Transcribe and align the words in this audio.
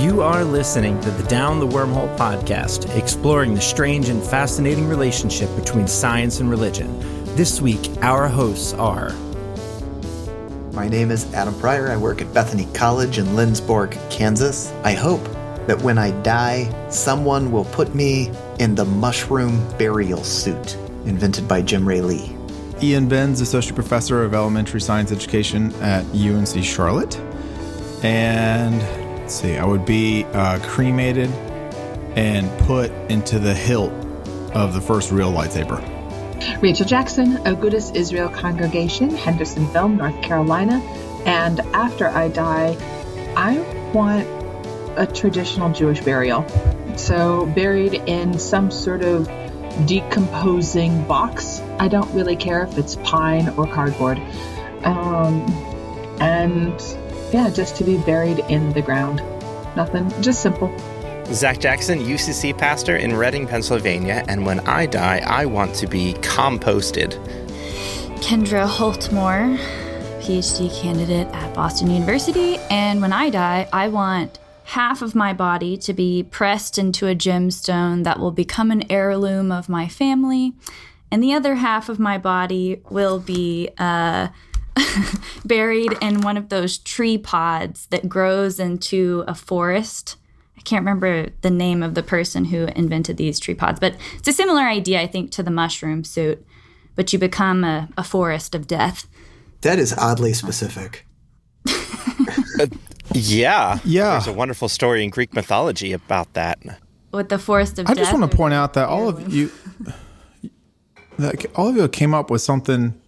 You 0.00 0.22
are 0.22 0.44
listening 0.44 0.98
to 1.02 1.10
the 1.10 1.22
Down 1.24 1.60
the 1.60 1.68
Wormhole 1.68 2.16
podcast, 2.16 2.96
exploring 2.96 3.54
the 3.54 3.60
strange 3.60 4.08
and 4.08 4.22
fascinating 4.22 4.88
relationship 4.88 5.54
between 5.56 5.86
science 5.86 6.40
and 6.40 6.48
religion. 6.48 6.98
This 7.36 7.60
week, 7.60 7.90
our 8.00 8.26
hosts 8.26 8.72
are. 8.72 9.10
My 10.72 10.88
name 10.88 11.10
is 11.10 11.30
Adam 11.34 11.52
Pryor. 11.60 11.90
I 11.90 11.98
work 11.98 12.22
at 12.22 12.32
Bethany 12.32 12.66
College 12.72 13.18
in 13.18 13.26
Lindsborg, 13.36 13.92
Kansas. 14.10 14.72
I 14.84 14.94
hope 14.94 15.22
that 15.66 15.78
when 15.82 15.98
I 15.98 16.12
die, 16.22 16.88
someone 16.88 17.52
will 17.52 17.66
put 17.66 17.94
me 17.94 18.30
in 18.58 18.74
the 18.74 18.86
mushroom 18.86 19.62
burial 19.76 20.24
suit 20.24 20.76
invented 21.04 21.46
by 21.46 21.60
Jae 21.60 21.84
Rhim 21.84 22.06
Lee. 22.06 22.36
Ian 22.82 23.06
Binns, 23.06 23.42
Associate 23.42 23.74
Professor 23.74 24.24
of 24.24 24.32
Elementary 24.32 24.80
Science 24.80 25.12
Education 25.12 25.74
at 25.82 26.06
UNC 26.14 26.64
Charlotte. 26.64 27.20
And 28.02 28.80
let's 29.30 29.42
see, 29.42 29.56
I 29.56 29.64
would 29.64 29.84
be 29.84 30.24
uh, 30.32 30.58
cremated 30.58 31.30
and 32.16 32.50
put 32.66 32.90
into 33.08 33.38
the 33.38 33.54
hilt 33.54 33.92
of 34.56 34.74
the 34.74 34.80
first 34.80 35.12
real 35.12 35.30
lightsaber. 35.30 35.80
Rachel 36.60 36.84
Jackson, 36.84 37.36
Agudas 37.44 37.94
Israel 37.94 38.28
Congregation, 38.28 39.10
Hendersonville, 39.10 39.88
North 39.88 40.20
Carolina. 40.20 40.80
And 41.26 41.60
after 41.60 42.08
I 42.08 42.26
die, 42.26 42.76
I 43.36 43.60
want 43.94 44.26
a 44.98 45.06
traditional 45.06 45.70
Jewish 45.70 46.00
burial. 46.00 46.44
So, 46.96 47.46
buried 47.46 47.94
in 47.94 48.36
some 48.36 48.72
sort 48.72 49.04
of 49.04 49.30
decomposing 49.86 51.04
box. 51.04 51.60
I 51.78 51.86
don't 51.86 52.12
really 52.12 52.34
care 52.34 52.64
if 52.64 52.76
it's 52.76 52.96
pine 52.96 53.48
or 53.50 53.68
cardboard. 53.68 54.18
Um, 54.82 55.46
and 56.20 56.82
yeah, 57.32 57.50
just 57.50 57.76
to 57.76 57.84
be 57.84 57.96
buried 57.98 58.40
in 58.48 58.72
the 58.72 58.82
ground. 58.82 59.18
Nothing, 59.76 60.10
just 60.22 60.42
simple. 60.42 60.72
Zach 61.26 61.60
Jackson, 61.60 62.00
UCC 62.00 62.56
pastor 62.56 62.96
in 62.96 63.14
Reading, 63.14 63.46
Pennsylvania, 63.46 64.24
and 64.26 64.44
when 64.44 64.60
I 64.60 64.86
die, 64.86 65.22
I 65.24 65.46
want 65.46 65.76
to 65.76 65.86
be 65.86 66.14
composted. 66.14 67.12
Kendra 68.16 68.66
Holtmore, 68.68 69.56
PhD 70.20 70.76
candidate 70.82 71.28
at 71.28 71.54
Boston 71.54 71.90
University, 71.90 72.56
and 72.68 73.00
when 73.00 73.12
I 73.12 73.30
die, 73.30 73.68
I 73.72 73.86
want 73.88 74.40
half 74.64 75.02
of 75.02 75.14
my 75.14 75.32
body 75.32 75.76
to 75.76 75.92
be 75.92 76.24
pressed 76.24 76.78
into 76.78 77.06
a 77.06 77.14
gemstone 77.14 78.02
that 78.04 78.18
will 78.18 78.32
become 78.32 78.72
an 78.72 78.90
heirloom 78.90 79.52
of 79.52 79.68
my 79.68 79.86
family, 79.86 80.52
and 81.12 81.22
the 81.22 81.32
other 81.32 81.54
half 81.56 81.88
of 81.88 82.00
my 82.00 82.18
body 82.18 82.82
will 82.90 83.20
be 83.20 83.68
uh, 83.78 84.28
buried 85.44 85.96
in 86.00 86.20
one 86.22 86.36
of 86.36 86.48
those 86.48 86.78
tree 86.78 87.18
pods 87.18 87.86
that 87.86 88.08
grows 88.08 88.60
into 88.60 89.24
a 89.26 89.34
forest. 89.34 90.16
I 90.56 90.60
can't 90.62 90.82
remember 90.82 91.28
the 91.40 91.50
name 91.50 91.82
of 91.82 91.94
the 91.94 92.02
person 92.02 92.46
who 92.46 92.64
invented 92.76 93.16
these 93.16 93.38
tree 93.40 93.54
pods, 93.54 93.80
but 93.80 93.96
it's 94.16 94.28
a 94.28 94.32
similar 94.32 94.62
idea, 94.62 95.00
I 95.00 95.06
think, 95.06 95.30
to 95.32 95.42
the 95.42 95.50
mushroom 95.50 96.04
suit. 96.04 96.44
But 96.96 97.12
you 97.12 97.18
become 97.18 97.64
a, 97.64 97.88
a 97.96 98.04
forest 98.04 98.54
of 98.54 98.66
death. 98.66 99.08
That 99.62 99.78
is 99.78 99.94
oddly 99.96 100.32
specific. 100.34 101.06
uh, 101.66 102.66
yeah. 103.14 103.78
Yeah. 103.84 104.10
There's 104.12 104.26
a 104.26 104.32
wonderful 104.32 104.68
story 104.68 105.02
in 105.02 105.10
Greek 105.10 105.32
mythology 105.32 105.92
about 105.92 106.32
that. 106.34 106.58
With 107.12 107.28
the 107.28 107.38
forest 107.38 107.78
of 107.78 107.86
I 107.86 107.94
death. 107.94 108.04
just 108.04 108.12
want 108.12 108.30
to 108.30 108.36
point 108.36 108.54
out 108.54 108.74
that 108.74 108.88
all 108.88 109.08
of 109.08 109.32
you, 109.32 109.50
that 111.18 111.46
all 111.54 111.68
of 111.68 111.76
you 111.76 111.88
came 111.88 112.12
up 112.12 112.30
with 112.30 112.42
something 112.42 112.99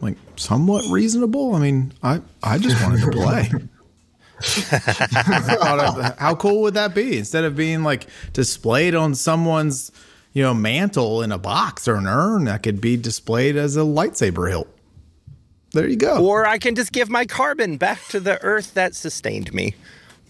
like 0.00 0.16
somewhat 0.36 0.84
reasonable. 0.90 1.54
I 1.54 1.60
mean, 1.60 1.92
I 2.02 2.20
I 2.42 2.58
just 2.58 2.82
wanted 2.82 3.00
to 3.02 3.10
play. 3.12 3.50
How 6.18 6.34
cool 6.36 6.62
would 6.62 6.74
that 6.74 6.94
be? 6.94 7.18
Instead 7.18 7.44
of 7.44 7.56
being 7.56 7.82
like 7.82 8.06
displayed 8.32 8.94
on 8.94 9.14
someone's, 9.14 9.90
you 10.32 10.42
know, 10.42 10.54
mantle 10.54 11.22
in 11.22 11.32
a 11.32 11.38
box 11.38 11.88
or 11.88 11.96
an 11.96 12.06
urn, 12.06 12.44
that 12.44 12.62
could 12.62 12.80
be 12.80 12.96
displayed 12.96 13.56
as 13.56 13.76
a 13.76 13.80
lightsaber 13.80 14.48
hilt. 14.48 14.68
There 15.72 15.88
you 15.88 15.96
go. 15.96 16.24
Or 16.24 16.46
I 16.46 16.58
can 16.58 16.74
just 16.74 16.92
give 16.92 17.10
my 17.10 17.26
carbon 17.26 17.76
back 17.76 18.02
to 18.08 18.20
the 18.20 18.42
earth 18.42 18.74
that 18.74 18.94
sustained 18.94 19.52
me. 19.52 19.74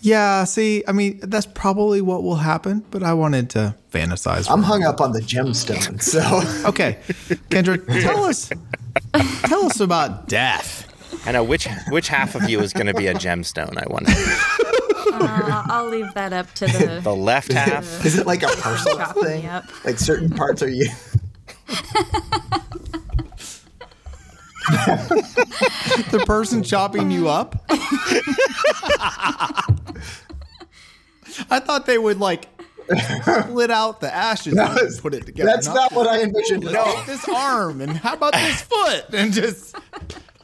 Yeah, 0.00 0.44
see, 0.44 0.84
I 0.86 0.92
mean, 0.92 1.18
that's 1.22 1.46
probably 1.46 2.00
what 2.00 2.22
will 2.22 2.36
happen, 2.36 2.84
but 2.90 3.02
I 3.02 3.14
wanted 3.14 3.50
to 3.50 3.74
fantasize. 3.92 4.48
I'm 4.50 4.62
hung 4.62 4.84
up 4.84 5.00
on 5.00 5.12
the 5.12 5.20
gemstone, 5.20 6.00
so 6.00 6.20
okay. 6.68 6.98
Kendra, 7.50 7.84
tell 8.02 8.24
us 8.24 8.50
tell 9.46 9.66
us 9.66 9.80
about 9.80 10.28
death. 10.28 10.84
I 11.26 11.32
know 11.32 11.42
which 11.42 11.66
which 11.88 12.08
half 12.08 12.34
of 12.34 12.48
you 12.48 12.60
is 12.60 12.72
going 12.72 12.86
to 12.86 12.94
be 12.94 13.08
a 13.08 13.14
gemstone. 13.14 13.76
I 13.76 13.86
wonder. 13.88 14.12
Uh, 15.20 15.64
I'll 15.68 15.88
leave 15.88 16.12
that 16.14 16.32
up 16.32 16.52
to 16.54 16.66
the 16.66 17.00
the 17.02 17.14
left 17.14 17.52
half. 17.52 18.04
Is 18.06 18.18
it 18.18 18.26
like 18.26 18.42
a 18.42 18.48
personal 18.48 19.04
thing? 19.22 19.48
Like 19.84 19.98
certain 19.98 20.30
parts 20.30 20.62
are 20.62 20.68
you? 20.68 20.88
the 26.10 26.22
person 26.26 26.62
chopping 26.62 27.10
you 27.10 27.28
up. 27.28 27.56
I 31.50 31.60
thought 31.60 31.86
they 31.86 31.98
would 31.98 32.18
like 32.18 32.48
split 33.42 33.70
out 33.70 34.00
the 34.00 34.14
ashes 34.14 34.54
no, 34.54 34.64
and 34.64 34.98
put 34.98 35.14
it 35.14 35.26
together. 35.26 35.50
That's 35.50 35.66
not, 35.66 35.74
not 35.74 35.92
what 35.92 36.06
I 36.06 36.22
envisioned. 36.22 36.64
No, 36.64 37.02
this 37.04 37.26
arm 37.28 37.80
and 37.80 37.92
how 37.92 38.14
about 38.14 38.32
this 38.34 38.62
foot 38.68 39.06
and 39.12 39.32
just. 39.32 39.76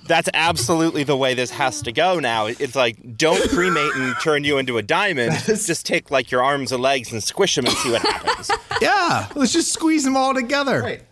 That's 0.06 0.28
absolutely 0.34 1.04
the 1.04 1.16
way 1.16 1.32
this 1.32 1.50
has 1.50 1.80
to 1.82 1.92
go 1.92 2.20
now. 2.20 2.46
It's 2.46 2.76
like 2.76 3.16
don't 3.16 3.48
cremate 3.50 3.94
and 3.94 4.14
turn 4.22 4.44
you 4.44 4.58
into 4.58 4.76
a 4.76 4.82
diamond. 4.82 5.32
Just 5.46 5.86
take 5.86 6.10
like 6.10 6.30
your 6.30 6.42
arms 6.42 6.72
and 6.72 6.82
legs 6.82 7.10
and 7.10 7.22
squish 7.22 7.54
them 7.54 7.64
and 7.64 7.74
see 7.74 7.90
what 7.90 8.02
happens. 8.02 8.50
Yeah, 8.82 9.30
let's 9.34 9.54
just 9.54 9.72
squeeze 9.72 10.04
them 10.04 10.14
all 10.14 10.34
together. 10.34 10.82
Right. 10.82 11.02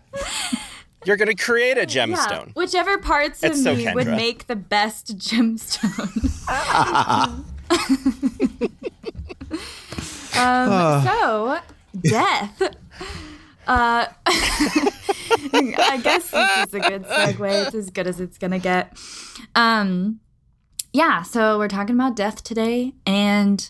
You're 1.05 1.17
going 1.17 1.35
to 1.35 1.43
create 1.43 1.79
a 1.79 1.83
gemstone. 1.83 2.47
Yeah, 2.47 2.53
whichever 2.55 2.99
parts 2.99 3.43
it's 3.43 3.59
of 3.59 3.63
so 3.65 3.75
me 3.75 3.85
Kendra. 3.87 3.95
would 3.95 4.07
make 4.09 4.47
the 4.47 4.57
best 4.57 5.19
gemstone. 5.19 6.13
um, 10.37 10.73
uh. 10.73 11.05
So, 11.05 11.59
death. 12.01 12.63
Uh, 13.67 14.07
I 14.27 16.01
guess 16.03 16.31
this 16.31 16.67
is 16.67 16.75
a 16.75 16.81
good 16.81 17.05
segue. 17.05 17.67
It's 17.67 17.75
as 17.75 17.91
good 17.91 18.07
as 18.07 18.21
it's 18.21 18.39
gonna 18.39 18.59
get. 18.59 18.97
Um, 19.55 20.21
yeah. 20.93 21.23
So 21.23 21.59
we're 21.59 21.69
talking 21.69 21.95
about 21.95 22.17
death 22.17 22.43
today, 22.43 22.95
and 23.07 23.69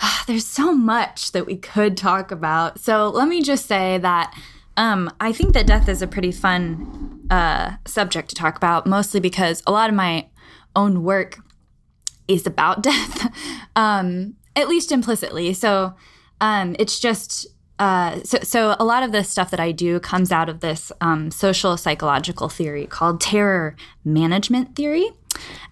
uh, 0.00 0.24
there's 0.26 0.46
so 0.46 0.74
much 0.74 1.32
that 1.32 1.46
we 1.46 1.56
could 1.56 1.96
talk 1.96 2.30
about. 2.30 2.78
So 2.80 3.08
let 3.08 3.28
me 3.28 3.42
just 3.42 3.66
say 3.66 3.98
that 3.98 4.34
um, 4.76 5.10
I 5.20 5.32
think 5.32 5.54
that 5.54 5.66
death 5.66 5.88
is 5.88 6.02
a 6.02 6.06
pretty 6.06 6.32
fun 6.32 7.26
uh, 7.30 7.72
subject 7.86 8.28
to 8.30 8.34
talk 8.34 8.56
about, 8.56 8.86
mostly 8.86 9.20
because 9.20 9.62
a 9.66 9.72
lot 9.72 9.88
of 9.88 9.96
my 9.96 10.28
own 10.76 11.02
work 11.02 11.38
is 12.28 12.46
about 12.46 12.82
death, 12.82 13.32
um, 13.76 14.34
at 14.56 14.68
least 14.68 14.92
implicitly. 14.92 15.52
So 15.54 15.94
um, 16.40 16.76
it's 16.78 16.98
just 16.98 17.46
uh, 17.78 18.20
so, 18.22 18.38
so 18.42 18.76
a 18.78 18.84
lot 18.84 19.02
of 19.02 19.10
the 19.10 19.24
stuff 19.24 19.50
that 19.50 19.58
I 19.58 19.72
do 19.72 19.98
comes 19.98 20.30
out 20.30 20.48
of 20.48 20.60
this 20.60 20.92
um, 21.00 21.30
social 21.30 21.76
psychological 21.76 22.48
theory 22.48 22.86
called 22.86 23.20
terror 23.20 23.74
management 24.04 24.76
theory, 24.76 25.10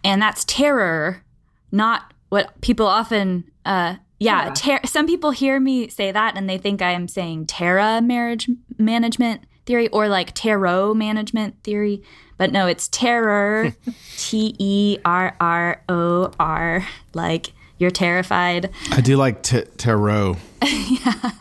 and 0.02 0.20
that's 0.20 0.44
terror, 0.44 1.22
not 1.70 2.12
what 2.28 2.60
people 2.60 2.86
often. 2.86 3.44
Uh, 3.64 3.96
yeah, 4.22 4.50
ter- 4.55 4.81
some 4.84 5.06
people 5.06 5.31
hear 5.31 5.59
me 5.59 5.88
say 5.88 6.12
that 6.12 6.37
and 6.37 6.49
they 6.49 6.59
think 6.59 6.83
I 6.83 6.93
am 6.93 7.09
saying 7.09 7.47
terra 7.47 8.00
marriage 8.00 8.49
management 8.78 9.43
theory 9.66 9.88
or 9.88 10.09
like 10.09 10.33
tarot 10.34 10.94
management 10.94 11.62
theory, 11.62 12.03
but 12.37 12.53
no, 12.53 12.66
it's 12.66 12.88
terror, 12.88 13.75
T 14.16 14.55
E 14.59 14.98
R 15.04 15.36
R 15.41 15.83
O 15.89 16.30
R, 16.39 16.86
like 17.15 17.53
you're 17.78 17.91
terrified. 17.91 18.71
I 18.91 19.01
do 19.01 19.16
like 19.16 19.42
t- 19.42 19.65
tarot. 19.77 20.36
yeah. 20.63 21.33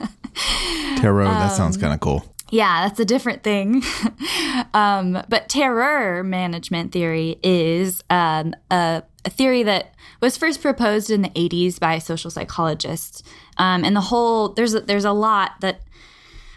Tarot, 0.98 1.26
that 1.26 1.52
um, 1.52 1.58
sounds 1.58 1.78
kind 1.78 1.94
of 1.94 2.00
cool. 2.00 2.26
Yeah, 2.52 2.86
that's 2.86 3.00
a 3.00 3.06
different 3.06 3.44
thing. 3.44 3.82
um, 4.74 5.24
but 5.30 5.48
terror 5.48 6.22
management 6.22 6.92
theory 6.92 7.40
is 7.42 8.04
um, 8.10 8.54
a, 8.70 9.04
a, 9.24 9.30
theory 9.30 9.64
that 9.64 9.96
was 10.20 10.38
first 10.38 10.62
proposed 10.62 11.10
in 11.10 11.22
the 11.22 11.30
80s 11.30 11.80
by 11.80 11.98
social 11.98 12.30
psychologists. 12.30 13.24
Um, 13.58 13.86
and 13.86 13.96
the 13.96 14.02
whole, 14.02 14.50
there's 14.50 14.74
a, 14.74 14.82
there's 14.82 15.06
a 15.06 15.14
lot 15.14 15.62
that 15.62 15.80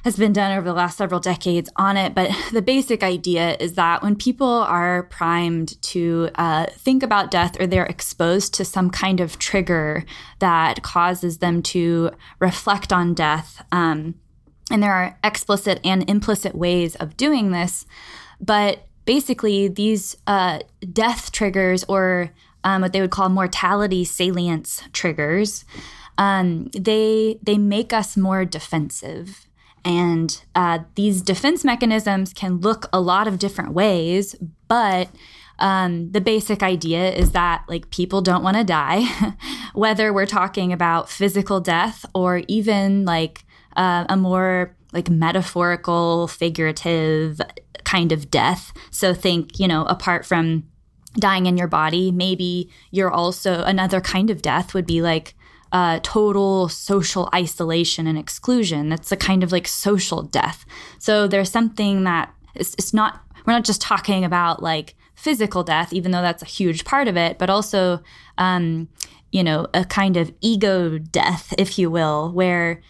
has 0.02 0.16
been 0.16 0.32
done 0.32 0.56
over 0.56 0.66
the 0.66 0.74
last 0.74 0.98
several 0.98 1.20
decades 1.20 1.70
on 1.76 1.96
it. 1.96 2.12
But 2.12 2.30
the 2.52 2.60
basic 2.60 3.04
idea 3.04 3.56
is 3.60 3.74
that 3.74 4.02
when 4.02 4.16
people 4.16 4.48
are 4.48 5.04
primed 5.04 5.80
to 5.82 6.28
uh, 6.34 6.66
think 6.76 7.04
about 7.04 7.30
death 7.30 7.58
or 7.60 7.68
they're 7.68 7.86
exposed 7.86 8.52
to 8.54 8.64
some 8.64 8.90
kind 8.90 9.20
of 9.20 9.38
trigger 9.38 10.04
that 10.40 10.82
causes 10.82 11.38
them 11.38 11.62
to 11.62 12.10
reflect 12.40 12.92
on 12.92 13.14
death, 13.14 13.64
um, 13.70 14.16
and 14.70 14.82
there 14.82 14.92
are 14.92 15.18
explicit 15.22 15.80
and 15.84 16.08
implicit 16.08 16.54
ways 16.54 16.96
of 16.96 17.16
doing 17.16 17.50
this, 17.50 17.86
but 18.40 18.86
basically, 19.04 19.68
these 19.68 20.16
uh, 20.26 20.60
death 20.92 21.32
triggers 21.32 21.84
or 21.84 22.30
um, 22.64 22.82
what 22.82 22.92
they 22.92 23.00
would 23.00 23.10
call 23.10 23.28
mortality 23.28 24.04
salience 24.04 24.82
triggers 24.92 25.64
um, 26.18 26.68
they 26.76 27.38
they 27.42 27.58
make 27.58 27.92
us 27.92 28.16
more 28.16 28.44
defensive. 28.44 29.46
And 29.84 30.42
uh, 30.54 30.80
these 30.94 31.20
defense 31.20 31.62
mechanisms 31.62 32.32
can 32.32 32.60
look 32.60 32.86
a 32.92 33.00
lot 33.00 33.28
of 33.28 33.38
different 33.38 33.72
ways, 33.72 34.34
but 34.66 35.10
um, 35.58 36.10
the 36.12 36.22
basic 36.22 36.62
idea 36.62 37.12
is 37.12 37.32
that 37.32 37.64
like 37.68 37.90
people 37.90 38.22
don't 38.22 38.42
want 38.42 38.56
to 38.56 38.64
die, 38.64 39.04
whether 39.74 40.10
we're 40.10 40.24
talking 40.24 40.72
about 40.72 41.10
physical 41.10 41.60
death 41.60 42.06
or 42.14 42.42
even 42.48 43.04
like 43.04 43.44
uh, 43.76 44.04
a 44.08 44.16
more 44.16 44.76
like 44.92 45.10
metaphorical, 45.10 46.28
figurative 46.28 47.40
kind 47.84 48.12
of 48.12 48.30
death. 48.30 48.72
So 48.90 49.14
think, 49.14 49.58
you 49.58 49.68
know, 49.68 49.84
apart 49.84 50.24
from 50.24 50.64
dying 51.18 51.46
in 51.46 51.56
your 51.56 51.68
body, 51.68 52.10
maybe 52.10 52.70
you're 52.90 53.10
also 53.10 53.62
another 53.62 54.00
kind 54.00 54.30
of 54.30 54.42
death 54.42 54.74
would 54.74 54.86
be 54.86 55.02
like 55.02 55.34
uh, 55.72 55.98
total 56.02 56.68
social 56.68 57.28
isolation 57.34 58.06
and 58.06 58.18
exclusion. 58.18 58.88
That's 58.88 59.12
a 59.12 59.16
kind 59.16 59.42
of 59.42 59.52
like 59.52 59.66
social 59.66 60.22
death. 60.22 60.64
So 60.98 61.26
there's 61.26 61.50
something 61.50 62.04
that 62.04 62.32
it's, 62.54 62.74
it's 62.74 62.94
not, 62.94 63.22
we're 63.44 63.52
not 63.52 63.64
just 63.64 63.80
talking 63.80 64.24
about 64.24 64.62
like 64.62 64.94
physical 65.14 65.64
death, 65.64 65.92
even 65.92 66.12
though 66.12 66.22
that's 66.22 66.42
a 66.42 66.46
huge 66.46 66.84
part 66.84 67.08
of 67.08 67.16
it, 67.16 67.38
but 67.38 67.50
also, 67.50 68.00
um, 68.38 68.88
you 69.32 69.42
know, 69.42 69.66
a 69.74 69.84
kind 69.84 70.16
of 70.16 70.32
ego 70.40 70.98
death, 70.98 71.52
if 71.58 71.78
you 71.78 71.90
will, 71.90 72.32
where 72.32 72.80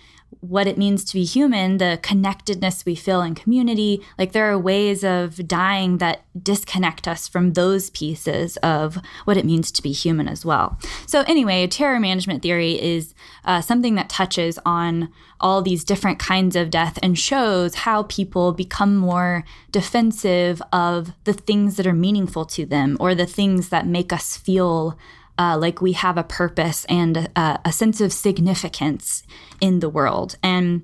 what 0.49 0.67
it 0.67 0.76
means 0.76 1.05
to 1.05 1.14
be 1.14 1.25
human, 1.25 1.79
the 1.79 1.99
connectedness 2.02 2.85
we 2.85 2.94
feel 2.94 3.23
in 3.23 3.35
community. 3.35 4.02
Like 4.19 4.32
there 4.32 4.50
are 4.50 4.58
ways 4.58 5.02
of 5.02 5.49
dying 5.49 5.99
that 5.99 6.25
disconnect 6.41 7.08
us 7.08 7.29
from 7.29 7.52
those 7.52 7.91
pieces 7.91 8.56
of 8.58 8.99
what 9.25 9.37
it 9.37 9.46
means 9.46 9.70
to 9.73 9.82
be 9.82 9.93
human 9.93 10.29
as 10.29 10.44
well. 10.44 10.79
So, 11.06 11.23
anyway, 11.23 11.67
terror 11.67 11.99
management 11.99 12.43
theory 12.43 12.81
is 12.81 13.14
uh, 13.44 13.61
something 13.61 13.94
that 13.94 14.11
touches 14.11 14.58
on 14.67 15.11
all 15.41 15.62
these 15.62 15.85
different 15.85 16.19
kinds 16.19 16.56
of 16.56 16.70
death 16.70 16.99
and 17.02 17.19
shows 17.19 17.75
how 17.75 18.02
people 18.05 18.52
become 18.52 18.96
more 18.96 19.44
defensive 19.70 20.61
of 20.73 21.12
the 21.25 21.32
things 21.32 21.76
that 21.76 21.87
are 21.87 21.94
meaningful 21.94 22.44
to 22.46 22.67
them 22.67 22.96
or 23.00 23.14
the 23.14 23.26
things 23.26 23.70
that 23.70 23.87
make 23.87 24.12
us 24.12 24.37
feel 24.37 24.99
uh, 25.39 25.57
like 25.59 25.81
we 25.81 25.93
have 25.93 26.17
a 26.17 26.25
purpose 26.25 26.85
and 26.87 27.29
uh, 27.37 27.59
a 27.65 27.73
sense 27.73 28.01
of 28.01 28.13
significance 28.13 29.23
in 29.61 29.81
the 29.81 29.89
world. 29.89 30.37
And 30.43 30.83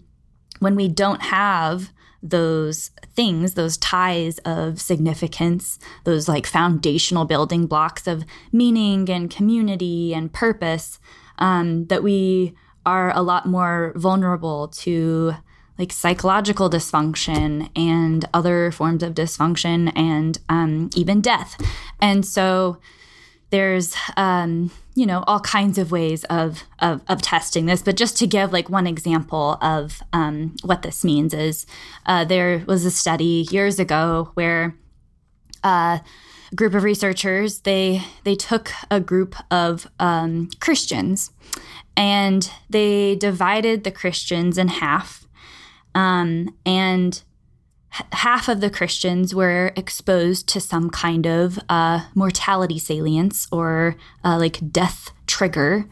when 0.58 0.76
we 0.76 0.88
don't 0.88 1.22
have 1.22 1.90
those 2.22 2.90
things, 3.14 3.54
those 3.54 3.78
ties 3.78 4.38
of 4.38 4.80
significance, 4.80 5.78
those 6.04 6.28
like 6.28 6.46
foundational 6.46 7.24
building 7.24 7.66
blocks 7.66 8.06
of 8.06 8.24
meaning 8.52 9.08
and 9.08 9.30
community 9.30 10.12
and 10.12 10.32
purpose, 10.32 10.98
um, 11.38 11.86
that 11.86 12.02
we 12.02 12.54
are 12.84 13.14
a 13.16 13.22
lot 13.22 13.46
more 13.46 13.92
vulnerable 13.96 14.68
to 14.68 15.34
like 15.78 15.92
psychological 15.92 16.68
dysfunction 16.68 17.70
and 17.74 18.26
other 18.34 18.70
forms 18.70 19.02
of 19.02 19.14
dysfunction 19.14 19.90
and 19.96 20.38
um, 20.50 20.90
even 20.94 21.22
death. 21.22 21.56
And 22.00 22.26
so 22.26 22.78
there's 23.50 23.94
um, 24.16 24.70
you 24.94 25.06
know 25.06 25.22
all 25.26 25.40
kinds 25.40 25.78
of 25.78 25.92
ways 25.92 26.24
of, 26.24 26.64
of, 26.78 27.02
of 27.08 27.22
testing 27.22 27.66
this 27.66 27.82
but 27.82 27.96
just 27.96 28.16
to 28.18 28.26
give 28.26 28.52
like 28.52 28.68
one 28.68 28.86
example 28.86 29.58
of 29.60 30.02
um, 30.12 30.54
what 30.62 30.82
this 30.82 31.04
means 31.04 31.34
is 31.34 31.66
uh, 32.06 32.24
there 32.24 32.64
was 32.66 32.84
a 32.84 32.90
study 32.90 33.46
years 33.50 33.78
ago 33.78 34.30
where 34.34 34.74
uh, 35.62 35.98
a 36.50 36.54
group 36.54 36.74
of 36.74 36.82
researchers 36.82 37.60
they 37.60 38.02
they 38.24 38.34
took 38.34 38.72
a 38.90 39.00
group 39.00 39.34
of 39.50 39.86
um, 39.98 40.48
christians 40.60 41.30
and 41.96 42.50
they 42.68 43.14
divided 43.16 43.84
the 43.84 43.92
christians 43.92 44.58
in 44.58 44.68
half 44.68 45.26
um, 45.94 46.54
and 46.64 47.22
half 47.90 48.48
of 48.48 48.60
the 48.60 48.70
Christians 48.70 49.34
were 49.34 49.72
exposed 49.76 50.48
to 50.48 50.60
some 50.60 50.90
kind 50.90 51.26
of 51.26 51.58
uh, 51.68 52.06
mortality 52.14 52.78
salience 52.78 53.48
or 53.50 53.96
uh, 54.24 54.38
like 54.38 54.70
death 54.70 55.10
trigger. 55.26 55.86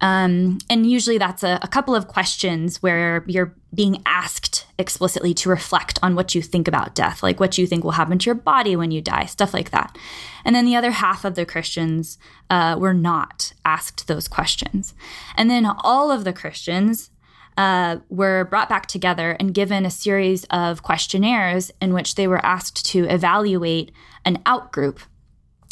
Um, 0.00 0.58
and 0.70 0.88
usually 0.88 1.18
that's 1.18 1.42
a, 1.42 1.58
a, 1.60 1.68
couple 1.68 1.94
of 1.94 2.06
questions 2.06 2.82
where 2.82 3.24
you're 3.26 3.54
being 3.74 4.00
asked 4.06 4.64
explicitly 4.78 5.34
to 5.34 5.48
reflect 5.48 5.98
on 6.02 6.14
what 6.14 6.34
you 6.34 6.40
think 6.40 6.68
about 6.68 6.94
death, 6.94 7.22
like 7.22 7.40
what 7.40 7.58
you 7.58 7.66
think 7.66 7.82
will 7.82 7.92
happen 7.92 8.18
to 8.18 8.26
your 8.26 8.36
body 8.36 8.76
when 8.76 8.92
you 8.92 9.02
die, 9.02 9.24
stuff 9.24 9.52
like 9.52 9.70
that. 9.70 9.98
And 10.44 10.54
then 10.54 10.64
the 10.64 10.76
other 10.76 10.92
half 10.92 11.24
of 11.24 11.34
the 11.34 11.44
Christians 11.44 12.16
uh, 12.48 12.76
were 12.78 12.94
not 12.94 13.52
asked 13.64 14.06
those 14.06 14.28
questions. 14.28 14.94
And 15.36 15.50
then 15.50 15.66
all 15.66 16.10
of 16.12 16.24
the 16.24 16.32
Christians 16.32 17.10
uh, 17.58 17.98
were 18.08 18.44
brought 18.44 18.68
back 18.68 18.86
together 18.86 19.36
and 19.40 19.52
given 19.52 19.84
a 19.84 19.90
series 19.90 20.44
of 20.44 20.84
questionnaires 20.84 21.72
in 21.82 21.92
which 21.92 22.14
they 22.14 22.28
were 22.28 22.44
asked 22.46 22.86
to 22.86 23.04
evaluate 23.08 23.90
an 24.24 24.38
outgroup. 24.46 25.00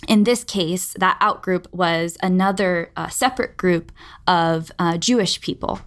In 0.08 0.24
this 0.24 0.42
case, 0.42 0.94
that 0.98 1.18
outgroup 1.20 1.72
was 1.72 2.18
another 2.22 2.90
uh, 2.96 3.08
separate 3.08 3.56
group 3.56 3.92
of 4.26 4.72
uh, 4.80 4.98
Jewish 4.98 5.40
people. 5.40 5.80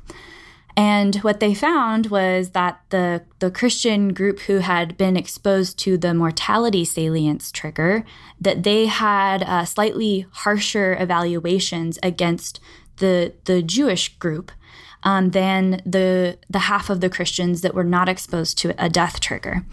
And 0.78 1.18
what 1.18 1.42
they 1.42 1.54
found 1.54 2.08
was 2.08 2.52
that 2.52 2.80
the, 2.92 3.26
the 3.40 3.52
Christian 3.52 4.14
group 4.14 4.40
who 4.42 4.60
had 4.60 4.96
been 4.96 5.18
exposed 5.18 5.78
to 5.80 5.98
the 5.98 6.14
mortality 6.14 6.86
salience 6.86 7.52
trigger, 7.52 8.06
that 8.40 8.64
they 8.64 8.86
had 8.86 9.44
uh, 9.44 9.66
slightly 9.66 10.26
harsher 10.32 10.96
evaluations 10.98 12.00
against 12.02 12.62
the, 12.98 13.34
the 13.44 13.62
Jewish 13.62 14.18
group 14.18 14.54
um, 15.04 15.32
than 15.32 15.82
the 15.86 16.38
the 16.50 16.60
half 16.60 16.90
of 16.90 17.02
the 17.02 17.10
Christians 17.10 17.62
that 17.62 17.74
were 17.74 17.84
not 17.84 18.10
exposed 18.10 18.58
to 18.60 18.74
a 18.84 18.90
death 18.90 19.20
trigger. 19.20 19.66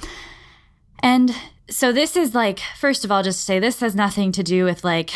And 1.00 1.34
so 1.68 1.92
this 1.92 2.16
is 2.16 2.34
like, 2.34 2.60
first 2.76 3.04
of 3.04 3.10
all, 3.10 3.22
just 3.22 3.40
to 3.40 3.44
say 3.44 3.58
this 3.58 3.80
has 3.80 3.94
nothing 3.94 4.32
to 4.32 4.42
do 4.42 4.64
with 4.64 4.84
like 4.84 5.10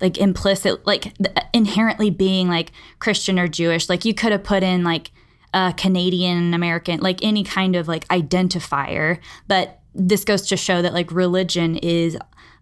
like 0.00 0.18
implicit 0.18 0.86
like 0.86 1.12
inherently 1.52 2.10
being 2.10 2.48
like 2.48 2.70
Christian 3.00 3.38
or 3.38 3.48
Jewish. 3.48 3.88
Like 3.88 4.04
you 4.04 4.14
could 4.14 4.32
have 4.32 4.44
put 4.44 4.62
in 4.62 4.84
like 4.84 5.10
a 5.52 5.74
Canadian 5.76 6.54
American, 6.54 7.00
like 7.00 7.18
any 7.22 7.42
kind 7.42 7.74
of 7.74 7.88
like 7.88 8.06
identifier, 8.08 9.18
but 9.46 9.80
this 9.94 10.24
goes 10.24 10.46
to 10.48 10.56
show 10.56 10.82
that 10.82 10.92
like 10.92 11.10
religion 11.10 11.76
is 11.76 12.16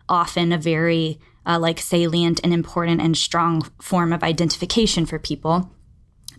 often 0.09 0.52
a 0.52 0.59
very 0.59 1.20
uh, 1.44 1.59
like 1.59 1.79
salient 1.79 2.41
and 2.43 2.52
important 2.52 3.00
and 3.00 3.16
strong 3.16 3.62
form 3.80 4.12
of 4.12 4.23
identification 4.23 5.04
for 5.04 5.19
people. 5.19 5.71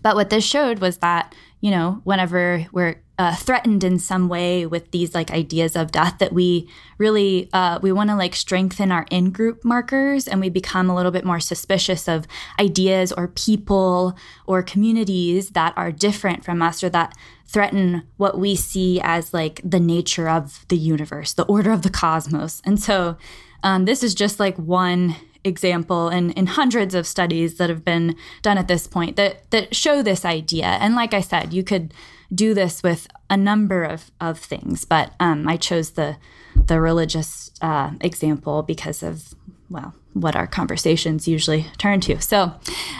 But 0.01 0.15
what 0.15 0.29
this 0.29 0.43
showed 0.43 0.79
was 0.79 0.97
that, 0.97 1.33
you 1.61 1.71
know, 1.71 2.01
whenever 2.03 2.67
we're 2.71 3.01
uh, 3.19 3.35
threatened 3.35 3.83
in 3.83 3.97
some 3.97 4.29
way 4.29 4.67
with 4.67 4.91
these 4.91 5.15
like 5.15 5.31
ideas 5.31 5.75
of 5.75 5.91
death, 5.91 6.19
that 6.19 6.33
we 6.33 6.69
really 6.99 7.49
uh, 7.51 7.79
we 7.81 7.91
want 7.91 8.09
to 8.11 8.15
like 8.15 8.35
strengthen 8.35 8.91
our 8.91 9.07
in-group 9.09 9.65
markers, 9.65 10.27
and 10.27 10.39
we 10.39 10.49
become 10.49 10.89
a 10.89 10.95
little 10.95 11.11
bit 11.11 11.25
more 11.25 11.39
suspicious 11.39 12.07
of 12.07 12.27
ideas 12.59 13.11
or 13.11 13.27
people 13.27 14.15
or 14.45 14.61
communities 14.61 15.49
that 15.51 15.73
are 15.75 15.91
different 15.91 16.45
from 16.45 16.61
us 16.61 16.83
or 16.83 16.89
that 16.89 17.15
threaten 17.47 18.03
what 18.17 18.37
we 18.37 18.55
see 18.55 18.99
as 19.01 19.33
like 19.33 19.61
the 19.63 19.79
nature 19.79 20.29
of 20.29 20.65
the 20.67 20.77
universe, 20.77 21.33
the 21.33 21.45
order 21.45 21.71
of 21.71 21.81
the 21.81 21.89
cosmos. 21.89 22.61
And 22.65 22.79
so 22.79 23.17
um, 23.63 23.85
this 23.85 24.03
is 24.03 24.13
just 24.13 24.39
like 24.39 24.57
one 24.57 25.15
example 25.47 26.09
in, 26.09 26.31
in 26.31 26.45
hundreds 26.45 26.93
of 26.93 27.07
studies 27.07 27.57
that 27.57 27.69
have 27.69 27.83
been 27.83 28.15
done 28.41 28.57
at 28.57 28.67
this 28.67 28.85
point 28.87 29.15
that, 29.15 29.49
that 29.51 29.75
show 29.75 30.03
this 30.03 30.23
idea. 30.25 30.65
And 30.65 30.95
like 30.95 31.13
I 31.13 31.21
said, 31.21 31.53
you 31.53 31.63
could 31.63 31.93
do 32.33 32.53
this 32.53 32.83
with 32.83 33.07
a 33.29 33.37
number 33.37 33.83
of, 33.83 34.11
of 34.19 34.37
things, 34.37 34.85
but 34.85 35.13
um, 35.19 35.47
I 35.47 35.57
chose 35.57 35.91
the, 35.91 36.17
the 36.55 36.79
religious 36.79 37.51
uh, 37.61 37.91
example 38.01 38.63
because 38.63 39.01
of, 39.01 39.33
well, 39.69 39.95
what 40.13 40.35
our 40.35 40.47
conversations 40.47 41.27
usually 41.27 41.67
turn 41.77 42.01
to. 42.01 42.19
So 42.21 42.53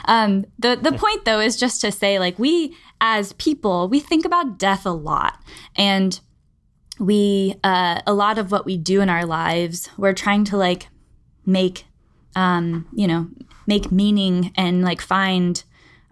um, 0.06 0.46
the, 0.60 0.78
the 0.82 0.92
point, 0.92 1.26
though, 1.26 1.40
is 1.40 1.58
just 1.58 1.82
to 1.82 1.92
say, 1.92 2.20
like, 2.20 2.40
we 2.40 2.76
as 3.02 3.34
people, 3.34 3.88
we 3.90 4.00
think 4.00 4.26
about 4.26 4.58
death 4.58 4.86
a 4.86 4.92
lot. 4.92 5.42
And 5.76 6.20
we, 7.00 7.56
uh, 7.64 8.02
a 8.08 8.14
lot 8.14 8.38
of 8.38 8.52
what 8.52 8.66
we 8.66 8.78
do 8.78 9.02
in 9.02 9.10
our 9.10 9.26
lives, 9.26 9.90
we're 9.98 10.14
trying 10.14 10.46
to 10.46 10.58
like 10.58 10.88
make 11.46 11.86
um, 12.38 12.88
you 12.94 13.08
know, 13.08 13.28
make 13.66 13.92
meaning 13.92 14.54
and 14.56 14.84
like 14.84 15.02
find 15.02 15.64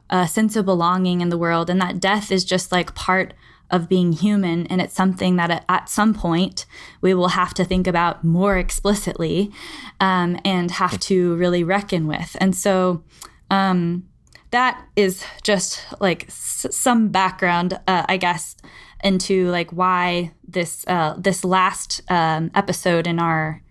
a 0.09 0.27
sense 0.27 0.55
of 0.55 0.65
belonging 0.65 1.21
in 1.21 1.29
the 1.29 1.37
world. 1.37 1.69
And 1.69 1.79
that 1.79 1.99
death 1.99 2.31
is 2.31 2.43
just 2.43 2.71
like 2.71 2.95
part 2.95 3.35
of 3.69 3.87
being 3.87 4.11
human. 4.11 4.65
And 4.67 4.81
it's 4.81 4.95
something 4.95 5.35
that 5.35 5.63
at 5.69 5.87
some 5.87 6.15
point 6.15 6.65
we 6.99 7.13
will 7.13 7.29
have 7.29 7.53
to 7.53 7.63
think 7.63 7.85
about 7.85 8.23
more 8.23 8.57
explicitly 8.57 9.51
um, 9.99 10.39
and 10.43 10.71
have 10.71 10.99
to 11.01 11.35
really 11.35 11.63
reckon 11.63 12.07
with. 12.07 12.35
And 12.41 12.55
so, 12.55 13.03
um, 13.51 14.07
that 14.49 14.83
is 14.95 15.23
just 15.43 15.85
like 15.99 16.25
s- 16.27 16.67
some 16.71 17.09
background, 17.09 17.73
uh, 17.87 18.05
I 18.07 18.17
guess, 18.17 18.55
into 19.03 19.49
like 19.49 19.71
why 19.71 20.31
this 20.47 20.85
uh, 20.87 21.15
this 21.17 21.43
last 21.43 22.01
um, 22.09 22.51
episode 22.55 23.05
in 23.05 23.19
our 23.19 23.61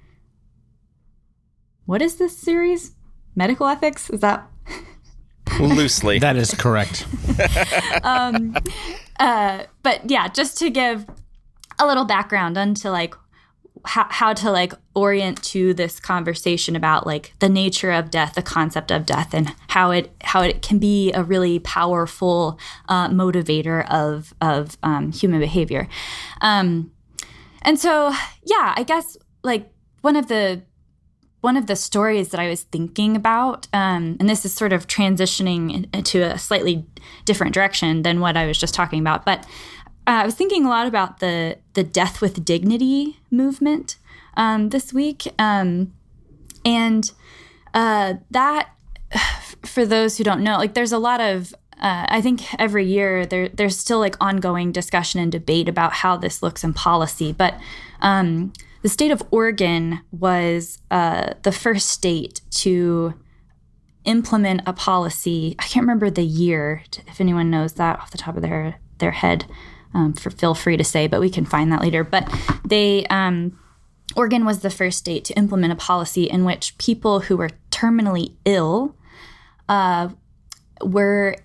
what 1.86 2.02
is 2.02 2.16
this 2.16 2.36
series? 2.36 2.92
Medical 3.34 3.66
ethics? 3.66 4.10
Is 4.10 4.20
that? 4.20 4.46
Loosely. 5.60 6.18
That 6.18 6.36
is 6.36 6.52
correct. 6.54 7.06
um, 8.02 8.56
uh, 9.18 9.64
but 9.82 10.10
yeah, 10.10 10.28
just 10.28 10.58
to 10.58 10.70
give 10.70 11.06
a 11.78 11.86
little 11.86 12.04
background 12.04 12.56
onto 12.56 12.88
like 12.88 13.14
how, 13.84 14.06
how 14.08 14.32
to 14.32 14.50
like 14.50 14.72
orient 14.94 15.42
to 15.42 15.74
this 15.74 16.00
conversation 16.00 16.74
about 16.74 17.06
like 17.06 17.34
the 17.40 17.48
nature 17.48 17.90
of 17.90 18.10
death 18.10 18.34
the 18.34 18.42
concept 18.42 18.90
of 18.90 19.04
death 19.04 19.34
and 19.34 19.54
how 19.68 19.90
it 19.90 20.10
how 20.22 20.40
it 20.40 20.62
can 20.62 20.78
be 20.78 21.12
a 21.12 21.22
really 21.22 21.58
powerful 21.58 22.58
uh, 22.88 23.08
motivator 23.08 23.86
of 23.90 24.32
of 24.40 24.78
um, 24.82 25.12
human 25.12 25.40
behavior 25.40 25.88
um, 26.40 26.90
and 27.62 27.78
so 27.78 28.14
yeah 28.44 28.72
i 28.76 28.82
guess 28.82 29.18
like 29.42 29.70
one 30.00 30.16
of 30.16 30.28
the 30.28 30.62
one 31.44 31.58
of 31.58 31.66
the 31.66 31.76
stories 31.76 32.30
that 32.30 32.40
I 32.40 32.48
was 32.48 32.62
thinking 32.62 33.14
about, 33.14 33.68
um, 33.74 34.16
and 34.18 34.30
this 34.30 34.46
is 34.46 34.54
sort 34.54 34.72
of 34.72 34.86
transitioning 34.86 35.86
into 35.92 36.22
a 36.22 36.38
slightly 36.38 36.86
different 37.26 37.52
direction 37.52 38.00
than 38.00 38.20
what 38.20 38.34
I 38.34 38.46
was 38.46 38.56
just 38.56 38.72
talking 38.72 38.98
about, 38.98 39.26
but 39.26 39.40
uh, 40.06 40.22
I 40.22 40.24
was 40.24 40.34
thinking 40.34 40.64
a 40.64 40.70
lot 40.70 40.86
about 40.86 41.18
the 41.18 41.58
the 41.74 41.84
death 41.84 42.22
with 42.22 42.46
dignity 42.46 43.20
movement 43.30 43.96
um, 44.38 44.70
this 44.70 44.94
week, 44.94 45.28
um, 45.38 45.92
and 46.64 47.12
uh, 47.74 48.14
that 48.30 48.70
for 49.66 49.84
those 49.84 50.16
who 50.16 50.24
don't 50.24 50.42
know, 50.42 50.56
like 50.56 50.72
there's 50.72 50.92
a 50.92 50.98
lot 50.98 51.20
of 51.20 51.54
uh, 51.78 52.06
I 52.08 52.22
think 52.22 52.54
every 52.58 52.86
year 52.86 53.26
there 53.26 53.50
there's 53.50 53.78
still 53.78 53.98
like 53.98 54.16
ongoing 54.18 54.72
discussion 54.72 55.20
and 55.20 55.30
debate 55.30 55.68
about 55.68 55.92
how 55.92 56.16
this 56.16 56.42
looks 56.42 56.64
in 56.64 56.72
policy, 56.72 57.32
but 57.32 57.54
um, 58.00 58.54
the 58.84 58.90
state 58.90 59.10
of 59.10 59.22
Oregon 59.30 60.00
was 60.12 60.78
uh, 60.90 61.32
the 61.42 61.52
first 61.52 61.88
state 61.88 62.42
to 62.50 63.14
implement 64.04 64.60
a 64.66 64.74
policy. 64.74 65.56
I 65.58 65.62
can't 65.62 65.84
remember 65.84 66.10
the 66.10 66.22
year. 66.22 66.82
If 67.06 67.18
anyone 67.18 67.48
knows 67.50 67.72
that 67.72 67.98
off 67.98 68.10
the 68.10 68.18
top 68.18 68.36
of 68.36 68.42
their 68.42 68.78
their 68.98 69.12
head, 69.12 69.46
um, 69.94 70.12
for, 70.12 70.28
feel 70.28 70.54
free 70.54 70.76
to 70.76 70.84
say, 70.84 71.06
but 71.06 71.22
we 71.22 71.30
can 71.30 71.46
find 71.46 71.72
that 71.72 71.80
later. 71.80 72.04
But 72.04 72.30
they, 72.62 73.06
um, 73.06 73.58
Oregon 74.14 74.44
was 74.44 74.58
the 74.58 74.68
first 74.68 74.98
state 74.98 75.24
to 75.24 75.34
implement 75.34 75.72
a 75.72 75.76
policy 75.76 76.24
in 76.24 76.44
which 76.44 76.76
people 76.76 77.20
who 77.20 77.38
were 77.38 77.50
terminally 77.70 78.34
ill 78.44 78.94
uh, 79.66 80.10
were 80.82 81.36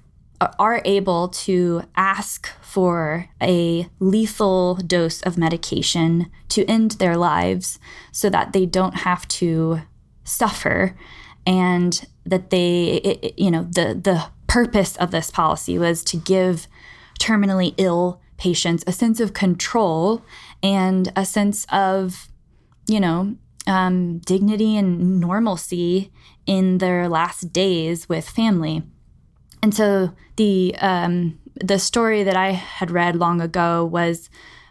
are 0.58 0.81
able 0.86 1.27
to 1.27 1.84
ask 1.96 2.50
for 2.62 3.27
a 3.41 3.88
lethal 4.00 4.75
dose 4.75 5.22
of 5.22 5.38
medication 5.38 6.31
to 6.48 6.65
end 6.65 6.91
their 6.91 7.17
lives 7.17 7.79
so 8.12 8.29
that 8.29 8.53
they 8.53 8.65
don't 8.65 8.98
have 8.98 9.27
to 9.27 9.81
suffer 10.24 10.96
and 11.46 12.08
that 12.25 12.51
they 12.51 13.01
it, 13.03 13.39
you 13.39 13.50
know 13.51 13.63
the 13.63 14.00
the 14.01 14.25
purpose 14.48 14.96
of 14.98 15.12
this 15.12 15.29
policy 15.29 15.77
was 15.77 16.03
to 16.03 16.17
give 16.17 16.67
terminally 17.19 17.74
ill 17.77 18.19
patients 18.38 18.84
a 18.88 18.91
sense 18.91 19.19
of 19.19 19.34
control 19.34 20.24
and 20.63 21.12
a 21.15 21.25
sense 21.25 21.65
of, 21.72 22.29
you 22.88 23.00
know, 23.00 23.36
um, 23.67 24.17
dignity 24.19 24.75
and 24.75 25.19
normalcy 25.19 26.12
in 26.48 26.79
their 26.79 27.08
last 27.08 27.53
days 27.53 28.10
with 28.10 28.27
family. 28.27 28.81
And 29.62 29.74
so 29.74 30.12
the 30.36 30.75
um, 30.80 31.39
the 31.56 31.80
story 31.80 32.24
that 32.24 32.36
I 32.36 32.51
had 32.51 32.92
read 32.92 33.16
long 33.16 33.42
ago 33.42 33.84
was 33.86 34.30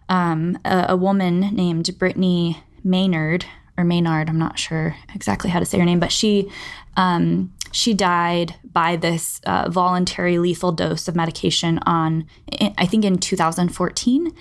um, 0.08 0.58
a, 0.64 0.86
a, 0.90 0.96
woman 0.96 1.40
named 1.40 1.98
Brittany 1.98 2.62
Maynard 2.82 3.44
or 3.76 3.84
Maynard. 3.84 4.30
I'm 4.30 4.38
not 4.38 4.58
sure 4.58 4.96
exactly 5.14 5.50
how 5.50 5.58
to 5.58 5.66
say 5.66 5.78
her 5.78 5.84
name, 5.84 6.00
but 6.00 6.10
she 6.10 6.50
um, 6.96 7.52
she 7.72 7.94
died 7.94 8.54
by 8.64 8.96
this 8.96 9.40
uh, 9.44 9.68
voluntary 9.70 10.38
lethal 10.38 10.72
dose 10.72 11.08
of 11.08 11.14
medication 11.14 11.78
on, 11.80 12.26
I 12.76 12.86
think, 12.86 13.04
in 13.04 13.18
2014. 13.18 14.32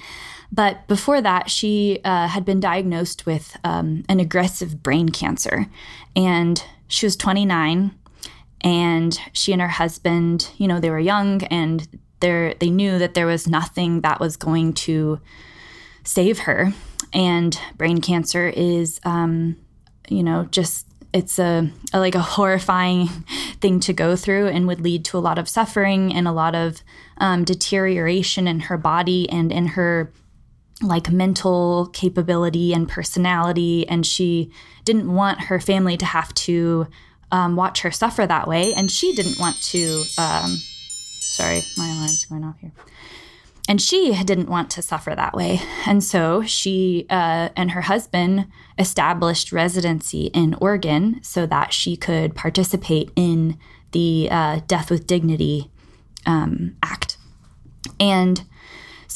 But 0.52 0.88
before 0.88 1.22
that, 1.22 1.50
she 1.50 2.00
uh, 2.06 2.28
had 2.28 2.46
been 2.46 2.60
diagnosed 2.60 3.26
with 3.26 3.58
um, 3.64 4.04
an 4.08 4.20
aggressive 4.20 4.82
brain 4.82 5.10
cancer. 5.10 5.68
And 6.16 6.64
she 6.88 7.06
was 7.06 7.16
29. 7.18 7.94
And 8.62 9.18
she 9.34 9.54
and 9.54 9.62
her 9.62 9.68
husband, 9.68 10.50
you 10.58 10.68
know, 10.68 10.80
they 10.80 10.90
were 10.90 11.00
young 11.00 11.44
and 11.44 11.88
they 12.20 12.56
knew 12.62 12.98
that 12.98 13.14
there 13.14 13.28
was 13.28 13.48
nothing 13.48 14.02
that 14.02 14.20
was 14.20 14.38
going 14.38 14.74
to 14.74 15.20
save 16.04 16.40
her. 16.40 16.74
And 17.14 17.58
brain 17.78 18.02
cancer 18.02 18.48
is, 18.48 19.00
um, 19.04 19.58
you 20.10 20.24
know, 20.24 20.46
just 20.46 20.88
it's 21.14 21.40
a, 21.40 21.72
a, 21.94 22.00
like 22.00 22.16
a 22.16 22.22
horrifying 22.22 23.08
thing 23.62 23.80
to 23.82 23.94
go 23.94 24.16
through 24.16 24.48
and 24.48 24.68
would 24.68 24.82
lead 24.82 25.06
to 25.06 25.18
a 25.18 25.20
lot 25.20 25.38
of 25.38 25.50
suffering 25.50 26.14
and 26.14 26.28
a 26.28 26.32
lot 26.32 26.56
of 26.56 26.82
um, 27.18 27.44
deterioration 27.44 28.48
in 28.48 28.62
her 28.62 28.78
body 28.78 29.30
and 29.30 29.52
in 29.52 29.68
her 29.68 30.12
like 30.82 31.10
mental 31.12 31.90
capability 31.92 32.72
and 32.72 32.88
personality 32.88 33.88
and 33.88 34.06
she 34.06 34.52
didn't 34.84 35.12
want 35.12 35.42
her 35.42 35.60
family 35.60 35.98
to 35.98 36.06
have 36.06 36.32
to 36.36 36.86
um, 37.32 37.56
watch 37.56 37.82
her 37.82 37.92
suffer 37.92 38.26
that 38.26 38.48
way 38.48 38.74
and 38.74 38.92
she 38.92 39.14
didn't 39.14 39.40
want 39.40 39.62
to 39.62 40.04
um, 40.18 40.58
sorry 41.20 41.62
my 41.78 41.88
alarm's 41.90 42.26
going 42.26 42.44
off 42.44 42.58
here 42.60 42.72
and 43.68 43.82
she 43.82 44.14
didn't 44.24 44.50
want 44.50 44.70
to 44.72 44.82
suffer 44.82 45.14
that 45.14 45.34
way. 45.34 45.60
And 45.86 46.04
so 46.04 46.42
she 46.44 47.06
uh, 47.10 47.50
and 47.56 47.72
her 47.72 47.82
husband 47.82 48.48
established 48.78 49.52
residency 49.52 50.28
in 50.28 50.56
Oregon 50.56 51.20
so 51.22 51.46
that 51.48 51.74
she 51.74 51.98
could 51.98 52.34
participate 52.34 53.12
in 53.16 53.58
the 53.92 54.30
uh, 54.32 54.62
Death 54.68 54.90
with 54.90 55.06
Dignity 55.06 55.70
um, 56.26 56.78
Act. 56.82 57.18
And 58.00 58.46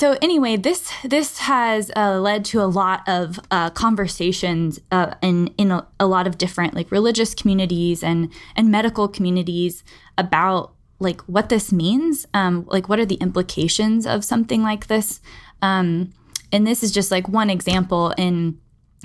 so 0.02 0.18
anyway, 0.20 0.56
this 0.58 0.92
this 1.04 1.38
has 1.38 1.92
uh, 1.96 2.20
led 2.20 2.44
to 2.46 2.60
a 2.60 2.66
lot 2.66 3.08
of 3.08 3.40
uh, 3.52 3.70
conversations 3.70 4.80
uh, 4.92 5.14
in 5.22 5.54
in 5.60 5.70
a, 5.70 5.88
a, 6.00 6.08
lot 6.08 6.26
of 6.26 6.40
different 6.40 6.74
like 6.74 6.90
religious 6.90 7.36
communities 7.36 8.02
and 8.02 8.34
and 8.56 8.72
medical 8.72 9.08
communities 9.08 9.84
about 10.18 10.74
like 10.98 11.22
what 11.28 11.50
this 11.50 11.72
means 11.72 12.26
um, 12.34 12.66
like 12.72 12.90
what 12.90 12.98
are 12.98 13.06
the 13.06 13.22
implications 13.22 14.08
of 14.08 14.26
something 14.26 14.64
like 14.64 14.88
this. 14.88 15.22
Um, 15.62 16.12
and 16.52 16.66
this 16.66 16.82
is 16.82 16.92
just 16.92 17.12
like 17.12 17.30
one 17.30 17.52
example 17.52 18.10
in 18.18 18.58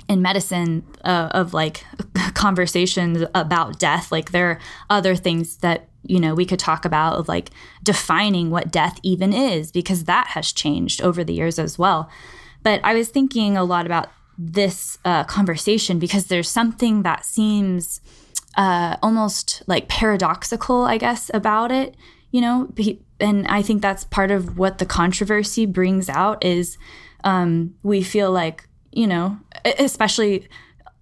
in 0.09 0.23
medicine 0.23 0.83
uh, 1.03 1.29
of 1.29 1.53
like 1.53 1.85
conversations 2.33 3.23
about 3.35 3.77
death 3.77 4.11
like 4.11 4.31
there 4.31 4.49
are 4.49 4.59
other 4.89 5.15
things 5.15 5.57
that 5.57 5.86
you 6.03 6.19
know 6.19 6.33
we 6.33 6.45
could 6.45 6.59
talk 6.59 6.85
about 6.85 7.27
like 7.27 7.49
defining 7.83 8.49
what 8.49 8.71
death 8.71 8.99
even 9.03 9.33
is 9.33 9.71
because 9.71 10.05
that 10.05 10.27
has 10.27 10.51
changed 10.51 11.01
over 11.01 11.23
the 11.23 11.33
years 11.33 11.59
as 11.59 11.77
well 11.77 12.09
but 12.63 12.79
i 12.83 12.93
was 12.93 13.09
thinking 13.09 13.57
a 13.57 13.63
lot 13.63 13.85
about 13.85 14.09
this 14.37 14.99
uh, 15.03 15.23
conversation 15.23 15.97
because 15.97 16.27
there's 16.27 16.49
something 16.49 17.01
that 17.01 17.25
seems 17.25 18.01
uh, 18.55 18.97
almost 19.01 19.63
like 19.67 19.87
paradoxical, 19.87 20.83
I 20.83 20.97
guess, 20.97 21.31
about 21.33 21.71
it. 21.71 21.95
You 22.31 22.41
know, 22.41 22.73
and 23.19 23.47
I 23.47 23.61
think 23.61 23.81
that's 23.81 24.03
part 24.03 24.31
of 24.31 24.57
what 24.57 24.79
the 24.79 24.85
controversy 24.85 25.65
brings 25.65 26.09
out 26.09 26.43
is 26.43 26.77
um, 27.23 27.73
we 27.83 28.03
feel 28.03 28.31
like 28.31 28.67
you 28.91 29.07
know, 29.07 29.37
especially 29.77 30.47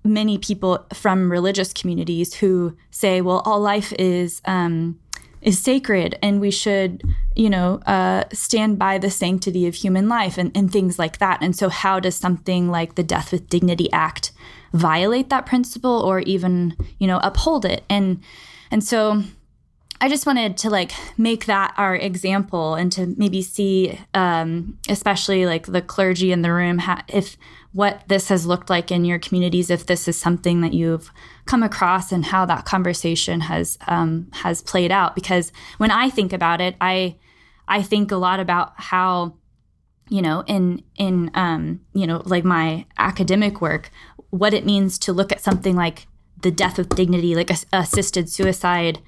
many 0.06 0.38
people 0.38 0.86
from 0.94 1.32
religious 1.32 1.74
communities 1.74 2.36
who 2.36 2.78
say, 2.92 3.22
well, 3.22 3.42
all 3.46 3.60
life 3.60 3.92
is 3.94 4.42
um, 4.46 5.00
is 5.42 5.62
sacred 5.62 6.18
and 6.24 6.42
we 6.42 6.50
should 6.50 7.04
you 7.36 7.50
know 7.50 7.80
uh, 7.86 8.24
stand 8.34 8.80
by 8.80 8.98
the 8.98 9.12
sanctity 9.12 9.68
of 9.68 9.76
human 9.76 10.10
life 10.10 10.38
and, 10.38 10.56
and 10.56 10.72
things 10.72 10.98
like 10.98 11.20
that. 11.20 11.42
And 11.42 11.56
so 11.56 11.70
how 11.70 12.00
does 12.00 12.16
something 12.16 12.70
like 12.70 12.96
the 12.96 13.04
death 13.04 13.32
with 13.32 13.50
dignity 13.50 13.92
act 13.92 14.32
violate 14.74 15.30
that 15.30 15.46
principle 15.46 16.02
or 16.02 16.20
even 16.22 16.76
you 17.00 17.08
know 17.08 17.20
uphold 17.24 17.66
it? 17.66 17.84
And 17.90 18.22
and 18.72 18.84
so 18.84 19.24
I 20.02 20.10
just 20.10 20.26
wanted 20.26 20.58
to 20.58 20.70
like 20.70 20.92
make 21.18 21.46
that 21.46 21.74
our 21.78 21.96
example 21.96 22.76
and 22.76 22.92
to 22.94 23.14
maybe 23.18 23.42
see, 23.42 23.98
um, 24.14 24.78
especially 24.90 25.46
like 25.46 25.68
the 25.68 25.82
clergy 25.82 26.32
in 26.32 26.42
the 26.42 26.52
room, 26.52 26.80
ha- 26.80 27.04
if 27.08 27.38
what 27.72 28.04
this 28.08 28.30
has 28.30 28.46
looked 28.46 28.70
like 28.70 28.92
in 28.92 29.06
your 29.06 29.20
communities, 29.20 29.70
if 29.70 29.86
this 29.86 30.08
is 30.08 30.18
something 30.18 30.62
that 30.62 30.74
you've 30.74 31.12
come 31.46 31.64
across 31.64 32.12
and 32.12 32.26
how 32.26 32.46
that 32.46 32.66
conversation 32.66 33.42
has 33.42 33.78
um, 33.88 34.30
has 34.34 34.62
played 34.62 34.92
out. 34.92 35.16
Because 35.16 35.52
when 35.78 35.92
I 35.92 36.10
think 36.10 36.34
about 36.34 36.60
it, 36.60 36.76
I 36.82 37.16
I 37.68 37.82
think 37.82 38.12
a 38.12 38.18
lot 38.18 38.40
about 38.40 38.74
how 38.76 39.36
you 40.10 40.22
know 40.22 40.44
in 40.46 40.84
in 40.98 41.32
um, 41.36 41.82
you 41.94 42.06
know 42.06 42.22
like 42.26 42.44
my 42.44 42.86
academic 42.98 43.62
work, 43.62 43.92
what 44.30 44.54
it 44.54 44.66
means 44.66 44.98
to 45.00 45.14
look 45.14 45.32
at 45.32 45.42
something 45.42 45.76
like 45.76 46.08
the 46.42 46.52
death 46.52 46.78
with 46.78 46.96
dignity, 46.96 47.34
like 47.34 47.50
a, 47.50 47.58
assisted 47.72 48.30
suicide 48.30 49.00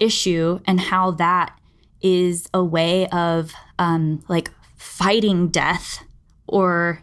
issue 0.00 0.60
and 0.66 0.80
how 0.80 1.12
that 1.12 1.58
is 2.00 2.48
a 2.54 2.64
way 2.64 3.06
of 3.08 3.52
um, 3.78 4.24
like 4.28 4.50
fighting 4.76 5.48
death 5.48 6.02
or 6.46 7.02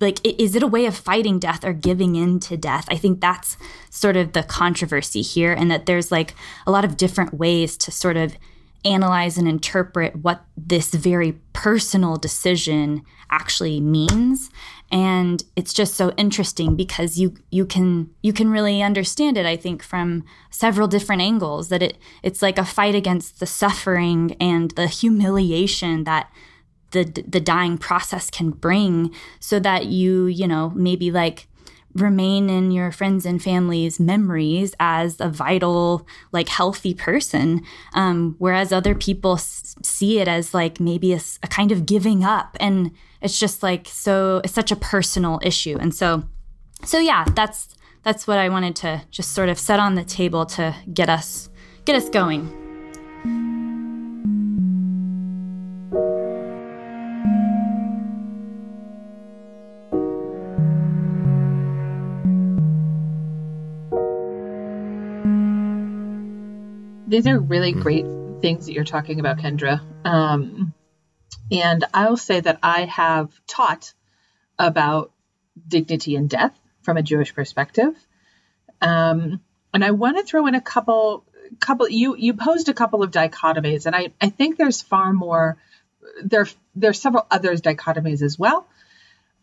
like 0.00 0.18
is 0.24 0.54
it 0.54 0.62
a 0.62 0.66
way 0.66 0.86
of 0.86 0.96
fighting 0.96 1.38
death 1.38 1.64
or 1.64 1.72
giving 1.72 2.16
in 2.16 2.40
to 2.40 2.56
death? 2.56 2.86
I 2.88 2.96
think 2.96 3.20
that's 3.20 3.56
sort 3.90 4.16
of 4.16 4.32
the 4.32 4.42
controversy 4.42 5.20
here 5.20 5.52
and 5.52 5.70
that 5.70 5.86
there's 5.86 6.10
like 6.10 6.34
a 6.66 6.70
lot 6.70 6.84
of 6.84 6.96
different 6.96 7.34
ways 7.34 7.76
to 7.78 7.90
sort 7.90 8.16
of 8.16 8.36
analyze 8.84 9.36
and 9.36 9.46
interpret 9.46 10.16
what 10.16 10.42
this 10.56 10.94
very 10.94 11.32
personal 11.52 12.16
decision 12.16 13.02
actually 13.30 13.80
means 13.80 14.50
and 14.90 15.44
it's 15.56 15.72
just 15.72 15.94
so 15.94 16.10
interesting 16.16 16.76
because 16.76 17.18
you 17.18 17.34
you 17.50 17.64
can 17.64 18.10
you 18.22 18.32
can 18.32 18.50
really 18.50 18.82
understand 18.82 19.36
it 19.36 19.46
i 19.46 19.56
think 19.56 19.82
from 19.82 20.24
several 20.50 20.88
different 20.88 21.22
angles 21.22 21.68
that 21.68 21.82
it 21.82 21.98
it's 22.22 22.42
like 22.42 22.58
a 22.58 22.64
fight 22.64 22.94
against 22.94 23.40
the 23.40 23.46
suffering 23.46 24.36
and 24.40 24.72
the 24.72 24.86
humiliation 24.86 26.04
that 26.04 26.30
the 26.90 27.04
the 27.26 27.40
dying 27.40 27.78
process 27.78 28.30
can 28.30 28.50
bring 28.50 29.14
so 29.38 29.60
that 29.60 29.86
you 29.86 30.26
you 30.26 30.46
know 30.46 30.70
maybe 30.74 31.10
like 31.10 31.46
remain 31.94 32.48
in 32.48 32.70
your 32.70 32.92
friends 32.92 33.26
and 33.26 33.42
family's 33.42 33.98
memories 33.98 34.74
as 34.78 35.20
a 35.20 35.28
vital 35.28 36.06
like 36.32 36.48
healthy 36.48 36.94
person 36.94 37.62
um, 37.94 38.36
whereas 38.38 38.72
other 38.72 38.94
people 38.94 39.34
s- 39.34 39.74
see 39.82 40.18
it 40.20 40.28
as 40.28 40.54
like 40.54 40.78
maybe 40.80 41.12
a, 41.12 41.20
a 41.42 41.48
kind 41.48 41.72
of 41.72 41.86
giving 41.86 42.24
up. 42.24 42.56
And 42.60 42.92
it's 43.20 43.38
just 43.38 43.62
like 43.62 43.88
so 43.88 44.40
it's 44.44 44.52
such 44.52 44.70
a 44.70 44.76
personal 44.76 45.40
issue. 45.42 45.76
And 45.80 45.94
so 45.94 46.24
so 46.84 46.98
yeah 46.98 47.24
that's 47.34 47.74
that's 48.02 48.26
what 48.26 48.38
i 48.38 48.48
wanted 48.48 48.74
to 48.74 49.02
just 49.10 49.32
sort 49.32 49.48
of 49.48 49.58
set 49.58 49.78
on 49.78 49.94
the 49.94 50.04
table 50.04 50.46
to 50.46 50.74
get 50.92 51.08
us 51.08 51.50
get 51.84 51.94
us 51.94 52.08
going 52.08 53.69
these 67.10 67.26
are 67.26 67.38
really 67.38 67.72
mm-hmm. 67.72 67.82
great 67.82 68.06
things 68.40 68.66
that 68.66 68.72
you're 68.72 68.84
talking 68.84 69.20
about, 69.20 69.38
Kendra. 69.38 69.80
Um, 70.06 70.72
and 71.50 71.84
I'll 71.92 72.16
say 72.16 72.40
that 72.40 72.60
I 72.62 72.84
have 72.84 73.32
taught 73.46 73.92
about 74.58 75.10
dignity 75.66 76.14
and 76.14 76.30
death 76.30 76.56
from 76.82 76.96
a 76.96 77.02
Jewish 77.02 77.34
perspective. 77.34 77.94
Um, 78.80 79.40
and 79.74 79.84
I 79.84 79.90
want 79.90 80.18
to 80.18 80.22
throw 80.22 80.46
in 80.46 80.54
a 80.54 80.60
couple 80.60 81.24
couple 81.58 81.88
you 81.88 82.16
you 82.16 82.34
posed 82.34 82.68
a 82.68 82.74
couple 82.74 83.02
of 83.02 83.10
dichotomies 83.10 83.86
and 83.86 83.96
I, 83.96 84.12
I 84.20 84.28
think 84.28 84.56
there's 84.56 84.80
far 84.80 85.12
more 85.12 85.58
there 86.22 86.46
there's 86.76 87.00
several 87.00 87.26
others 87.28 87.60
dichotomies 87.60 88.22
as 88.22 88.38
well. 88.38 88.68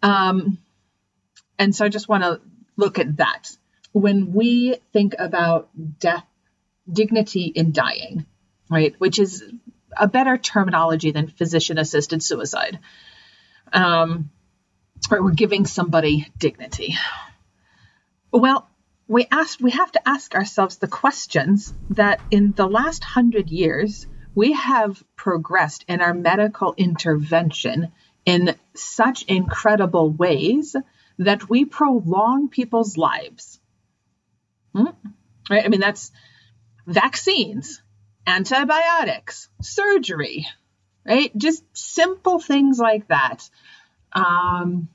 Um, 0.01 0.57
and 1.59 1.75
so 1.75 1.83
I 1.83 1.89
just 1.89 2.07
want 2.07 2.23
to 2.23 2.39
look 2.77 2.97
at 2.97 3.17
that. 3.17 3.51
When 3.91 4.33
we 4.33 4.77
think 4.93 5.15
about 5.19 5.69
death 5.99 6.25
dignity 6.91 7.43
in 7.43 7.71
dying, 7.71 8.25
right? 8.69 8.95
Which 8.97 9.19
is 9.19 9.43
a 9.95 10.07
better 10.07 10.37
terminology 10.37 11.11
than 11.11 11.27
physician 11.27 11.77
assisted 11.77 12.23
suicide. 12.23 12.79
Um, 13.73 14.29
right, 15.09 15.21
we're 15.21 15.31
giving 15.31 15.65
somebody 15.65 16.27
dignity. 16.37 16.95
Well, 18.31 18.69
we 19.07 19.27
asked 19.31 19.61
we 19.61 19.71
have 19.71 19.91
to 19.93 20.07
ask 20.07 20.35
ourselves 20.35 20.77
the 20.77 20.87
questions 20.87 21.73
that 21.91 22.19
in 22.29 22.51
the 22.51 22.67
last 22.67 23.03
hundred 23.03 23.49
years 23.49 24.05
we 24.35 24.53
have 24.53 25.01
progressed 25.15 25.85
in 25.87 26.01
our 26.01 26.13
medical 26.13 26.73
intervention 26.77 27.91
in 28.25 28.55
such 28.75 29.23
incredible 29.23 30.11
ways 30.11 30.75
that 31.17 31.49
we 31.49 31.65
prolong 31.65 32.49
people's 32.49 32.97
lives. 32.97 33.59
Hmm? 34.75 34.89
Right? 35.49 35.65
I 35.65 35.69
mean, 35.69 35.79
that's 35.79 36.11
vaccines, 36.87 37.81
antibiotics, 38.25 39.49
surgery, 39.61 40.47
right? 41.05 41.35
Just 41.37 41.63
simple 41.73 42.39
things 42.39 42.79
like 42.79 43.07
that 43.09 43.47
um, 44.13 44.87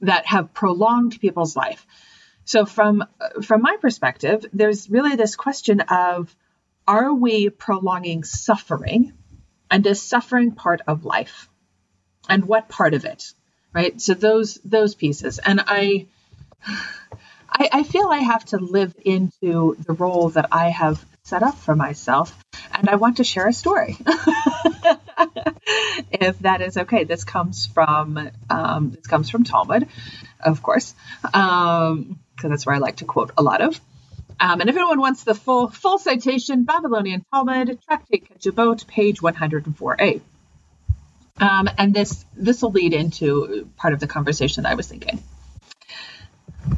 that 0.00 0.26
have 0.26 0.54
prolonged 0.54 1.20
people's 1.20 1.56
life. 1.56 1.86
So 2.44 2.64
from 2.64 3.04
from 3.42 3.62
my 3.62 3.76
perspective, 3.80 4.46
there's 4.52 4.88
really 4.88 5.16
this 5.16 5.36
question 5.36 5.80
of 5.80 6.34
are 6.86 7.12
we 7.12 7.50
prolonging 7.50 8.24
suffering? 8.24 9.12
And 9.70 9.86
is 9.86 10.02
suffering 10.02 10.52
part 10.52 10.82
of 10.86 11.04
life? 11.04 11.48
And 12.28 12.44
what 12.44 12.68
part 12.68 12.94
of 12.94 13.04
it? 13.04 13.32
Right? 13.72 14.00
So 14.00 14.14
those 14.14 14.54
those 14.64 14.94
pieces. 14.94 15.38
And 15.38 15.62
I 15.66 16.06
I, 17.62 17.68
I 17.72 17.82
feel 17.84 18.08
I 18.08 18.18
have 18.18 18.44
to 18.46 18.56
live 18.58 18.94
into 19.04 19.76
the 19.86 19.92
role 19.92 20.30
that 20.30 20.48
I 20.50 20.70
have 20.70 21.04
set 21.22 21.44
up 21.44 21.56
for 21.56 21.76
myself, 21.76 22.36
and 22.72 22.88
I 22.88 22.96
want 22.96 23.18
to 23.18 23.24
share 23.24 23.46
a 23.46 23.52
story. 23.52 23.96
if 26.10 26.40
that 26.40 26.60
is 26.60 26.76
okay, 26.76 27.04
this 27.04 27.22
comes 27.22 27.66
from 27.66 28.30
um, 28.50 28.90
this 28.90 29.06
comes 29.06 29.30
from 29.30 29.44
Talmud, 29.44 29.86
of 30.40 30.60
course, 30.60 30.96
because 31.22 31.92
um, 31.92 32.18
that's 32.42 32.66
where 32.66 32.74
I 32.74 32.78
like 32.78 32.96
to 32.96 33.04
quote 33.04 33.30
a 33.38 33.42
lot 33.42 33.60
of. 33.60 33.80
Um, 34.40 34.60
and 34.60 34.68
if 34.68 34.74
anyone 34.74 34.98
wants 34.98 35.22
the 35.22 35.34
full 35.34 35.68
full 35.70 35.98
citation, 35.98 36.64
Babylonian 36.64 37.24
Talmud, 37.32 37.78
Tractate 37.88 38.28
Ketubot, 38.28 38.88
page 38.88 39.20
104a. 39.20 40.20
Um, 41.38 41.70
and 41.78 41.94
this 41.94 42.24
this 42.36 42.60
will 42.60 42.72
lead 42.72 42.92
into 42.92 43.68
part 43.76 43.94
of 43.94 44.00
the 44.00 44.08
conversation 44.08 44.64
that 44.64 44.72
I 44.72 44.74
was 44.74 44.88
thinking. 44.88 45.22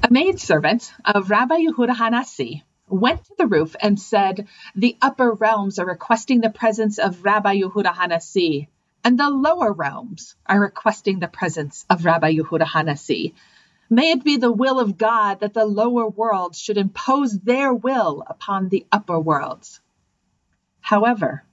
A 0.02 0.10
maidservant 0.10 0.94
of 1.04 1.28
Rabbi 1.28 1.58
Yehuda 1.58 1.94
Hanasi 1.94 2.62
went 2.88 3.22
to 3.24 3.34
the 3.36 3.46
roof 3.46 3.76
and 3.78 4.00
said, 4.00 4.48
The 4.74 4.96
upper 5.02 5.32
realms 5.32 5.78
are 5.78 5.84
requesting 5.84 6.40
the 6.40 6.48
presence 6.48 6.98
of 6.98 7.22
Rabbi 7.22 7.60
Yehuda 7.60 7.94
Hanasi, 7.94 8.68
and 9.04 9.20
the 9.20 9.28
lower 9.28 9.72
realms 9.72 10.36
are 10.46 10.58
requesting 10.58 11.18
the 11.18 11.28
presence 11.28 11.84
of 11.90 12.06
Rabbi 12.06 12.32
Yehuda 12.32 12.64
Hanasi. 12.64 13.34
May 13.90 14.12
it 14.12 14.24
be 14.24 14.38
the 14.38 14.50
will 14.50 14.80
of 14.80 14.96
God 14.96 15.40
that 15.40 15.52
the 15.52 15.66
lower 15.66 16.08
worlds 16.08 16.58
should 16.58 16.78
impose 16.78 17.38
their 17.38 17.74
will 17.74 18.24
upon 18.26 18.70
the 18.70 18.86
upper 18.90 19.20
worlds. 19.20 19.80
However, 20.80 21.44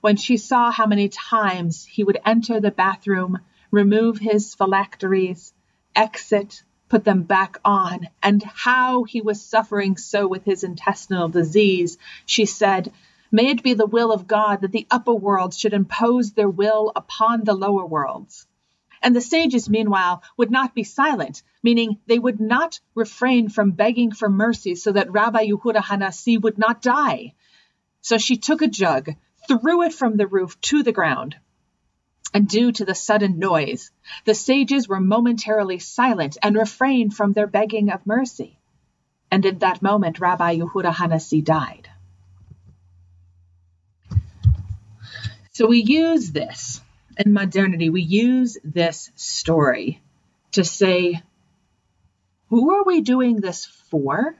when 0.00 0.16
she 0.16 0.38
saw 0.38 0.70
how 0.70 0.86
many 0.86 1.10
times 1.10 1.84
he 1.84 2.02
would 2.02 2.18
enter 2.24 2.60
the 2.60 2.70
bathroom, 2.70 3.40
remove 3.70 4.18
his 4.18 4.54
phylacteries, 4.54 5.52
exit, 5.94 6.62
put 6.94 7.02
them 7.02 7.24
back 7.24 7.58
on, 7.64 8.06
and 8.22 8.40
how 8.40 9.02
he 9.02 9.20
was 9.20 9.42
suffering 9.42 9.96
so 9.96 10.28
with 10.28 10.44
his 10.44 10.62
intestinal 10.62 11.28
disease, 11.28 11.98
she 12.24 12.46
said, 12.46 12.92
May 13.32 13.48
it 13.48 13.64
be 13.64 13.74
the 13.74 13.84
will 13.84 14.12
of 14.12 14.28
God 14.28 14.60
that 14.60 14.70
the 14.70 14.86
upper 14.92 15.12
worlds 15.12 15.58
should 15.58 15.72
impose 15.72 16.30
their 16.30 16.48
will 16.48 16.92
upon 16.94 17.42
the 17.42 17.52
lower 17.52 17.84
worlds. 17.84 18.46
And 19.02 19.16
the 19.16 19.20
sages, 19.20 19.68
meanwhile, 19.68 20.22
would 20.36 20.52
not 20.52 20.72
be 20.72 20.84
silent, 20.84 21.42
meaning 21.64 21.98
they 22.06 22.20
would 22.20 22.38
not 22.38 22.78
refrain 22.94 23.48
from 23.48 23.72
begging 23.72 24.12
for 24.12 24.30
mercy 24.30 24.76
so 24.76 24.92
that 24.92 25.10
Rabbi 25.10 25.48
Yehuda 25.48 25.82
Hanasi 25.82 26.40
would 26.40 26.58
not 26.58 26.80
die. 26.80 27.34
So 28.02 28.18
she 28.18 28.36
took 28.36 28.62
a 28.62 28.68
jug, 28.68 29.16
threw 29.48 29.82
it 29.82 29.92
from 29.92 30.16
the 30.16 30.28
roof 30.28 30.60
to 30.60 30.84
the 30.84 30.92
ground, 30.92 31.34
and 32.34 32.48
due 32.48 32.72
to 32.72 32.84
the 32.84 32.96
sudden 32.96 33.38
noise, 33.38 33.92
the 34.24 34.34
sages 34.34 34.88
were 34.88 34.98
momentarily 34.98 35.78
silent 35.78 36.36
and 36.42 36.56
refrained 36.56 37.14
from 37.14 37.32
their 37.32 37.46
begging 37.46 37.90
of 37.90 38.04
mercy. 38.04 38.58
And 39.30 39.46
in 39.46 39.58
that 39.60 39.80
moment, 39.80 40.18
Rabbi 40.18 40.58
Yehuda 40.58 40.92
Hanasi 40.92 41.44
died. 41.44 41.88
So 45.52 45.68
we 45.68 45.82
use 45.82 46.32
this 46.32 46.80
in 47.16 47.32
modernity, 47.32 47.88
we 47.88 48.02
use 48.02 48.58
this 48.64 49.12
story 49.14 50.02
to 50.52 50.64
say, 50.64 51.22
who 52.48 52.74
are 52.74 52.84
we 52.84 53.00
doing 53.00 53.40
this 53.40 53.64
for? 53.64 54.34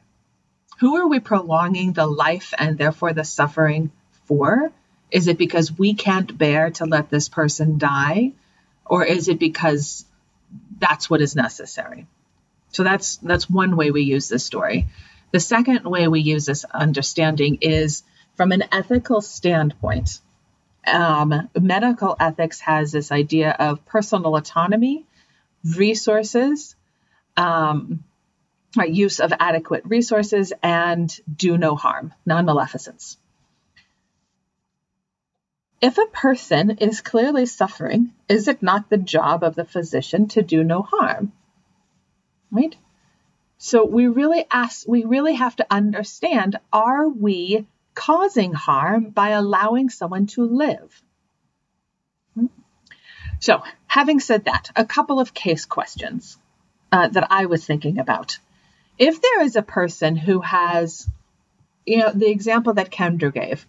Who 0.80 0.96
are 0.96 1.06
we 1.06 1.20
prolonging 1.20 1.92
the 1.92 2.06
life 2.06 2.52
and 2.58 2.76
therefore 2.76 3.12
the 3.12 3.22
suffering 3.22 3.92
for? 4.26 4.72
Is 5.10 5.28
it 5.28 5.38
because 5.38 5.76
we 5.76 5.94
can't 5.94 6.36
bear 6.36 6.70
to 6.72 6.86
let 6.86 7.10
this 7.10 7.28
person 7.28 7.78
die? 7.78 8.32
Or 8.84 9.04
is 9.04 9.28
it 9.28 9.38
because 9.38 10.04
that's 10.78 11.08
what 11.08 11.20
is 11.20 11.36
necessary? 11.36 12.06
So 12.72 12.82
that's 12.82 13.16
that's 13.18 13.48
one 13.48 13.76
way 13.76 13.90
we 13.90 14.02
use 14.02 14.28
this 14.28 14.44
story. 14.44 14.86
The 15.30 15.40
second 15.40 15.84
way 15.84 16.08
we 16.08 16.20
use 16.20 16.46
this 16.46 16.64
understanding 16.64 17.58
is 17.60 18.02
from 18.36 18.52
an 18.52 18.64
ethical 18.72 19.20
standpoint. 19.20 20.20
Um, 20.86 21.48
medical 21.58 22.16
ethics 22.20 22.60
has 22.60 22.92
this 22.92 23.10
idea 23.10 23.50
of 23.50 23.86
personal 23.86 24.36
autonomy, 24.36 25.06
resources, 25.64 26.76
um, 27.36 28.04
use 28.86 29.20
of 29.20 29.32
adequate 29.38 29.84
resources, 29.86 30.52
and 30.62 31.12
do 31.34 31.56
no 31.56 31.74
harm, 31.74 32.12
non 32.26 32.44
maleficence. 32.44 33.16
If 35.84 35.98
a 35.98 36.06
person 36.06 36.78
is 36.78 37.02
clearly 37.02 37.44
suffering, 37.44 38.14
is 38.26 38.48
it 38.48 38.62
not 38.62 38.88
the 38.88 38.96
job 38.96 39.44
of 39.44 39.54
the 39.54 39.66
physician 39.66 40.28
to 40.28 40.40
do 40.40 40.64
no 40.64 40.80
harm? 40.80 41.32
right? 42.50 42.74
So 43.58 43.84
we 43.84 44.06
really 44.06 44.46
ask, 44.50 44.88
we 44.88 45.04
really 45.04 45.34
have 45.34 45.56
to 45.56 45.66
understand 45.70 46.58
are 46.72 47.06
we 47.08 47.66
causing 47.94 48.52
harm 48.52 49.10
by 49.10 49.30
allowing 49.30 49.90
someone 49.90 50.26
to 50.28 50.46
live? 50.46 51.02
So, 53.40 53.62
having 53.86 54.20
said 54.20 54.46
that, 54.46 54.70
a 54.74 54.86
couple 54.86 55.20
of 55.20 55.34
case 55.34 55.66
questions 55.66 56.38
uh, 56.90 57.08
that 57.08 57.26
I 57.30 57.44
was 57.44 57.66
thinking 57.66 57.98
about. 57.98 58.38
If 58.98 59.20
there 59.20 59.42
is 59.42 59.56
a 59.56 59.62
person 59.62 60.16
who 60.16 60.40
has, 60.40 61.06
you 61.84 61.98
know, 61.98 62.10
the 62.10 62.30
example 62.30 62.74
that 62.74 62.90
Kendra 62.90 63.34
gave, 63.34 63.66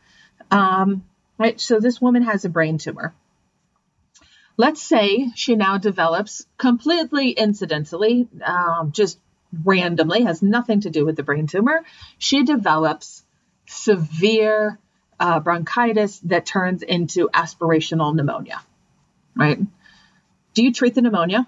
um, 0.49 1.04
right? 1.38 1.60
So 1.60 1.80
this 1.80 2.02
woman 2.02 2.24
has 2.24 2.45
a 2.45 2.50
brain 2.50 2.78
tumor. 2.78 3.13
Let's 4.58 4.82
say 4.82 5.32
she 5.36 5.56
now 5.56 5.78
develops 5.78 6.45
completely 6.58 7.32
incidentally, 7.32 8.28
um, 8.45 8.91
just 8.93 9.19
randomly, 9.63 10.24
has 10.24 10.41
nothing 10.41 10.82
to 10.82 10.89
do 10.89 11.06
with 11.06 11.17
the 11.17 11.24
brain 11.24 11.48
tumor. 11.48 11.84
She 12.17 12.43
develops 12.43 13.24
severe 13.67 14.80
uh, 15.19 15.39
bronchitis 15.41 16.19
that 16.19 16.45
turns 16.45 16.84
into 16.84 17.30
aspirational 17.34 18.15
pneumonia, 18.15 18.62
right? 19.36 19.60
Do 20.54 20.63
you 20.63 20.71
treat 20.71 20.95
the 20.95 21.02
pneumonia? 21.02 21.48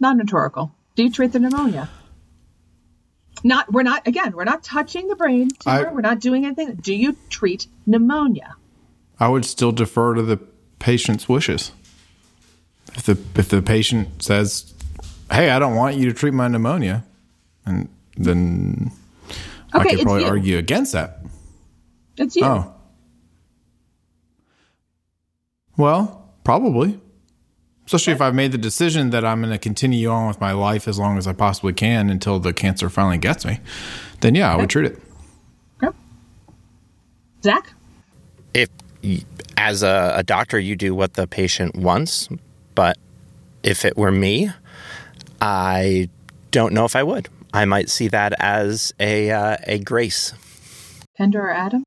Non-rhetorical. 0.00 0.72
Do 0.94 1.04
you 1.04 1.10
treat 1.10 1.32
the 1.32 1.38
pneumonia? 1.38 1.88
Not. 3.42 3.72
We're 3.72 3.82
not. 3.82 4.06
Again, 4.06 4.32
we're 4.32 4.44
not 4.44 4.62
touching 4.62 5.08
the 5.08 5.16
brain 5.16 5.50
tumor. 5.50 5.88
I, 5.88 5.92
we're 5.92 6.00
not 6.00 6.20
doing 6.20 6.44
anything. 6.44 6.74
Do 6.76 6.94
you 6.94 7.16
treat 7.28 7.66
pneumonia? 7.86 8.56
I 9.18 9.28
would 9.28 9.44
still 9.44 9.72
defer 9.72 10.14
to 10.14 10.22
the 10.22 10.38
patient's 10.78 11.28
wishes. 11.28 11.72
If 12.94 13.04
the 13.04 13.18
if 13.34 13.48
the 13.48 13.62
patient 13.62 14.22
says, 14.22 14.74
"Hey, 15.30 15.50
I 15.50 15.58
don't 15.58 15.76
want 15.76 15.96
you 15.96 16.06
to 16.06 16.12
treat 16.12 16.34
my 16.34 16.48
pneumonia," 16.48 17.04
and 17.64 17.88
then 18.16 18.90
okay, 19.74 19.90
I 19.90 19.94
could 19.94 20.02
probably 20.02 20.24
argue 20.24 20.58
against 20.58 20.92
that. 20.92 21.20
It's 22.16 22.36
you. 22.36 22.44
Oh. 22.44 22.74
Well, 25.76 26.30
probably. 26.44 27.00
Especially 27.90 28.12
if 28.12 28.20
I've 28.20 28.36
made 28.36 28.52
the 28.52 28.58
decision 28.58 29.10
that 29.10 29.24
I'm 29.24 29.40
going 29.40 29.52
to 29.52 29.58
continue 29.58 30.10
on 30.10 30.28
with 30.28 30.40
my 30.40 30.52
life 30.52 30.86
as 30.86 30.96
long 30.96 31.18
as 31.18 31.26
I 31.26 31.32
possibly 31.32 31.72
can 31.72 32.08
until 32.08 32.38
the 32.38 32.52
cancer 32.52 32.88
finally 32.88 33.18
gets 33.18 33.44
me, 33.44 33.58
then 34.20 34.36
yeah, 34.36 34.52
I 34.52 34.54
would 34.54 34.70
treat 34.70 34.92
it. 34.92 35.02
Okay. 35.82 35.96
Zach? 37.42 37.72
If, 38.54 38.68
as 39.56 39.82
a, 39.82 40.12
a 40.14 40.22
doctor, 40.22 40.56
you 40.56 40.76
do 40.76 40.94
what 40.94 41.14
the 41.14 41.26
patient 41.26 41.74
wants, 41.74 42.28
but 42.76 42.96
if 43.64 43.84
it 43.84 43.96
were 43.96 44.12
me, 44.12 44.52
I 45.40 46.08
don't 46.52 46.72
know 46.72 46.84
if 46.84 46.94
I 46.94 47.02
would. 47.02 47.28
I 47.52 47.64
might 47.64 47.90
see 47.90 48.06
that 48.06 48.34
as 48.38 48.94
a 49.00 49.32
uh, 49.32 49.56
a 49.64 49.80
grace. 49.80 50.32
Kendra 51.18 51.40
or 51.40 51.50
Adam? 51.50 51.82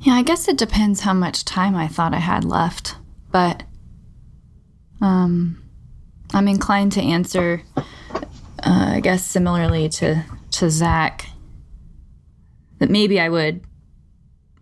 Yeah, 0.00 0.14
I 0.14 0.24
guess 0.24 0.48
it 0.48 0.58
depends 0.58 1.02
how 1.02 1.14
much 1.14 1.44
time 1.44 1.76
I 1.76 1.86
thought 1.86 2.12
I 2.14 2.18
had 2.18 2.44
left, 2.44 2.96
but 3.30 3.62
um, 5.04 5.62
I'm 6.32 6.48
inclined 6.48 6.92
to 6.92 7.02
answer, 7.02 7.62
uh, 7.76 7.82
I 8.64 9.00
guess, 9.00 9.24
similarly 9.24 9.90
to 9.90 10.24
to 10.52 10.70
Zach. 10.70 11.26
That 12.78 12.88
maybe 12.90 13.20
I 13.20 13.28
would, 13.28 13.60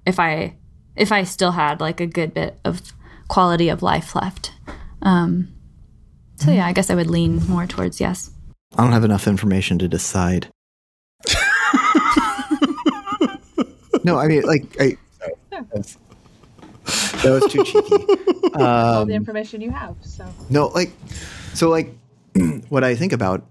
if 0.05 0.18
I 0.18 0.57
if 0.96 1.12
I 1.12 1.22
still 1.22 1.52
had 1.52 1.81
like 1.81 2.00
a 2.00 2.07
good 2.07 2.35
bit 2.35 2.59
of 2.64 2.83
quality 3.28 3.68
of 3.68 3.83
life 3.83 4.16
left. 4.16 4.52
Um, 5.02 5.55
so 6.37 6.50
yeah, 6.50 6.66
I 6.66 6.72
guess 6.72 6.90
I 6.90 6.96
would 6.96 7.07
lean 7.09 7.46
more 7.46 7.66
towards 7.66 8.00
yes. 8.00 8.31
I 8.76 8.83
don't 8.83 8.92
have 8.92 9.05
enough 9.05 9.28
information 9.28 9.78
to 9.78 9.87
decide. 9.87 10.48
no, 14.02 14.18
I 14.18 14.26
mean, 14.26 14.42
like, 14.42 14.64
I, 14.81 14.96
that 16.85 17.40
was 17.42 17.53
too 17.53 17.64
cheeky. 17.64 17.95
Um, 18.55 18.62
All 18.62 19.07
the 19.07 19.14
information 19.14 19.61
you 19.61 19.71
have. 19.71 19.97
So 20.03 20.27
no, 20.51 20.68
like, 20.68 20.92
so 21.55 21.68
like, 21.68 21.95
what 22.68 22.85
I 22.85 22.95
think 22.95 23.12
about 23.12 23.47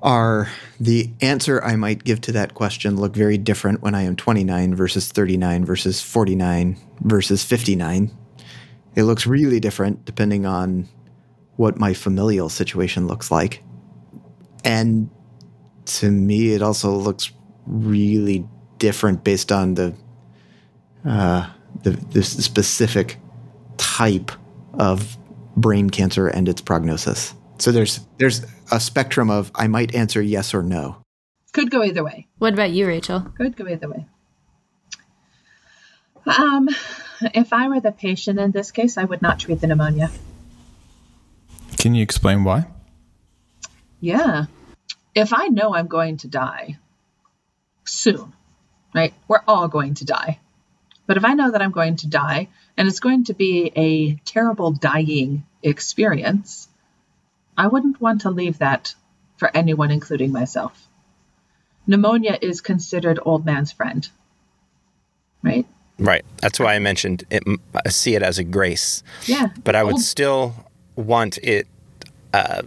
are 0.00 0.48
the 0.78 1.10
answer 1.20 1.62
I 1.62 1.76
might 1.76 2.04
give 2.04 2.20
to 2.22 2.32
that 2.32 2.54
question 2.54 2.96
look 2.96 3.14
very 3.14 3.36
different 3.36 3.82
when 3.82 3.94
I 3.94 4.02
am 4.02 4.14
29 4.16 4.74
versus 4.74 5.10
39 5.10 5.64
versus 5.64 6.00
49 6.00 6.76
versus 7.00 7.42
59. 7.44 8.16
It 8.94 9.02
looks 9.02 9.26
really 9.26 9.60
different 9.60 10.04
depending 10.04 10.46
on 10.46 10.88
what 11.56 11.78
my 11.78 11.94
familial 11.94 12.48
situation 12.48 13.08
looks 13.08 13.30
like. 13.30 13.64
And 14.64 15.10
to 15.86 16.10
me, 16.10 16.52
it 16.52 16.62
also 16.62 16.92
looks 16.92 17.32
really 17.66 18.46
different 18.78 19.24
based 19.24 19.50
on 19.50 19.74
the 19.74 19.94
uh, 21.04 21.48
the, 21.82 21.90
the 21.90 22.22
specific 22.22 23.18
type 23.76 24.32
of 24.74 25.16
brain 25.56 25.90
cancer 25.90 26.28
and 26.28 26.48
its 26.48 26.60
prognosis. 26.60 27.34
So 27.58 27.72
there's 27.72 28.00
there's 28.18 28.44
a 28.70 28.78
spectrum 28.78 29.30
of 29.30 29.50
I 29.54 29.66
might 29.66 29.94
answer 29.94 30.22
yes 30.22 30.54
or 30.54 30.62
no. 30.62 31.02
Could 31.52 31.70
go 31.70 31.82
either 31.82 32.04
way. 32.04 32.28
What 32.38 32.52
about 32.52 32.70
you, 32.70 32.86
Rachel? 32.86 33.20
Could 33.36 33.56
go 33.56 33.66
either 33.66 33.88
way. 33.88 34.06
Um, 36.26 36.68
if 37.34 37.52
I 37.52 37.68
were 37.68 37.80
the 37.80 37.90
patient 37.90 38.38
in 38.38 38.52
this 38.52 38.70
case, 38.70 38.98
I 38.98 39.04
would 39.04 39.22
not 39.22 39.40
treat 39.40 39.60
the 39.60 39.66
pneumonia. 39.66 40.10
Can 41.78 41.94
you 41.94 42.02
explain 42.02 42.44
why? 42.44 42.66
Yeah. 44.00 44.46
If 45.14 45.32
I 45.32 45.48
know 45.48 45.74
I'm 45.74 45.88
going 45.88 46.18
to 46.18 46.28
die 46.28 46.78
soon, 47.84 48.32
right? 48.94 49.14
We're 49.26 49.42
all 49.48 49.68
going 49.68 49.94
to 49.94 50.04
die. 50.04 50.38
But 51.08 51.16
if 51.16 51.24
I 51.24 51.32
know 51.32 51.50
that 51.50 51.62
I'm 51.62 51.72
going 51.72 51.96
to 51.96 52.06
die 52.06 52.48
and 52.76 52.86
it's 52.86 53.00
going 53.00 53.24
to 53.24 53.34
be 53.34 53.72
a 53.74 54.14
terrible 54.26 54.72
dying 54.72 55.44
experience, 55.62 56.68
I 57.56 57.66
wouldn't 57.66 57.98
want 57.98 58.20
to 58.20 58.30
leave 58.30 58.58
that 58.58 58.94
for 59.38 59.50
anyone, 59.56 59.90
including 59.90 60.32
myself. 60.32 60.86
Pneumonia 61.86 62.38
is 62.42 62.60
considered 62.60 63.18
old 63.24 63.46
man's 63.46 63.72
friend, 63.72 64.06
right? 65.42 65.66
Right. 65.98 66.26
That's 66.42 66.60
why 66.60 66.74
I 66.74 66.78
mentioned 66.78 67.24
it. 67.30 67.42
I 67.74 67.88
see 67.88 68.14
it 68.14 68.22
as 68.22 68.38
a 68.38 68.44
grace. 68.44 69.02
Yeah. 69.24 69.48
But 69.64 69.74
I 69.74 69.84
would 69.84 69.94
old- 69.94 70.02
still 70.02 70.54
want 70.94 71.38
it 71.38 71.66
uh, 72.34 72.62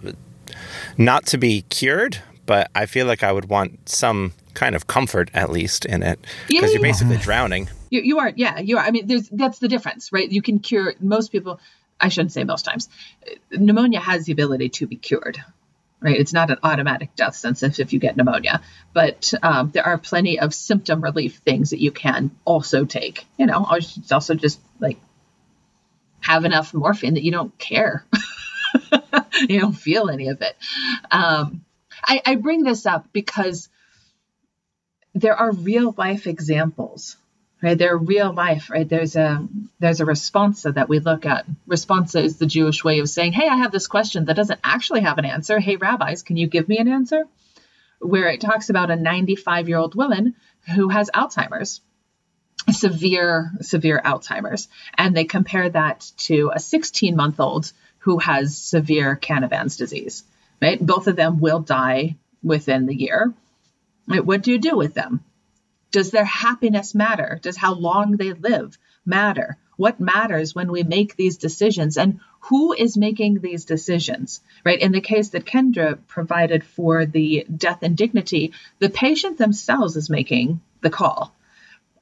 not 0.98 1.28
to 1.28 1.38
be 1.38 1.62
cured, 1.70 2.18
but 2.48 2.72
I 2.74 2.88
feel 2.88 3.06
like 3.06 3.22
I 3.22 3.32
would 3.32 3.50
want 3.50 3.88
some 3.88 4.34
kind 4.54 4.76
of 4.76 4.88
comfort 4.88 5.30
at 5.34 5.50
least 5.50 5.86
in 5.86 6.04
it 6.04 6.20
because 6.48 6.70
yeah, 6.70 6.74
you're 6.74 6.82
basically 6.82 7.18
drowning. 7.18 7.70
You, 7.90 8.02
you 8.02 8.20
are, 8.20 8.32
yeah, 8.36 8.60
you 8.60 8.78
are. 8.78 8.84
I 8.84 8.92
mean, 8.92 9.08
there's 9.08 9.30
that's 9.30 9.60
the 9.60 9.68
difference, 9.68 10.12
right? 10.12 10.30
You 10.30 10.42
can 10.42 10.60
cure 10.60 10.94
most 11.00 11.32
people. 11.32 11.60
I 12.00 12.10
shouldn't 12.10 12.32
say 12.32 12.44
most 12.44 12.66
times. 12.66 12.90
Pneumonia 13.52 14.00
has 14.00 14.26
the 14.26 14.32
ability 14.32 14.70
to 14.70 14.88
be 14.88 14.96
cured, 14.96 15.38
right? 16.00 16.20
It's 16.20 16.34
not 16.34 16.50
an 16.50 16.58
automatic 16.64 17.16
death 17.16 17.36
sentence 17.36 17.80
if 17.80 17.94
you 17.94 18.00
get 18.00 18.18
pneumonia, 18.18 18.62
but 18.94 19.34
um, 19.44 19.72
there 19.72 19.86
are 19.86 19.98
plenty 19.98 20.40
of 20.40 20.54
symptom 20.54 21.02
relief 21.02 21.38
things 21.38 21.70
that 21.70 21.80
you 21.80 21.92
can 21.92 22.32
also 22.44 22.86
take. 22.86 23.26
You 23.38 23.46
know, 23.46 23.68
it's 23.72 24.12
also 24.12 24.34
just 24.34 24.60
like 24.80 24.98
have 26.22 26.46
enough 26.46 26.74
morphine 26.74 27.16
that 27.16 27.24
you 27.24 27.32
don't 27.32 27.56
care. 27.58 28.06
you 29.48 29.60
don't 29.60 29.74
feel 29.74 30.10
any 30.10 30.30
of 30.30 30.42
it. 30.42 30.56
Um, 31.12 31.64
I, 32.04 32.22
I 32.26 32.36
bring 32.36 32.64
this 32.64 32.86
up 32.86 33.08
because 33.12 33.70
there 35.14 35.36
are 35.36 35.52
real 35.52 35.94
life 35.98 36.28
examples 36.28 37.18
right? 37.62 37.78
They're 37.78 37.98
real 37.98 38.34
life 38.34 38.70
right? 38.70 38.88
There's 38.88 39.16
a 39.16 39.48
there's 39.80 40.02
a 40.02 40.06
responsa 40.06 40.74
that 40.74 40.90
we 40.90 41.00
look 41.00 41.26
at. 41.26 41.46
Responsa 41.68 42.24
is 42.24 42.38
the 42.38 42.46
jewish 42.46 42.84
way 42.84 43.00
of 43.00 43.10
saying 43.10 43.34
hey 43.34 43.48
i 43.48 43.56
have 43.56 43.72
this 43.72 43.88
question 43.88 44.26
that 44.26 44.36
doesn't 44.36 44.60
actually 44.64 45.02
have 45.02 45.18
an 45.18 45.26
answer. 45.26 45.60
Hey 45.60 45.76
rabbis 45.76 46.24
can 46.24 46.38
you 46.38 46.48
give 46.48 46.68
me 46.68 46.78
an 46.78 46.88
answer? 46.88 47.26
Where 48.00 48.30
it 48.30 48.42
talks 48.42 48.70
about 48.70 48.92
a 48.92 48.96
95 48.96 49.70
year 49.70 49.78
old 49.78 49.96
woman 49.96 50.36
who 50.76 50.90
has 50.90 51.10
alzheimer's 51.14 51.82
severe 52.72 53.52
severe 53.62 54.02
alzheimer's 54.04 54.68
and 54.96 55.16
they 55.16 55.26
compare 55.26 55.70
that 55.70 56.12
to 56.18 56.52
a 56.54 56.60
16 56.60 57.16
month 57.16 57.40
old 57.40 57.72
who 58.00 58.18
has 58.20 58.58
severe 58.58 59.16
canavan's 59.16 59.78
disease 59.78 60.24
right? 60.62 60.80
Both 60.80 61.08
of 61.08 61.16
them 61.16 61.40
will 61.40 61.60
die 61.60 62.16
within 62.44 62.86
the 62.86 62.96
year 62.96 63.34
what 64.06 64.44
do 64.44 64.52
you 64.52 64.60
do 64.60 64.76
with 64.76 64.94
them? 64.94 65.24
Does 65.92 66.12
their 66.12 66.26
happiness 66.26 66.96
matter? 66.96 67.40
Does 67.42 67.58
how 67.58 67.74
long 67.74 68.16
they 68.16 68.34
live 68.34 68.78
matter? 69.06 69.58
What 69.76 70.00
matters 70.00 70.56
when 70.56 70.72
we 70.72 70.84
make 70.84 71.16
these 71.16 71.38
decisions 71.38 71.98
and 71.98 72.20
who 72.42 72.74
is 72.74 72.96
making 72.98 73.40
these 73.40 73.66
decisions, 73.66 74.42
right? 74.64 74.80
In 74.80 74.92
the 74.92 75.02
case 75.02 75.30
that 75.30 75.46
Kendra 75.46 75.98
provided 76.08 76.64
for 76.64 77.06
the 77.06 77.46
death 77.56 77.80
and 77.82 77.98
dignity, 77.98 78.54
the 78.80 78.90
patient 78.90 79.38
themselves 79.38 79.98
is 79.98 80.10
making 80.10 80.62
the 80.82 80.90
call. 80.90 81.36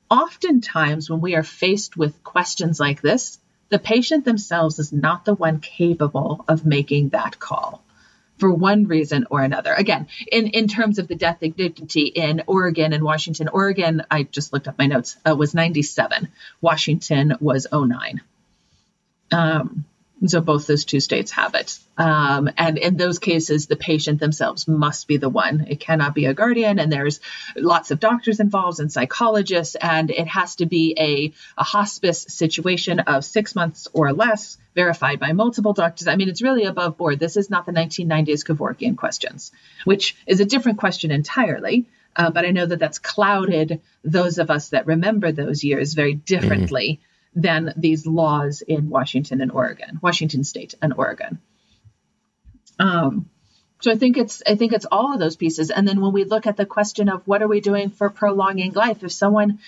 Oftentimes, 0.10 1.10
when 1.10 1.22
we 1.22 1.36
are 1.36 1.44
faced 1.44 1.98
with 1.98 2.24
questions 2.24 2.80
like 2.80 3.02
this, 3.02 3.40
the 3.70 3.80
patient 3.80 4.26
themselves 4.26 4.80
is 4.80 4.92
not 4.92 5.26
the 5.26 5.36
one 5.36 5.60
capable 5.60 6.44
of 6.48 6.66
making 6.66 7.10
that 7.10 7.40
call 7.40 7.84
for 8.40 8.52
one 8.52 8.88
reason 8.88 9.28
or 9.30 9.42
another. 9.42 9.74
Again, 9.74 10.08
in, 10.32 10.48
in 10.48 10.68
terms 10.68 10.98
of 10.98 11.08
the 11.08 11.16
death 11.16 11.40
dignity 11.42 12.04
in 12.04 12.44
Oregon 12.48 12.94
and 12.94 13.04
Washington, 13.04 13.50
Oregon, 13.50 14.04
I 14.10 14.24
just 14.24 14.54
looked 14.54 14.68
up 14.68 14.78
my 14.80 14.88
notes, 14.88 15.18
uh, 15.28 15.36
was 15.36 15.54
97. 15.54 16.30
Washington 16.62 17.36
was 17.40 17.68
09. 17.72 18.22
Um, 19.32 19.86
so 20.26 20.42
both 20.42 20.68
those 20.68 20.86
two 20.86 21.00
states 21.00 21.32
have 21.32 21.56
it. 21.56 21.80
Um, 21.98 22.50
and 22.58 22.78
in 22.78 22.98
those 22.98 23.20
cases, 23.20 23.68
the 23.68 23.76
patient 23.76 24.20
themselves 24.20 24.68
must 24.68 25.08
be 25.08 25.18
the 25.18 25.30
one. 25.30 25.66
It 25.70 25.80
cannot 25.80 26.14
be 26.14 26.26
a 26.26 26.34
guardian, 26.34 26.80
and 26.80 26.92
there's 26.92 27.20
lots 27.56 27.92
of 27.92 28.00
doctors 28.00 28.40
involved 28.40 28.80
and 28.80 28.92
psychologists, 28.92 29.76
and 29.76 30.12
it 30.12 30.28
has 30.28 30.58
to 30.58 30.66
be 30.66 30.96
a, 30.98 31.34
a 31.58 31.64
hospice 31.64 32.26
situation 32.28 33.00
of 33.00 33.24
six 33.24 33.56
months 33.56 33.88
or 33.94 34.12
less, 34.12 34.58
verified 34.76 35.20
by 35.20 35.34
multiple 35.34 35.74
doctors. 35.74 36.08
I 36.08 36.16
mean, 36.16 36.30
it's 36.30 36.42
really 36.42 36.66
above 36.66 36.98
board. 36.98 37.20
This 37.20 37.38
is 37.38 37.50
not 37.50 37.66
the 37.66 37.72
1990s 37.72 38.46
Kevorkian 38.46 38.98
questions, 38.98 39.52
which 39.86 40.16
is 40.28 40.40
a 40.40 40.46
different 40.46 40.80
question 40.80 41.12
entirely. 41.12 41.86
Uh, 42.16 42.32
but 42.32 42.44
I 42.44 42.50
know 42.50 42.66
that 42.66 42.80
that's 42.80 43.00
clouded 43.00 43.82
those 44.04 44.40
of 44.40 44.50
us 44.50 44.70
that 44.70 44.88
remember 44.88 45.32
those 45.32 45.64
years 45.64 45.94
very 45.94 46.14
differently. 46.14 46.94
Mm-hmm 46.94 47.09
than 47.36 47.74
these 47.78 48.06
laws 48.06 48.62
in 48.62 48.90
Washington 48.90 49.42
and 49.42 49.52
Oregon, 49.52 50.00
Washington 50.02 50.44
State 50.44 50.76
and 50.82 50.94
Oregon. 50.94 51.40
Um, 52.80 53.30
so 53.82 53.92
I 53.92 53.96
think 53.96 54.18
it's 54.18 54.44
I 54.46 54.56
think 54.56 54.74
it's 54.74 54.86
all 54.92 55.14
of 55.14 55.20
those 55.20 55.36
pieces. 55.36 55.70
And 55.70 55.88
then 55.88 56.02
when 56.02 56.12
we 56.12 56.26
look 56.26 56.48
at 56.48 56.58
the 56.58 56.66
question 56.66 57.10
of 57.10 57.26
what 57.26 57.42
are 57.42 57.48
we 57.48 57.62
doing 57.62 57.90
for 57.90 58.10
prolonging 58.10 58.74
life, 58.74 59.04
if 59.04 59.12
someone, 59.12 59.60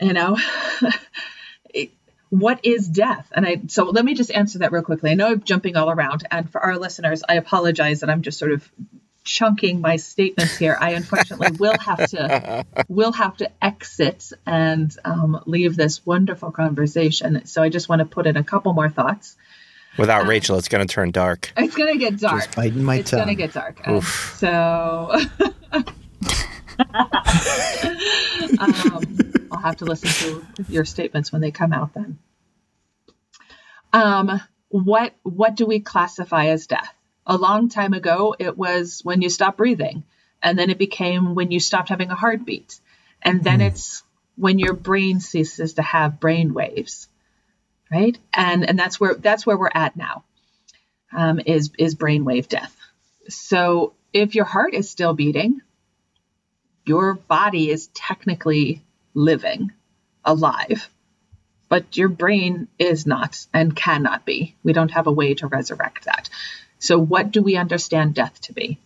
you 0.00 0.12
know, 0.12 0.38
what 2.30 2.60
is 2.64 2.88
death? 2.88 3.30
And 3.34 3.46
I 3.46 3.62
so 3.68 3.84
let 3.84 4.04
me 4.04 4.14
just 4.14 4.30
answer 4.30 4.60
that 4.60 4.72
real 4.72 4.82
quickly. 4.82 5.10
I 5.10 5.14
know 5.14 5.32
I'm 5.32 5.42
jumping 5.42 5.76
all 5.76 5.90
around, 5.90 6.26
and 6.30 6.50
for 6.50 6.60
our 6.60 6.78
listeners, 6.78 7.22
I 7.28 7.34
apologize 7.34 8.00
that 8.00 8.10
I'm 8.10 8.22
just 8.22 8.38
sort 8.38 8.52
of 8.52 8.70
chunking 9.24 9.80
my 9.80 9.96
statements 9.96 10.56
here, 10.56 10.76
I 10.80 10.90
unfortunately 10.90 11.56
will 11.58 11.78
have 11.78 12.10
to 12.10 12.64
will 12.88 13.12
have 13.12 13.36
to 13.38 13.50
exit 13.62 14.32
and 14.46 14.94
um, 15.04 15.42
leave 15.46 15.76
this 15.76 16.04
wonderful 16.04 16.50
conversation. 16.50 17.44
So 17.46 17.62
I 17.62 17.68
just 17.68 17.88
want 17.88 18.00
to 18.00 18.06
put 18.06 18.26
in 18.26 18.36
a 18.36 18.44
couple 18.44 18.72
more 18.72 18.88
thoughts. 18.88 19.36
Without 19.98 20.22
um, 20.22 20.28
Rachel, 20.28 20.56
it's 20.56 20.68
going 20.68 20.86
to 20.86 20.92
turn 20.92 21.10
dark. 21.10 21.52
It's 21.56 21.76
going 21.76 21.92
to 21.92 21.98
get 21.98 22.18
dark. 22.18 22.44
Just 22.44 22.56
biting 22.56 22.82
my 22.82 22.96
it's 22.96 23.10
tongue. 23.10 23.18
going 23.18 23.28
to 23.28 23.34
get 23.34 23.52
dark. 23.52 23.86
Um, 23.86 24.00
so 24.00 24.48
um, 28.58 29.32
I'll 29.50 29.60
have 29.60 29.76
to 29.78 29.84
listen 29.84 30.08
to 30.08 30.46
your 30.72 30.84
statements 30.84 31.30
when 31.30 31.42
they 31.42 31.50
come 31.50 31.72
out. 31.72 31.92
Then, 31.94 32.18
um, 33.92 34.40
what 34.68 35.14
what 35.22 35.54
do 35.54 35.66
we 35.66 35.80
classify 35.80 36.46
as 36.46 36.66
death? 36.66 36.94
A 37.26 37.36
long 37.36 37.68
time 37.68 37.92
ago, 37.92 38.34
it 38.38 38.56
was 38.56 39.00
when 39.02 39.22
you 39.22 39.28
stop 39.28 39.56
breathing. 39.56 40.04
And 40.42 40.58
then 40.58 40.70
it 40.70 40.78
became 40.78 41.34
when 41.34 41.50
you 41.50 41.60
stopped 41.60 41.88
having 41.88 42.10
a 42.10 42.16
heartbeat. 42.16 42.80
And 43.22 43.44
then 43.44 43.60
mm. 43.60 43.66
it's 43.68 44.02
when 44.36 44.58
your 44.58 44.74
brain 44.74 45.20
ceases 45.20 45.74
to 45.74 45.82
have 45.82 46.20
brain 46.20 46.52
waves. 46.52 47.08
Right. 47.90 48.18
And 48.32 48.68
and 48.68 48.78
that's 48.78 48.98
where 48.98 49.14
that's 49.14 49.46
where 49.46 49.56
we're 49.56 49.70
at 49.72 49.96
now. 49.96 50.24
Um, 51.12 51.40
is 51.44 51.70
is 51.78 51.94
brainwave 51.94 52.48
death. 52.48 52.74
So 53.28 53.92
if 54.12 54.34
your 54.34 54.46
heart 54.46 54.74
is 54.74 54.90
still 54.90 55.12
beating, 55.12 55.60
your 56.86 57.14
body 57.14 57.70
is 57.70 57.88
technically 57.88 58.82
living, 59.14 59.72
alive, 60.24 60.88
but 61.68 61.96
your 61.96 62.08
brain 62.08 62.68
is 62.78 63.06
not 63.06 63.46
and 63.52 63.76
cannot 63.76 64.24
be. 64.24 64.56
We 64.62 64.72
don't 64.72 64.90
have 64.90 65.06
a 65.06 65.12
way 65.12 65.34
to 65.34 65.46
resurrect 65.46 66.04
that. 66.06 66.28
So, 66.82 66.98
what 66.98 67.30
do 67.30 67.42
we 67.42 67.54
understand 67.54 68.12
death 68.12 68.40
to 68.40 68.52
be? 68.52 68.76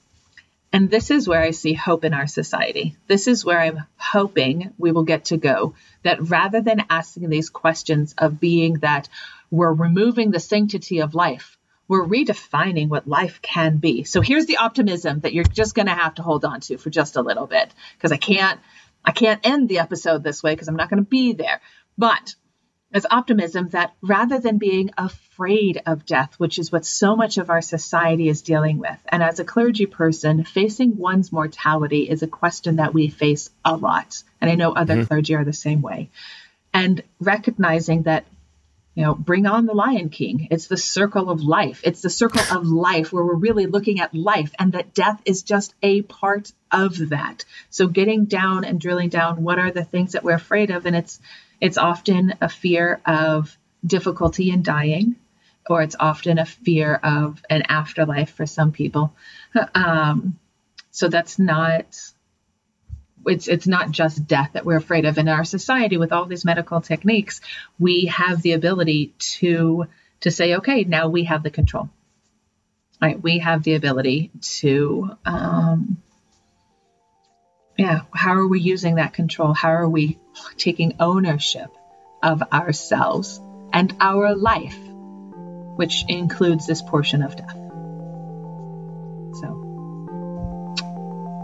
And 0.71 0.91
this 0.91 1.11
is 1.11 1.27
where 1.27 1.41
I 1.41 1.53
see 1.53 1.73
hope 1.73 2.05
in 2.05 2.13
our 2.13 2.27
society. 2.27 2.95
This 3.07 3.27
is 3.27 3.43
where 3.43 3.59
I'm 3.59 3.85
hoping 3.97 4.75
we 4.77 4.93
will 4.93 5.05
get 5.05 5.25
to 5.27 5.39
go. 5.39 5.75
That 6.03 6.21
rather 6.21 6.61
than 6.61 6.85
asking 6.91 7.31
these 7.31 7.49
questions 7.49 8.15
of 8.19 8.39
being 8.39 8.75
that 8.81 9.09
we're 9.51 9.73
removing 9.73 10.31
the 10.31 10.41
sanctity 10.41 10.99
of 11.01 11.15
life, 11.15 11.57
we're 11.89 12.05
redefining 12.05 12.91
what 12.91 13.09
life 13.09 13.41
can 13.41 13.79
be. 13.79 14.05
So 14.05 14.21
here's 14.21 14.45
the 14.45 14.59
optimism 14.59 15.21
that 15.21 15.33
you're 15.33 15.45
just 15.45 15.75
going 15.75 15.87
to 15.87 15.95
have 15.95 16.17
to 16.17 16.23
hold 16.23 16.45
on 16.45 16.61
to 16.61 16.77
for 16.77 16.91
just 16.91 17.17
a 17.17 17.23
little 17.23 17.47
bit 17.47 17.73
because 17.97 18.13
I 18.13 18.19
can't 18.19 18.61
I 19.07 19.13
can't 19.13 19.41
end 19.43 19.71
the 19.71 19.79
episode 19.79 20.23
this 20.23 20.43
way 20.43 20.53
because 20.53 20.69
I'm 20.69 20.77
not 20.77 20.91
going 20.91 21.03
to 21.03 21.09
be 21.09 21.33
there. 21.33 21.63
But 21.97 22.35
as 22.93 23.07
optimism 23.11 23.69
that 23.71 23.95
rather 24.01 24.39
than 24.39 24.59
being 24.59 24.91
afraid 24.97 25.83
of 25.87 26.07
death, 26.07 26.35
which 26.39 26.59
is 26.59 26.71
what 26.71 26.87
so 26.87 27.17
much 27.17 27.37
of 27.37 27.51
our 27.51 27.61
society 27.61 28.29
is 28.29 28.43
dealing 28.43 28.79
with, 28.79 28.99
and 29.09 29.23
as 29.23 29.41
a 29.41 29.45
clergy 29.45 29.87
person, 29.87 30.45
facing 30.45 30.97
one's 30.97 31.33
mortality 31.33 32.09
is 32.09 32.23
a 32.23 32.29
question 32.29 32.77
that 32.77 32.95
we 32.95 33.09
face 33.09 33.51
a 33.65 33.77
lot. 33.77 34.23
And 34.41 34.51
I 34.51 34.55
know 34.55 34.73
other 34.73 34.97
mm-hmm. 34.97 35.05
clergy 35.05 35.35
are 35.35 35.45
the 35.45 35.53
same 35.53 35.83
way. 35.83 36.11
And 36.73 37.03
recognizing 37.21 38.05
that, 38.05 38.25
you 38.95 39.03
know, 39.03 39.15
bring 39.15 39.47
on 39.47 39.67
the 39.67 39.75
Lion 39.75 40.09
King. 40.09 40.49
It's 40.51 40.69
the 40.69 40.77
circle 40.77 41.29
of 41.29 41.43
life. 41.43 41.81
It's 41.85 42.01
the 42.01 42.09
circle 42.09 42.41
of 42.57 42.67
life 42.67 43.13
where 43.13 43.25
we're 43.25 43.35
really 43.35 43.67
looking 43.67 44.01
at 44.01 44.15
life, 44.15 44.53
and 44.59 44.73
that 44.73 44.95
death 44.95 45.21
is 45.25 45.43
just 45.43 45.75
a 45.83 46.03
part 46.03 46.53
of 46.71 47.11
that. 47.11 47.45
So 47.69 47.89
getting 47.89 48.25
down 48.25 48.65
and 48.65 48.81
drilling 48.81 49.11
down, 49.11 49.43
what 49.43 49.59
are 49.59 49.71
the 49.71 49.85
things 49.85 50.13
that 50.13 50.25
we're 50.25 50.35
afraid 50.35 50.71
of? 50.71 50.87
And 50.87 50.97
it's 50.97 51.21
it's 51.61 51.79
often 51.79 52.35
a 52.41 52.49
fear 52.49 53.01
of 53.07 53.57
difficulty 53.85 54.51
in 54.51 54.63
dying, 54.63 55.17
or 55.69 55.83
it's 55.83 55.97
often 55.99 56.39
a 56.39 56.47
fear 56.47 56.95
of 56.95 57.43
an 57.51 57.63
afterlife 57.69 58.31
for 58.31 58.47
some 58.47 58.73
people. 58.73 59.15
Um, 59.75 60.39
so 60.91 61.09
that's 61.09 61.39
not 61.39 61.85
it's 63.27 63.49
it's 63.49 63.67
not 63.67 63.91
just 63.91 64.27
death 64.27 64.51
that 64.55 64.65
we're 64.65 64.77
afraid 64.77 65.05
of 65.05 65.19
in 65.19 65.29
our 65.29 65.45
society 65.45 65.97
with 65.97 66.13
all 66.13 66.25
these 66.27 66.45
medical 66.45 66.81
techniques 66.81 67.41
we 67.79 68.07
have 68.07 68.43
the 68.43 68.53
ability 68.53 69.13
to 69.19 69.87
to 70.21 70.31
say 70.31 70.57
okay 70.57 70.85
now 70.85 71.09
we 71.09 71.25
have 71.25 71.43
the 71.43 71.51
control 71.51 71.91
right 73.01 73.23
we 73.23 73.39
have 73.39 73.63
the 73.63 73.75
ability 73.75 74.31
to 74.41 75.11
um, 75.25 76.03
yeah, 77.77 78.01
how 78.13 78.35
are 78.35 78.47
we 78.47 78.61
using 78.61 78.97
that 78.97 79.13
control? 79.13 79.53
How 79.53 79.71
are 79.71 79.89
we 79.89 80.19
taking 80.57 80.95
ownership 80.99 81.71
of 82.23 82.43
ourselves 82.53 83.41
and 83.73 83.95
our 84.01 84.35
life, 84.35 84.79
which 85.77 86.05
includes 86.09 86.67
this 86.67 86.83
portion 86.83 87.23
of 87.23 87.37
death? 87.37 87.57
So 89.41 89.63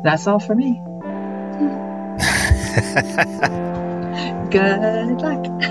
that's 0.05 0.27
all 0.27 0.41
for 0.41 0.55
me. 0.55 0.73
Good 4.51 5.21
luck. 5.21 5.62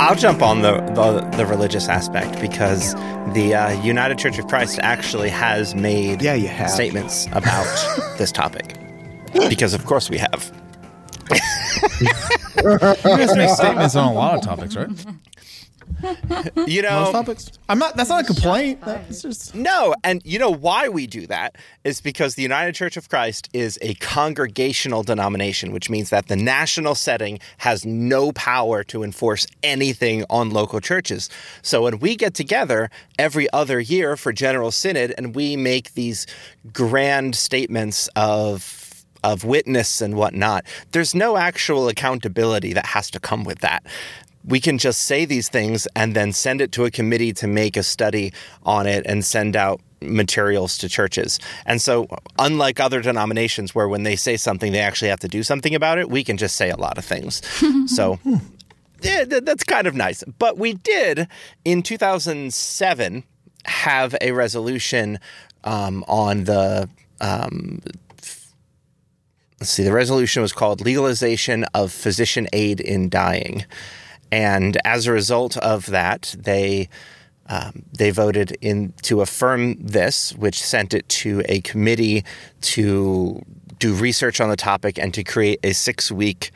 I'll 0.00 0.14
jump 0.14 0.40
on 0.40 0.62
the, 0.62 0.80
the, 0.94 1.36
the 1.36 1.44
religious 1.44 1.86
aspect 1.86 2.40
because 2.40 2.94
the 3.34 3.54
uh, 3.54 3.82
United 3.82 4.18
Church 4.18 4.38
of 4.38 4.46
Christ 4.46 4.78
actually 4.82 5.28
has 5.28 5.74
made 5.74 6.22
yeah, 6.22 6.32
you 6.32 6.48
have. 6.48 6.70
statements 6.70 7.26
about 7.32 7.66
this 8.18 8.32
topic. 8.32 8.78
Because 9.34 9.74
of 9.74 9.84
course 9.84 10.08
we 10.08 10.16
have. 10.16 10.52
you 12.00 12.08
guys 13.04 13.36
make 13.36 13.50
statements 13.50 13.94
on 13.94 14.10
a 14.10 14.14
lot 14.14 14.36
of 14.36 14.42
topics, 14.42 14.74
right? 14.74 14.88
you 16.66 16.82
know, 16.82 17.00
Most 17.02 17.12
topics. 17.12 17.50
I'm 17.68 17.78
not. 17.78 17.96
That's 17.96 18.10
not 18.10 18.22
a 18.22 18.26
complaint. 18.26 18.80
That's 18.82 19.22
just 19.22 19.54
no. 19.54 19.94
And 20.04 20.22
you 20.24 20.38
know 20.38 20.50
why 20.50 20.88
we 20.88 21.06
do 21.06 21.26
that 21.26 21.56
is 21.84 22.00
because 22.00 22.34
the 22.34 22.42
United 22.42 22.74
Church 22.74 22.96
of 22.96 23.08
Christ 23.08 23.48
is 23.52 23.78
a 23.82 23.94
congregational 23.94 25.02
denomination, 25.02 25.72
which 25.72 25.90
means 25.90 26.10
that 26.10 26.28
the 26.28 26.36
national 26.36 26.94
setting 26.94 27.38
has 27.58 27.84
no 27.84 28.32
power 28.32 28.82
to 28.84 29.02
enforce 29.02 29.46
anything 29.62 30.24
on 30.30 30.50
local 30.50 30.80
churches. 30.80 31.28
So 31.62 31.82
when 31.82 31.98
we 31.98 32.16
get 32.16 32.34
together 32.34 32.90
every 33.18 33.50
other 33.52 33.80
year 33.80 34.16
for 34.16 34.32
General 34.32 34.70
Synod 34.70 35.14
and 35.18 35.34
we 35.34 35.56
make 35.56 35.94
these 35.94 36.26
grand 36.72 37.34
statements 37.34 38.08
of 38.16 38.76
of 39.22 39.44
witness 39.44 40.00
and 40.00 40.14
whatnot. 40.14 40.64
There's 40.92 41.14
no 41.14 41.36
actual 41.36 41.88
accountability 41.88 42.72
that 42.72 42.86
has 42.86 43.10
to 43.10 43.20
come 43.20 43.44
with 43.44 43.58
that 43.58 43.84
we 44.50 44.60
can 44.60 44.76
just 44.76 45.02
say 45.02 45.24
these 45.24 45.48
things 45.48 45.86
and 45.96 46.14
then 46.14 46.32
send 46.32 46.60
it 46.60 46.72
to 46.72 46.84
a 46.84 46.90
committee 46.90 47.32
to 47.34 47.46
make 47.46 47.76
a 47.76 47.82
study 47.82 48.32
on 48.64 48.86
it 48.86 49.06
and 49.06 49.24
send 49.24 49.56
out 49.56 49.80
materials 50.02 50.76
to 50.78 50.88
churches. 50.88 51.38
And 51.66 51.80
so, 51.80 52.08
unlike 52.38 52.80
other 52.80 53.00
denominations 53.00 53.74
where 53.74 53.88
when 53.88 54.02
they 54.02 54.16
say 54.16 54.36
something, 54.36 54.72
they 54.72 54.80
actually 54.80 55.08
have 55.08 55.20
to 55.20 55.28
do 55.28 55.42
something 55.42 55.74
about 55.74 55.98
it, 55.98 56.10
we 56.10 56.24
can 56.24 56.36
just 56.36 56.56
say 56.56 56.70
a 56.70 56.76
lot 56.76 56.98
of 56.98 57.04
things. 57.04 57.42
so, 57.86 58.18
yeah, 59.02 59.24
that's 59.24 59.64
kind 59.64 59.86
of 59.86 59.94
nice. 59.94 60.24
But 60.38 60.58
we 60.58 60.74
did 60.74 61.28
in 61.64 61.82
2007 61.82 63.24
have 63.66 64.16
a 64.20 64.32
resolution 64.32 65.18
um, 65.64 66.04
on 66.08 66.44
the. 66.44 66.88
Um, 67.20 67.80
let's 69.60 69.70
see, 69.70 69.84
the 69.84 69.92
resolution 69.92 70.40
was 70.40 70.54
called 70.54 70.80
Legalization 70.80 71.64
of 71.74 71.92
Physician 71.92 72.48
Aid 72.52 72.80
in 72.80 73.10
Dying. 73.10 73.66
And 74.32 74.78
as 74.84 75.06
a 75.06 75.12
result 75.12 75.56
of 75.58 75.86
that, 75.86 76.34
they. 76.38 76.88
Um, 77.52 77.82
they 77.92 78.12
voted 78.12 78.56
in 78.60 78.92
to 79.02 79.22
affirm 79.22 79.74
this, 79.84 80.32
which 80.34 80.62
sent 80.62 80.94
it 80.94 81.08
to 81.08 81.42
a 81.46 81.60
committee 81.62 82.24
to 82.60 83.42
do 83.80 83.92
research 83.92 84.40
on 84.40 84.50
the 84.50 84.56
topic 84.56 85.00
and 85.00 85.12
to 85.14 85.24
create 85.24 85.58
a 85.64 85.72
six 85.72 86.12
week 86.12 86.52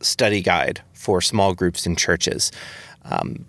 study 0.00 0.40
guide 0.40 0.82
for 0.92 1.20
small 1.20 1.52
groups 1.54 1.84
in 1.84 1.96
churches. 1.96 2.52
Um, 3.04 3.44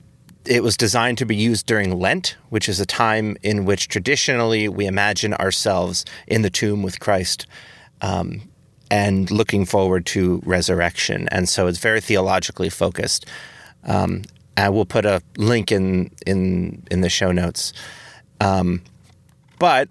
it 0.46 0.64
was 0.64 0.76
designed 0.76 1.18
to 1.20 1.26
be 1.26 1.36
used 1.36 1.68
during 1.68 2.00
Lent, 2.00 2.36
which 2.50 2.68
is 2.68 2.80
a 2.80 2.86
time 2.86 3.38
in 3.44 3.66
which 3.66 3.88
traditionally 3.88 4.68
we 4.68 4.88
imagine 4.88 5.34
ourselves 5.36 6.04
in 6.26 6.42
the 6.42 6.50
tomb 6.50 6.82
with 6.82 7.00
Christ 7.00 7.46
um, 8.02 8.42
and 8.92 9.32
looking 9.32 9.66
forward 9.66 10.06
to 10.06 10.42
resurrection. 10.46 11.30
And 11.32 11.48
so 11.50 11.66
it's 11.66 11.80
very 11.80 12.02
theologically 12.02 12.70
focused. 12.70 13.26
Um, 13.86 14.24
and 14.58 14.74
we'll 14.74 14.86
put 14.86 15.06
a 15.06 15.24
link 15.38 15.72
in 15.72 16.12
in 16.28 16.84
in 16.92 17.02
the 17.02 17.10
show 17.10 17.32
notes. 17.32 17.74
Um, 18.42 18.84
but 19.58 19.88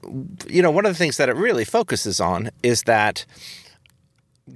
you 0.48 0.62
know, 0.62 0.70
one 0.70 0.84
of 0.84 0.92
the 0.92 0.98
things 0.98 1.16
that 1.16 1.28
it 1.28 1.34
really 1.34 1.64
focuses 1.64 2.20
on 2.20 2.50
is 2.62 2.82
that 2.82 3.24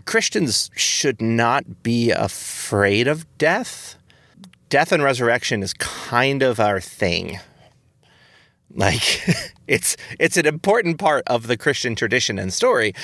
Christians 0.05 0.71
should 0.77 1.23
not 1.23 1.83
be 1.83 2.11
afraid 2.11 3.09
of 3.09 3.27
death. 3.39 3.97
Death 4.69 4.93
and 4.93 5.03
resurrection 5.03 5.63
is 5.63 5.73
kind 5.75 6.43
of 6.43 6.61
our 6.61 6.81
thing. 6.81 7.39
Like 8.73 9.25
it's 9.67 9.97
it's 10.19 10.37
an 10.37 10.47
important 10.47 10.99
part 10.99 11.25
of 11.27 11.47
the 11.47 11.57
Christian 11.57 11.95
tradition 11.95 12.39
and 12.39 12.53
story. 12.53 12.95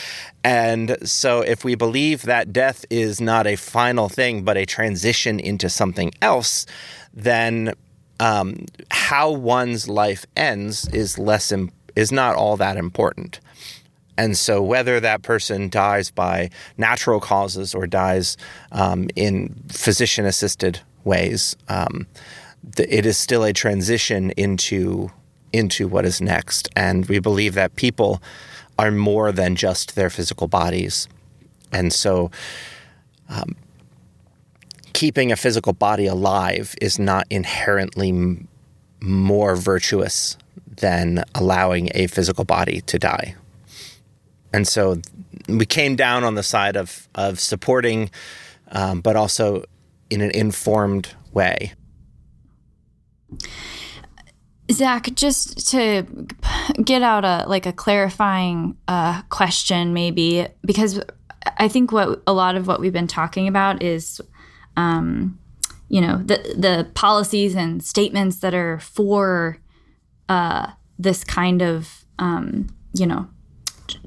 And 0.45 0.97
so 1.09 1.41
if 1.41 1.65
we 1.65 1.75
believe 1.75 2.23
that 2.23 2.53
death 2.53 2.85
is 2.91 3.21
not 3.21 3.47
a 3.47 3.57
final 3.57 4.09
thing 4.09 4.43
but 4.43 4.57
a 4.57 4.67
transition 4.67 5.41
into 5.41 5.69
something 5.69 6.13
else, 6.23 6.67
then 7.13 7.75
um, 8.21 8.67
how 8.91 9.31
one's 9.31 9.89
life 9.89 10.27
ends 10.37 10.87
is 10.89 11.19
less 11.19 11.53
is 11.97 12.13
not 12.13 12.37
all 12.37 12.57
that 12.57 12.77
important. 12.77 13.41
And 14.17 14.37
so, 14.37 14.63
whether 14.63 15.01
that 15.01 15.23
person 15.23 15.71
dies 15.71 16.11
by 16.11 16.51
natural 16.77 17.21
causes 17.21 17.75
or 17.75 17.87
dies 17.87 18.37
um, 18.71 19.09
in 19.17 19.55
physician 19.69 20.27
assisted 20.27 20.81
ways, 21.05 21.57
um, 21.69 22.07
it 22.77 23.07
is 23.07 23.17
still 23.17 23.45
a 23.45 23.55
transition 23.55 24.31
into 24.33 25.11
into 25.53 25.89
what 25.89 26.05
is 26.05 26.21
next. 26.21 26.69
And 26.77 27.07
we 27.07 27.19
believe 27.19 27.55
that 27.55 27.77
people 27.77 28.23
are 28.79 28.91
more 28.91 29.33
than 29.33 29.57
just 29.57 29.95
their 29.95 30.11
physical 30.11 30.49
bodies. 30.49 31.09
And 31.73 31.93
so, 31.93 32.31
um, 33.29 33.55
keeping 34.93 35.31
a 35.31 35.37
physical 35.37 35.73
body 35.73 36.07
alive 36.07 36.75
is 36.81 36.99
not 36.99 37.27
inherently 37.31 38.11
m- 38.11 38.49
more 39.01 39.57
virtuous 39.57 40.37
than 40.67 41.25
allowing 41.35 41.91
a 41.95 42.07
physical 42.07 42.45
body 42.45 42.81
to 42.83 42.99
die. 42.99 43.35
And 44.53 44.67
so 44.67 45.01
we 45.49 45.67
came 45.67 45.97
down 45.97 46.25
on 46.25 46.35
the 46.35 46.43
side 46.43 46.77
of, 46.77 47.09
of 47.15 47.39
supporting, 47.39 48.11
um, 48.73 49.01
but 49.01 49.17
also 49.17 49.65
in 50.11 50.21
an 50.21 50.31
informed 50.33 51.15
way. 51.33 51.75
Zach, 54.71 55.15
just 55.15 55.71
to 55.71 56.07
get 56.83 57.03
out 57.03 57.25
a 57.25 57.45
like 57.49 57.67
a 57.67 57.73
clarifying 57.73 58.77
uh, 58.89 59.23
question, 59.23 59.93
maybe 59.93 60.47
because 60.65 61.01
I 61.57 61.69
think 61.69 61.93
what 61.93 62.23
a 62.27 62.33
lot 62.33 62.57
of 62.57 62.67
what 62.67 62.81
we've 62.81 62.93
been 62.93 63.07
talking 63.07 63.49
about 63.49 63.83
is, 63.83 64.21
um, 64.77 65.39
you 65.89 66.01
know, 66.01 66.19
the 66.19 66.37
the 66.57 66.89
policies 66.95 67.55
and 67.55 67.83
statements 67.83 68.39
that 68.41 68.55
are 68.55 68.79
for 68.81 69.59
uh, 70.29 70.71
this 70.99 71.25
kind 71.25 71.63
of, 71.63 72.05
um, 72.19 72.69
you 72.93 73.07
know, 73.07 73.29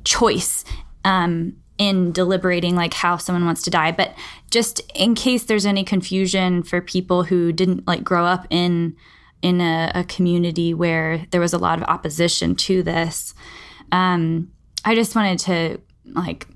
choice 0.04 0.64
um, 1.04 1.58
in 1.78 2.12
deliberating 2.12 2.76
like 2.76 2.94
how 2.94 3.18
someone 3.18 3.46
wants 3.46 3.64
to 3.64 3.70
die. 3.70 3.92
But 3.92 4.16
just 4.52 4.80
in 4.96 5.16
case 5.16 5.44
there's 5.44 5.66
any 5.66 5.84
confusion 5.84 6.64
for 6.64 6.80
people 6.80 7.24
who 7.24 7.52
didn't 7.52 7.86
like 7.88 8.04
grow 8.04 8.26
up 8.26 8.48
in 8.50 8.96
in 9.44 9.62
a, 9.62 9.92
a 9.94 10.04
community 10.06 10.74
where 10.74 11.28
there 11.30 11.42
was 11.42 11.54
a 11.54 11.60
lot 11.60 11.80
of 11.80 11.88
opposition 11.88 12.56
to 12.56 12.82
this. 12.82 13.36
Um, 13.92 14.52
i 14.86 14.96
just 14.96 15.16
wanted 15.16 15.40
to 15.40 15.80
like 16.06 16.48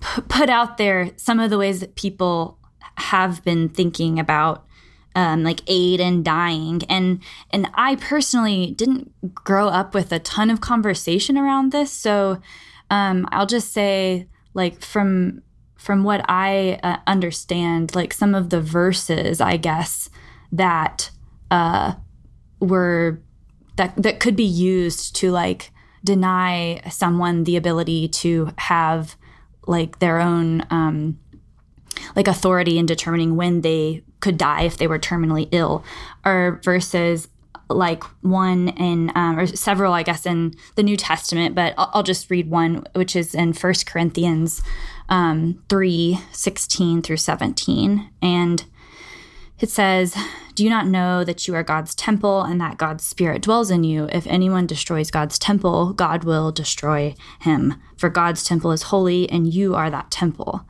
p- 0.00 0.22
put 0.28 0.48
out 0.48 0.78
there 0.78 1.10
some 1.16 1.38
of 1.38 1.50
the 1.50 1.58
ways 1.58 1.80
that 1.80 1.94
people 1.94 2.58
have 2.96 3.44
been 3.44 3.68
thinking 3.68 4.18
about 4.18 4.64
um, 5.14 5.42
like 5.42 5.60
aid 5.66 6.00
and 6.00 6.24
dying. 6.24 6.82
And 6.88 7.22
and 7.50 7.68
i 7.74 7.96
personally 7.96 8.72
didn't 8.72 9.34
grow 9.34 9.68
up 9.68 9.92
with 9.92 10.12
a 10.12 10.18
ton 10.18 10.48
of 10.48 10.60
conversation 10.60 11.36
around 11.36 11.72
this. 11.72 11.92
So 11.92 12.40
um, 12.90 13.26
I'll 13.32 13.46
just 13.46 13.72
say, 13.72 14.28
like 14.54 14.80
from 14.80 15.42
from 15.76 16.04
what 16.04 16.24
I 16.28 16.80
uh, 16.82 16.98
understand, 17.06 17.94
like 17.94 18.12
some 18.12 18.34
of 18.34 18.50
the 18.50 18.60
verses, 18.60 19.40
I 19.40 19.56
guess 19.56 20.10
that 20.52 21.10
uh, 21.50 21.94
were 22.60 23.20
that 23.76 23.94
that 23.96 24.20
could 24.20 24.36
be 24.36 24.44
used 24.44 25.14
to 25.16 25.30
like 25.30 25.70
deny 26.04 26.80
someone 26.90 27.44
the 27.44 27.56
ability 27.56 28.08
to 28.08 28.50
have 28.58 29.16
like 29.66 29.98
their 29.98 30.20
own 30.20 30.64
um, 30.70 31.18
like 32.14 32.28
authority 32.28 32.78
in 32.78 32.86
determining 32.86 33.36
when 33.36 33.60
they 33.60 34.02
could 34.20 34.38
die 34.38 34.62
if 34.62 34.78
they 34.78 34.86
were 34.86 34.98
terminally 34.98 35.48
ill 35.52 35.84
are 36.24 36.60
verses 36.64 37.28
like 37.68 38.04
one 38.22 38.68
in 38.68 39.10
um, 39.16 39.38
or 39.38 39.46
several 39.46 39.92
i 39.92 40.02
guess 40.02 40.24
in 40.24 40.54
the 40.76 40.82
new 40.82 40.96
testament 40.96 41.54
but 41.54 41.74
i'll, 41.76 41.90
I'll 41.94 42.02
just 42.02 42.30
read 42.30 42.48
one 42.48 42.86
which 42.94 43.16
is 43.16 43.34
in 43.34 43.52
First 43.52 43.86
corinthians 43.86 44.62
um, 45.08 45.62
3 45.68 46.18
16 46.32 47.02
through 47.02 47.16
17 47.16 48.10
and 48.22 48.64
it 49.60 49.70
says 49.70 50.16
do 50.54 50.64
you 50.64 50.70
not 50.70 50.86
know 50.86 51.22
that 51.22 51.46
you 51.46 51.54
are 51.54 51.62
god's 51.62 51.94
temple 51.94 52.42
and 52.42 52.58
that 52.60 52.78
god's 52.78 53.04
spirit 53.04 53.42
dwells 53.42 53.70
in 53.70 53.84
you? 53.84 54.08
If 54.10 54.26
anyone 54.26 54.66
destroys 54.66 55.10
god's 55.10 55.38
temple 55.38 55.92
god 55.92 56.24
will 56.24 56.50
destroy 56.52 57.14
him. 57.40 57.74
For 57.96 58.08
god's 58.08 58.44
temple 58.44 58.72
is 58.72 58.82
holy 58.84 59.28
and 59.30 59.52
you 59.52 59.74
are 59.74 59.90
that 59.90 60.10
temple. 60.10 60.66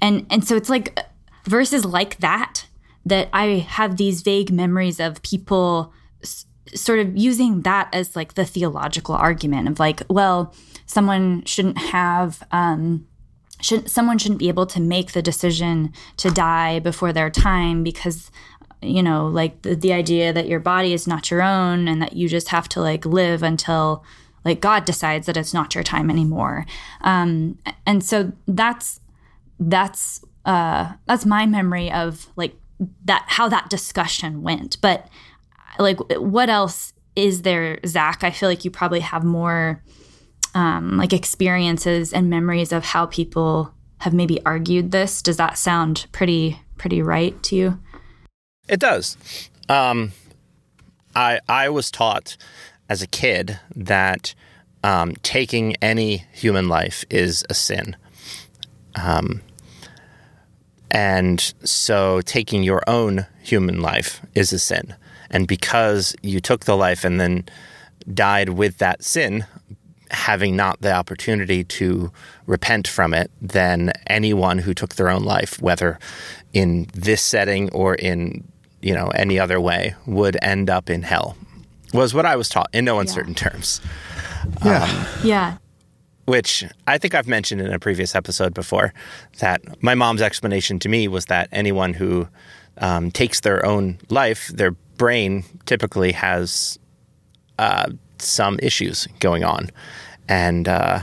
And 0.00 0.26
and 0.30 0.46
so 0.46 0.56
it's 0.56 0.70
like 0.70 0.98
verses 1.44 1.84
like 1.84 2.18
that 2.18 2.66
that 3.06 3.28
i 3.32 3.66
have 3.68 3.96
these 3.96 4.20
vague 4.22 4.50
memories 4.50 5.00
of 5.00 5.22
people 5.22 5.92
sort 6.74 6.98
of 6.98 7.16
using 7.16 7.62
that 7.62 7.88
as 7.92 8.16
like 8.16 8.34
the 8.34 8.44
theological 8.44 9.14
argument 9.14 9.68
of 9.68 9.78
like, 9.78 10.02
well, 10.08 10.54
someone 10.86 11.44
shouldn't 11.44 11.78
have 11.78 12.42
um, 12.52 13.06
should 13.60 13.90
someone 13.90 14.18
shouldn't 14.18 14.38
be 14.38 14.48
able 14.48 14.66
to 14.66 14.80
make 14.80 15.12
the 15.12 15.22
decision 15.22 15.92
to 16.16 16.30
die 16.30 16.78
before 16.78 17.12
their 17.12 17.30
time 17.30 17.82
because 17.82 18.30
you 18.80 19.02
know 19.02 19.26
like 19.26 19.62
the, 19.62 19.74
the 19.74 19.92
idea 19.92 20.32
that 20.32 20.46
your 20.46 20.60
body 20.60 20.92
is 20.92 21.06
not 21.06 21.30
your 21.30 21.42
own 21.42 21.88
and 21.88 22.00
that 22.00 22.14
you 22.14 22.28
just 22.28 22.48
have 22.48 22.68
to 22.68 22.80
like 22.80 23.04
live 23.04 23.42
until 23.42 24.04
like 24.44 24.60
god 24.60 24.84
decides 24.84 25.26
that 25.26 25.36
it's 25.36 25.54
not 25.54 25.74
your 25.74 25.84
time 25.84 26.10
anymore. 26.10 26.64
Um, 27.02 27.58
and 27.86 28.02
so 28.02 28.32
that's 28.46 29.00
that's 29.60 30.24
uh, 30.44 30.92
that's 31.06 31.26
my 31.26 31.46
memory 31.46 31.92
of 31.92 32.28
like 32.36 32.54
that 33.04 33.24
how 33.26 33.48
that 33.48 33.68
discussion 33.68 34.42
went. 34.42 34.80
But 34.80 35.08
like 35.78 35.98
what 36.18 36.48
else 36.48 36.92
is 37.16 37.42
there 37.42 37.78
zach? 37.86 38.24
I 38.24 38.30
feel 38.30 38.48
like 38.48 38.64
you 38.64 38.70
probably 38.70 39.00
have 39.00 39.24
more 39.24 39.82
um, 40.54 40.96
like 40.96 41.12
experiences 41.12 42.12
and 42.12 42.30
memories 42.30 42.72
of 42.72 42.84
how 42.84 43.06
people 43.06 43.74
have 43.98 44.14
maybe 44.14 44.44
argued 44.44 44.90
this. 44.90 45.22
Does 45.22 45.36
that 45.36 45.58
sound 45.58 46.06
pretty 46.12 46.60
pretty 46.76 47.02
right 47.02 47.40
to 47.44 47.56
you? 47.56 47.78
It 48.68 48.80
does. 48.80 49.16
Um, 49.68 50.12
i 51.14 51.40
i 51.48 51.68
was 51.68 51.90
taught 51.90 52.36
as 52.88 53.02
a 53.02 53.06
kid 53.06 53.58
that 53.74 54.34
um, 54.84 55.14
taking 55.22 55.74
any 55.76 56.24
human 56.32 56.68
life 56.68 57.04
is 57.10 57.44
a 57.50 57.54
sin. 57.54 57.96
Um, 58.94 59.42
and 60.90 61.52
so 61.64 62.20
taking 62.22 62.62
your 62.62 62.82
own 62.86 63.26
human 63.42 63.80
life 63.80 64.24
is 64.34 64.52
a 64.52 64.58
sin. 64.58 64.94
And 65.30 65.46
because 65.46 66.16
you 66.22 66.40
took 66.40 66.64
the 66.64 66.76
life 66.76 67.04
and 67.04 67.20
then 67.20 67.44
died 68.14 68.50
with 68.50 68.78
that 68.78 69.04
sin, 69.04 69.44
having 70.10 70.56
not 70.56 70.80
the 70.80 70.92
opportunity 70.92 71.64
to 71.64 72.10
repent 72.46 72.88
from 72.88 73.14
it 73.14 73.30
than 73.40 73.92
anyone 74.06 74.58
who 74.58 74.74
took 74.74 74.94
their 74.94 75.08
own 75.10 75.22
life, 75.24 75.60
whether 75.60 75.98
in 76.52 76.88
this 76.94 77.22
setting 77.22 77.70
or 77.70 77.94
in 77.94 78.44
you 78.80 78.94
know 78.94 79.08
any 79.08 79.38
other 79.38 79.60
way, 79.60 79.94
would 80.06 80.36
end 80.42 80.70
up 80.70 80.88
in 80.90 81.02
hell. 81.02 81.36
Was 81.92 82.14
what 82.14 82.26
I 82.26 82.36
was 82.36 82.48
taught 82.48 82.68
in 82.72 82.84
no 82.84 82.98
uncertain 83.00 83.34
terms. 83.34 83.80
Yeah. 84.64 85.06
Yeah. 85.22 85.56
which 86.26 86.64
I 86.86 86.98
think 86.98 87.14
I've 87.14 87.26
mentioned 87.26 87.60
in 87.62 87.72
a 87.72 87.78
previous 87.78 88.14
episode 88.14 88.52
before, 88.52 88.92
that 89.38 89.82
my 89.82 89.94
mom's 89.94 90.20
explanation 90.20 90.78
to 90.80 90.88
me 90.88 91.08
was 91.08 91.24
that 91.26 91.48
anyone 91.52 91.94
who 91.94 92.28
um, 92.78 93.10
takes 93.10 93.40
their 93.40 93.64
own 93.64 93.98
life, 94.10 94.48
their 94.48 94.72
brain 94.98 95.44
typically 95.64 96.12
has 96.12 96.78
uh, 97.58 97.90
some 98.22 98.58
issues 98.62 99.06
going 99.20 99.44
on. 99.44 99.70
And 100.28 100.68
uh, 100.68 101.02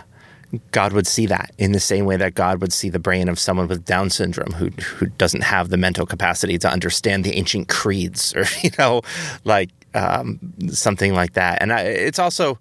God 0.72 0.94
would 0.94 1.08
see 1.08 1.26
that 1.28 1.52
in 1.58 1.72
the 1.72 1.80
same 1.80 2.06
way 2.06 2.18
that 2.18 2.36
God 2.36 2.62
would 2.62 2.74
see 2.74 2.90
the 2.90 3.00
brain 3.00 3.28
of 3.28 3.40
someone 3.40 3.68
with 3.68 3.86
Down 3.86 4.10
syndrome 4.10 4.54
who, 4.54 4.70
who 4.70 5.08
doesn't 5.08 5.44
have 5.44 5.70
the 5.70 5.78
mental 5.78 6.06
capacity 6.06 6.58
to 6.60 6.70
understand 6.70 7.24
the 7.24 7.34
ancient 7.34 7.68
creeds 7.68 8.36
or, 8.36 8.46
you 8.64 8.72
know, 8.78 9.02
like 9.44 9.70
um, 9.94 10.40
something 10.70 11.14
like 11.14 11.34
that. 11.34 11.62
And 11.62 11.74
I, 11.74 11.82
it's 11.82 12.20
also, 12.20 12.60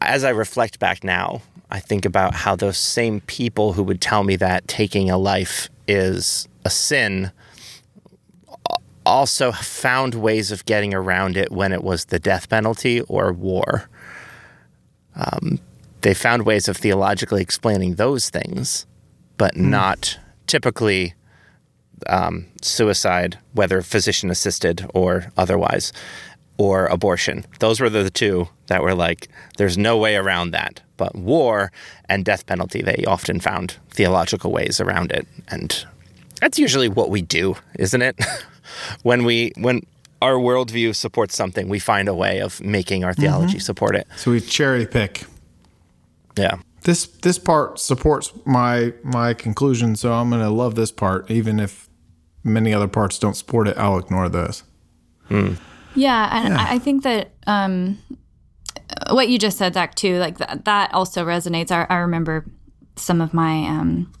as 0.00 0.24
I 0.24 0.30
reflect 0.30 0.78
back 0.78 1.04
now, 1.04 1.42
I 1.70 1.80
think 1.80 2.04
about 2.04 2.34
how 2.34 2.54
those 2.54 2.78
same 2.78 3.20
people 3.22 3.72
who 3.72 3.82
would 3.82 4.00
tell 4.00 4.22
me 4.22 4.36
that 4.36 4.68
taking 4.68 5.10
a 5.10 5.18
life 5.18 5.68
is 5.88 6.48
a 6.64 6.70
sin 6.70 7.32
also 9.06 9.52
found 9.52 10.14
ways 10.14 10.50
of 10.50 10.66
getting 10.66 10.92
around 10.92 11.36
it 11.36 11.50
when 11.52 11.72
it 11.72 11.82
was 11.82 12.06
the 12.06 12.18
death 12.18 12.48
penalty 12.48 13.00
or 13.02 13.32
war. 13.32 13.88
Um, 15.14 15.60
they 16.02 16.12
found 16.12 16.44
ways 16.44 16.68
of 16.68 16.76
theologically 16.76 17.40
explaining 17.40 17.94
those 17.94 18.28
things, 18.28 18.86
but 19.38 19.56
not 19.56 20.18
typically 20.46 21.14
um, 22.08 22.46
suicide, 22.60 23.38
whether 23.52 23.80
physician 23.80 24.30
assisted 24.30 24.86
or 24.92 25.32
otherwise, 25.36 25.92
or 26.58 26.86
abortion. 26.86 27.44
Those 27.60 27.80
were 27.80 27.90
the 27.90 28.10
two 28.10 28.48
that 28.66 28.82
were 28.82 28.94
like, 28.94 29.28
there's 29.56 29.78
no 29.78 29.96
way 29.96 30.16
around 30.16 30.50
that. 30.50 30.82
But 30.96 31.14
war 31.14 31.72
and 32.08 32.24
death 32.24 32.46
penalty, 32.46 32.82
they 32.82 33.04
often 33.06 33.40
found 33.40 33.76
theological 33.90 34.50
ways 34.52 34.80
around 34.80 35.12
it. 35.12 35.26
And 35.48 35.86
that's 36.40 36.58
usually 36.58 36.88
what 36.88 37.10
we 37.10 37.22
do, 37.22 37.56
isn't 37.78 38.02
it? 38.02 38.18
when 39.02 39.24
we, 39.24 39.52
when 39.56 39.82
our 40.22 40.34
worldview 40.34 40.94
supports 40.94 41.34
something, 41.36 41.68
we 41.68 41.78
find 41.78 42.08
a 42.08 42.14
way 42.14 42.40
of 42.40 42.60
making 42.60 43.04
our 43.04 43.14
theology 43.14 43.58
support 43.58 43.94
it. 43.96 44.06
So 44.16 44.30
we 44.30 44.40
cherry 44.40 44.86
pick. 44.86 45.24
Yeah. 46.36 46.58
This 46.82 47.06
this 47.06 47.38
part 47.38 47.80
supports 47.80 48.32
my 48.44 48.92
my 49.02 49.34
conclusion, 49.34 49.96
so 49.96 50.12
I'm 50.12 50.30
gonna 50.30 50.50
love 50.50 50.76
this 50.76 50.92
part, 50.92 51.28
even 51.30 51.58
if 51.58 51.88
many 52.44 52.72
other 52.72 52.86
parts 52.86 53.18
don't 53.18 53.34
support 53.34 53.66
it. 53.66 53.76
I'll 53.76 53.98
ignore 53.98 54.28
those. 54.28 54.62
Yeah, 55.96 56.44
and 56.44 56.54
I 56.54 56.74
I 56.74 56.78
think 56.78 57.02
that 57.02 57.32
um, 57.48 57.98
what 59.10 59.28
you 59.28 59.38
just 59.38 59.58
said, 59.58 59.74
Zach, 59.74 59.94
too, 59.96 60.18
like 60.18 60.38
that, 60.38 60.64
that 60.64 60.94
also 60.94 61.24
resonates. 61.24 61.72
I, 61.72 61.86
I 61.90 61.96
remember 61.96 62.44
some 62.94 63.20
of 63.20 63.34
my 63.34 63.66
um, 63.66 64.12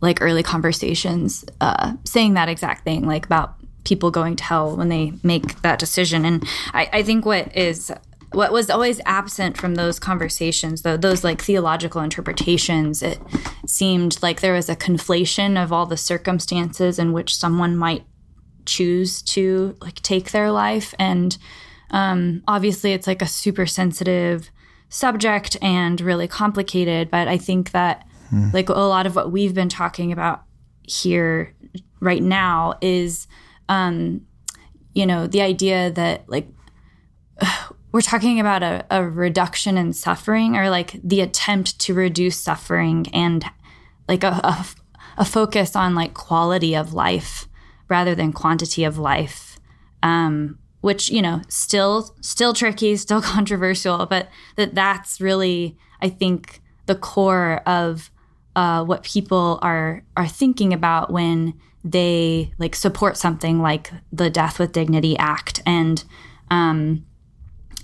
like 0.00 0.20
early 0.20 0.42
conversations 0.42 1.44
uh, 1.60 1.94
saying 2.04 2.34
that 2.34 2.48
exact 2.48 2.84
thing, 2.84 3.06
like 3.06 3.24
about 3.24 3.54
people 3.84 4.10
going 4.10 4.36
to 4.36 4.44
hell 4.44 4.76
when 4.76 4.88
they 4.88 5.12
make 5.22 5.62
that 5.62 5.78
decision. 5.78 6.24
And 6.24 6.46
I, 6.72 6.88
I 6.92 7.02
think 7.02 7.24
what 7.24 7.54
is 7.56 7.92
what 8.32 8.52
was 8.52 8.68
always 8.68 9.00
absent 9.06 9.56
from 9.56 9.76
those 9.76 10.00
conversations, 10.00 10.82
though, 10.82 10.96
those 10.96 11.22
like 11.22 11.40
theological 11.40 12.00
interpretations, 12.00 13.00
it 13.00 13.20
seemed 13.64 14.20
like 14.22 14.40
there 14.40 14.54
was 14.54 14.68
a 14.68 14.74
conflation 14.74 15.62
of 15.62 15.72
all 15.72 15.86
the 15.86 15.96
circumstances 15.96 16.98
in 16.98 17.12
which 17.12 17.36
someone 17.36 17.76
might 17.76 18.04
choose 18.66 19.22
to 19.22 19.76
like 19.80 19.96
take 19.96 20.30
their 20.30 20.50
life 20.50 20.94
and 20.98 21.36
um, 21.90 22.42
obviously 22.48 22.92
it's 22.92 23.06
like 23.06 23.22
a 23.22 23.26
super 23.26 23.66
sensitive 23.66 24.50
subject 24.88 25.56
and 25.60 26.00
really 26.00 26.28
complicated 26.28 27.10
but 27.10 27.28
i 27.28 27.36
think 27.36 27.72
that 27.72 28.06
like 28.52 28.68
a 28.68 28.72
lot 28.72 29.06
of 29.06 29.14
what 29.14 29.30
we've 29.30 29.54
been 29.54 29.68
talking 29.68 30.12
about 30.12 30.42
here 30.82 31.54
right 32.00 32.22
now 32.22 32.74
is 32.80 33.26
um, 33.68 34.26
you 34.94 35.06
know 35.06 35.26
the 35.26 35.42
idea 35.42 35.90
that 35.90 36.28
like 36.28 36.48
we're 37.92 38.00
talking 38.00 38.40
about 38.40 38.62
a, 38.62 38.84
a 38.90 39.08
reduction 39.08 39.78
in 39.78 39.92
suffering 39.92 40.56
or 40.56 40.68
like 40.70 40.98
the 41.04 41.20
attempt 41.20 41.78
to 41.78 41.94
reduce 41.94 42.36
suffering 42.36 43.06
and 43.12 43.44
like 44.08 44.24
a, 44.24 44.40
a, 44.42 44.66
a 45.18 45.24
focus 45.24 45.76
on 45.76 45.94
like 45.94 46.14
quality 46.14 46.74
of 46.74 46.92
life 46.92 47.46
rather 47.88 48.14
than 48.14 48.32
quantity 48.32 48.84
of 48.84 48.98
life 48.98 49.58
um, 50.02 50.58
which 50.80 51.10
you 51.10 51.22
know 51.22 51.40
still 51.48 52.14
still 52.20 52.52
tricky 52.52 52.96
still 52.96 53.22
controversial 53.34 54.06
but 54.06 54.28
that 54.56 54.74
that's 54.74 55.20
really 55.20 55.76
i 56.02 56.08
think 56.08 56.60
the 56.86 56.94
core 56.94 57.62
of 57.66 58.10
uh, 58.56 58.84
what 58.84 59.02
people 59.02 59.58
are 59.62 60.04
are 60.16 60.28
thinking 60.28 60.72
about 60.72 61.10
when 61.10 61.54
they 61.84 62.52
like 62.58 62.74
support 62.74 63.16
something 63.16 63.60
like 63.60 63.92
the 64.10 64.30
death 64.30 64.58
with 64.58 64.72
dignity 64.72 65.16
act. 65.18 65.62
And 65.66 66.02
um, 66.50 67.04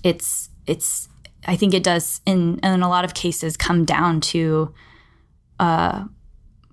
it's 0.02 0.48
it's 0.66 1.08
i 1.46 1.56
think 1.56 1.74
it 1.74 1.82
does 1.82 2.20
in 2.26 2.58
in 2.62 2.82
a 2.82 2.88
lot 2.88 3.04
of 3.04 3.14
cases 3.14 3.56
come 3.56 3.84
down 3.84 4.20
to 4.20 4.72
uh, 5.58 6.04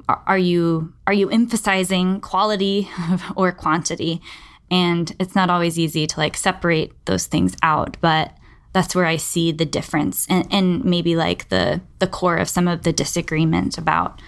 are- 0.07 0.37
you 0.37 0.93
are 1.05 1.13
you 1.13 1.29
emphasizing 1.29 2.21
quality 2.21 2.89
or 3.35 3.51
quantity? 3.51 4.21
And 4.69 5.13
it's 5.19 5.35
not 5.35 5.49
always 5.49 5.79
easy 5.79 6.07
to 6.07 6.19
like 6.19 6.37
separate 6.37 6.91
those 7.05 7.27
things 7.27 7.55
out 7.63 7.97
but 8.01 8.33
that's 8.73 8.93
where 8.93 9.05
i 9.05 9.17
see 9.17 9.51
the 9.51 9.65
difference. 9.65 10.27
And, 10.29 10.47
and 10.51 10.85
maybe 10.85 11.15
like 11.15 11.49
the 11.49 11.81
the 11.99 12.07
core 12.07 12.37
of 12.37 12.49
some 12.49 12.67
of 12.67 12.83
the 12.83 12.93
disagreement 12.93 13.77
about 13.77 14.21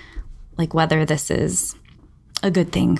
like 0.58 0.74
whether 0.74 1.06
this 1.06 1.30
is 1.32 1.76
a 2.44 2.52
good 2.52 2.72
thing 2.72 3.00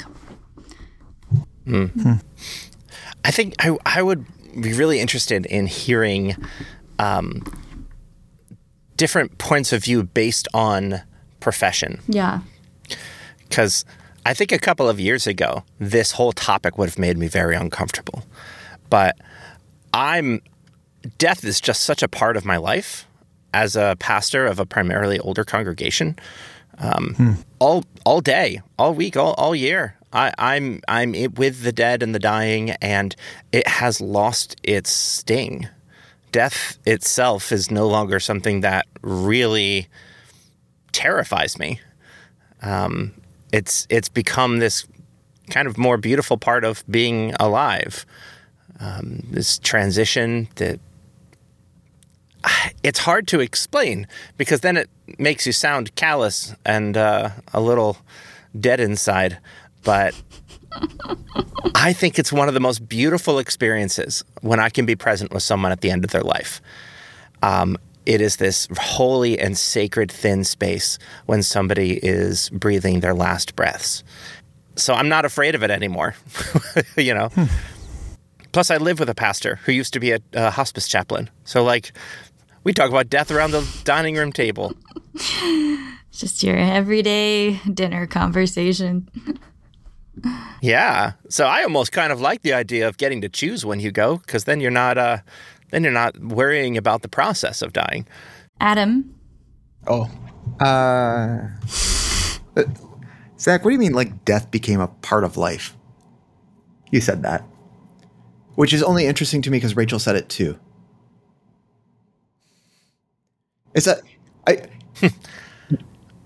I 3.24 3.32
think 3.32 3.54
I, 3.60 3.78
I 3.86 4.02
would 4.02 4.26
be 4.60 4.74
really 4.74 5.00
interested 5.00 5.46
in 5.46 5.68
hearing 5.68 6.36
um, 6.98 7.44
different 8.96 9.38
points 9.38 9.72
of 9.72 9.84
view 9.84 10.04
based 10.04 10.48
on 10.54 11.02
profession. 11.40 12.02
yeah 12.08 12.42
Because 13.48 13.86
I 14.26 14.34
think 14.34 14.52
a 14.52 14.60
couple 14.60 14.90
of 14.90 15.00
years 15.00 15.28
ago, 15.28 15.64
this 15.80 16.12
whole 16.12 16.32
topic 16.32 16.78
would 16.78 16.90
have 16.90 17.00
made 17.00 17.18
me 17.18 17.28
very 17.28 17.56
uncomfortable. 17.56 18.24
But 18.90 19.18
I'm, 19.94 20.42
death 21.18 21.44
is 21.44 21.62
just 21.62 21.84
such 21.84 22.04
a 22.04 22.08
part 22.08 22.36
of 22.36 22.46
my 22.46 22.58
life 22.58 23.08
as 23.54 23.76
a 23.76 23.96
pastor 24.00 24.46
of 24.46 24.60
a 24.60 24.66
primarily 24.66 25.20
older 25.20 25.44
congregation. 25.44 26.18
Um, 26.80 27.38
All 27.60 27.84
all 28.06 28.22
day, 28.22 28.62
all 28.78 28.94
week, 28.94 29.18
all, 29.18 29.34
all 29.34 29.54
year, 29.54 29.96
I, 30.14 30.34
I'm 30.38 30.82
I'm 30.88 31.12
with 31.36 31.64
the 31.64 31.74
dead 31.74 32.02
and 32.02 32.16
the 32.16 32.20
dying, 32.20 32.72
and 32.82 33.16
it 33.52 33.68
has 33.68 34.00
lost 34.00 34.56
its 34.64 34.90
sting. 34.90 35.68
Death 36.32 36.78
itself 36.86 37.52
is 37.52 37.70
no 37.70 37.88
longer 37.88 38.20
something 38.20 38.62
that 38.62 38.88
really 39.02 39.88
terrifies 40.92 41.60
me. 41.60 41.82
Um, 42.62 43.14
it's 43.52 43.86
it's 43.90 44.10
become 44.10 44.60
this 44.60 44.88
kind 45.50 45.68
of 45.68 45.78
more 45.78 45.98
beautiful 45.98 46.38
part 46.38 46.64
of 46.64 46.84
being 46.90 47.34
alive. 47.40 48.06
Um, 48.80 49.24
this 49.32 49.60
transition 49.60 50.48
that 50.56 50.80
it's 52.84 53.00
hard 53.00 53.28
to 53.30 53.40
explain 53.40 54.08
because 54.38 54.62
then 54.62 54.78
it 54.78 54.90
makes 55.18 55.46
you 55.46 55.52
sound 55.52 55.96
callous 55.96 56.56
and 56.66 56.98
uh, 56.98 57.30
a 57.54 57.62
little 57.62 57.98
dead 58.60 58.80
inside. 58.80 59.38
But 59.84 60.20
I 61.76 61.94
think 61.94 62.20
it's 62.20 62.32
one 62.32 62.48
of 62.48 62.54
the 62.54 62.60
most 62.60 62.88
beautiful 62.88 63.40
experiences 63.40 64.24
when 64.42 64.60
I 64.60 64.70
can 64.70 64.86
be 64.86 64.96
present 64.96 65.32
with 65.32 65.44
someone 65.44 65.72
at 65.72 65.82
the 65.82 65.92
end 65.92 66.04
of 66.04 66.12
their 66.12 66.24
life. 66.24 66.62
Um, 67.42 67.78
it 68.06 68.22
is 68.22 68.38
this 68.38 68.68
holy 68.78 69.38
and 69.40 69.58
sacred 69.58 70.12
thin 70.12 70.44
space 70.44 70.98
when 71.26 71.44
somebody 71.44 72.00
is 72.04 72.50
breathing 72.50 73.02
their 73.02 73.14
last 73.14 73.56
breaths. 73.56 74.04
So 74.76 74.94
I'm 74.94 75.10
not 75.10 75.26
afraid 75.26 75.56
of 75.56 75.64
it 75.64 75.70
anymore, 75.70 76.16
you 76.98 77.14
know. 77.14 77.30
Plus, 78.52 78.72
I 78.72 78.78
live 78.78 79.00
with 79.00 79.10
a 79.10 79.16
pastor 79.16 79.60
who 79.64 79.72
used 79.72 79.94
to 79.94 80.00
be 80.00 80.12
a, 80.12 80.20
a 80.34 80.50
hospice 80.50 80.88
chaplain. 80.88 81.30
So, 81.44 81.64
like, 81.64 81.92
we 82.70 82.74
talk 82.74 82.92
about 82.92 83.10
death 83.10 83.32
around 83.32 83.50
the 83.50 83.68
dining 83.84 84.16
room 84.16 84.32
table. 84.32 84.76
just 86.12 86.44
your 86.44 86.56
everyday 86.56 87.54
dinner 87.74 88.06
conversation 88.06 89.10
Yeah. 90.62 91.14
So 91.30 91.48
I 91.48 91.64
almost 91.64 91.92
kind 91.92 92.12
of 92.12 92.22
like 92.22 92.44
the 92.44 92.54
idea 92.54 92.88
of 92.88 92.98
getting 92.98 93.22
to 93.22 93.30
choose 93.30 93.66
when 93.66 93.80
you 93.80 93.92
go 93.92 94.18
because 94.18 94.44
then 94.44 94.60
you're 94.60 94.70
not 94.70 95.00
uh, 95.00 95.18
Then 95.72 95.84
you're 95.84 95.92
not 95.92 96.16
worrying 96.20 96.78
about 96.78 97.02
the 97.02 97.08
process 97.10 97.64
of 97.64 97.74
dying. 97.74 98.06
Adam, 98.60 99.16
Oh. 99.88 100.08
Uh, 100.60 101.48
Zach, 103.40 103.64
what 103.64 103.72
do 103.72 103.74
you 103.74 103.80
mean, 103.80 103.94
like, 103.94 104.26
death 104.26 104.52
became 104.52 104.80
a 104.80 104.90
part 104.90 105.24
of 105.24 105.38
life? 105.38 105.76
You 106.92 107.02
said 107.02 107.24
that. 107.24 107.42
Which 108.56 108.74
is 108.74 108.84
only 108.84 109.08
interesting 109.08 109.42
to 109.44 109.50
me 109.50 109.58
because 109.58 109.76
Rachel 109.76 109.98
said 109.98 110.16
it 110.16 110.30
too. 110.30 110.60
Is 113.74 113.86
that. 113.86 114.02
I. 114.48 114.64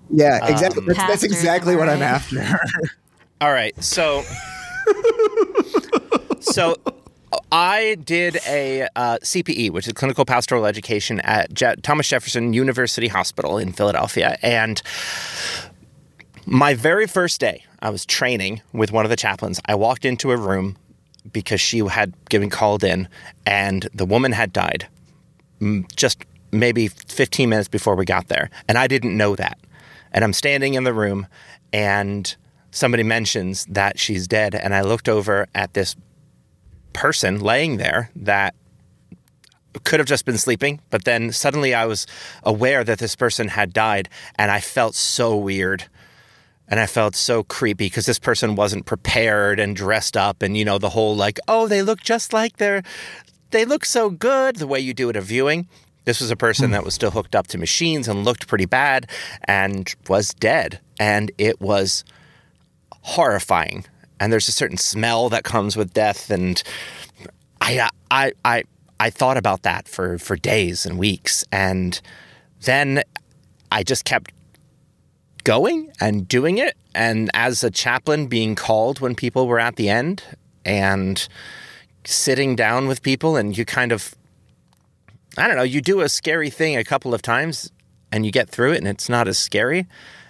yeah, 0.09 0.47
exactly. 0.47 0.85
that's, 0.87 0.99
that's 0.99 1.23
exactly 1.23 1.75
what 1.75 1.89
I'm 1.89 2.01
after. 2.01 2.59
All 3.41 3.51
right, 3.51 3.75
so 3.83 4.23
so 6.39 6.77
I 7.51 7.95
did 7.95 8.37
a 8.47 8.87
uh, 8.95 9.17
CPE, 9.19 9.71
which 9.71 9.87
is 9.87 9.93
clinical 9.93 10.23
pastoral 10.23 10.65
education 10.65 11.19
at 11.21 11.53
Je- 11.53 11.75
Thomas 11.81 12.07
Jefferson 12.07 12.53
University 12.53 13.09
Hospital 13.09 13.57
in 13.57 13.73
Philadelphia, 13.73 14.37
and 14.41 14.81
my 16.45 16.73
very 16.73 17.07
first 17.07 17.39
day, 17.39 17.63
I 17.81 17.89
was 17.89 18.05
training 18.05 18.61
with 18.71 18.91
one 18.91 19.05
of 19.05 19.09
the 19.09 19.15
chaplains. 19.15 19.59
I 19.65 19.75
walked 19.75 20.05
into 20.05 20.31
a 20.31 20.37
room 20.37 20.77
because 21.31 21.59
she 21.59 21.79
had 21.79 22.13
given 22.29 22.49
called 22.49 22.83
in, 22.83 23.07
and 23.45 23.89
the 23.93 24.05
woman 24.05 24.31
had 24.31 24.53
died 24.53 24.87
mm, 25.63 25.95
just 25.95 26.25
maybe 26.53 26.87
15 26.87 27.49
minutes 27.49 27.67
before 27.67 27.95
we 27.95 28.05
got 28.05 28.27
there, 28.27 28.49
and 28.67 28.77
I 28.77 28.87
didn't 28.87 29.17
know 29.17 29.35
that. 29.35 29.57
And 30.11 30.23
I'm 30.23 30.33
standing 30.33 30.75
in 30.75 30.83
the 30.83 30.93
room, 30.93 31.27
and 31.73 32.35
somebody 32.71 33.03
mentions 33.03 33.65
that 33.65 33.99
she's 33.99 34.27
dead, 34.27 34.55
and 34.55 34.73
I 34.73 34.81
looked 34.81 35.09
over 35.09 35.47
at 35.53 35.73
this 35.73 35.95
person 36.93 37.39
laying 37.39 37.77
there 37.77 38.11
that 38.15 38.55
could 39.83 39.99
have 39.99 40.07
just 40.07 40.25
been 40.25 40.37
sleeping, 40.37 40.79
but 40.89 41.03
then 41.03 41.31
suddenly 41.31 41.73
I 41.73 41.85
was 41.85 42.05
aware 42.43 42.83
that 42.83 42.99
this 42.99 43.15
person 43.15 43.47
had 43.49 43.73
died, 43.73 44.09
and 44.35 44.51
I 44.51 44.59
felt 44.59 44.95
so 44.95 45.35
weird. 45.35 45.85
And 46.67 46.79
I 46.79 46.85
felt 46.85 47.15
so 47.15 47.43
creepy 47.43 47.85
because 47.85 48.05
this 48.05 48.19
person 48.19 48.55
wasn't 48.55 48.85
prepared 48.85 49.59
and 49.59 49.75
dressed 49.75 50.15
up, 50.15 50.41
and 50.41 50.55
you 50.55 50.63
know, 50.63 50.77
the 50.77 50.89
whole 50.89 51.15
like, 51.15 51.39
oh, 51.47 51.67
they 51.67 51.81
look 51.81 52.01
just 52.01 52.33
like 52.33 52.57
they're, 52.57 52.83
they 53.51 53.65
look 53.65 53.85
so 53.85 54.09
good, 54.09 54.55
the 54.55 54.67
way 54.67 54.79
you 54.79 54.93
do 54.93 55.09
at 55.09 55.15
a 55.15 55.21
viewing. 55.21 55.67
This 56.05 56.21
was 56.21 56.31
a 56.31 56.35
person 56.35 56.67
hmm. 56.67 56.71
that 56.73 56.83
was 56.83 56.93
still 56.93 57.11
hooked 57.11 57.35
up 57.35 57.47
to 57.47 57.57
machines 57.57 58.07
and 58.07 58.25
looked 58.25 58.47
pretty 58.47 58.65
bad 58.65 59.09
and 59.45 59.93
was 60.07 60.33
dead. 60.33 60.79
And 60.99 61.31
it 61.37 61.59
was 61.61 62.03
horrifying. 63.01 63.85
And 64.19 64.31
there's 64.31 64.47
a 64.47 64.53
certain 64.53 64.77
smell 64.77 65.29
that 65.29 65.43
comes 65.43 65.75
with 65.75 65.93
death. 65.93 66.29
And 66.29 66.61
I, 67.59 67.89
I, 68.09 68.31
I, 68.45 68.63
I 68.99 69.09
thought 69.09 69.37
about 69.37 69.63
that 69.63 69.87
for, 69.87 70.17
for 70.17 70.35
days 70.35 70.85
and 70.85 70.97
weeks. 70.97 71.43
And 71.51 71.99
then 72.61 73.03
I 73.71 73.83
just 73.83 74.05
kept 74.05 74.31
going 75.43 75.91
and 75.99 76.27
doing 76.27 76.57
it. 76.57 76.77
And 76.95 77.29
as 77.33 77.63
a 77.63 77.71
chaplain, 77.71 78.27
being 78.27 78.55
called 78.55 78.99
when 78.99 79.15
people 79.15 79.47
were 79.47 79.59
at 79.59 79.75
the 79.75 79.89
end 79.89 80.23
and 80.63 81.27
sitting 82.05 82.55
down 82.55 82.87
with 82.87 83.01
people, 83.01 83.35
and 83.35 83.57
you 83.57 83.65
kind 83.65 83.91
of, 83.91 84.15
I 85.37 85.47
don't 85.47 85.57
know, 85.57 85.63
you 85.63 85.81
do 85.81 86.01
a 86.01 86.09
scary 86.09 86.49
thing 86.49 86.77
a 86.77 86.83
couple 86.83 87.13
of 87.13 87.21
times 87.21 87.71
and 88.11 88.25
you 88.25 88.31
get 88.31 88.47
through 88.47 88.73
it, 88.73 88.77
and 88.77 88.87
it's 88.87 89.09
not 89.09 89.27
as 89.27 89.39
scary. 89.39 89.87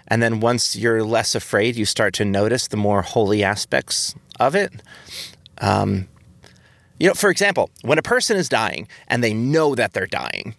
And 0.08 0.24
then 0.24 0.40
once 0.40 0.76
you're 0.76 1.04
less 1.04 1.36
afraid, 1.36 1.76
you 1.76 1.86
start 1.86 2.14
to 2.16 2.26
notice 2.26 2.68
the 2.68 2.78
more 2.78 3.02
holy 3.02 3.44
aspects 3.44 4.16
of 4.40 4.56
it. 4.56 4.72
Um, 5.60 6.08
you 6.98 7.08
know, 7.08 7.14
for 7.14 7.30
example, 7.30 7.70
when 7.82 7.98
a 7.98 8.04
person 8.04 8.38
is 8.38 8.48
dying 8.48 8.88
and 9.08 9.24
they 9.24 9.34
know 9.34 9.76
that 9.76 9.94
they're 9.94 10.08
dying 10.08 10.56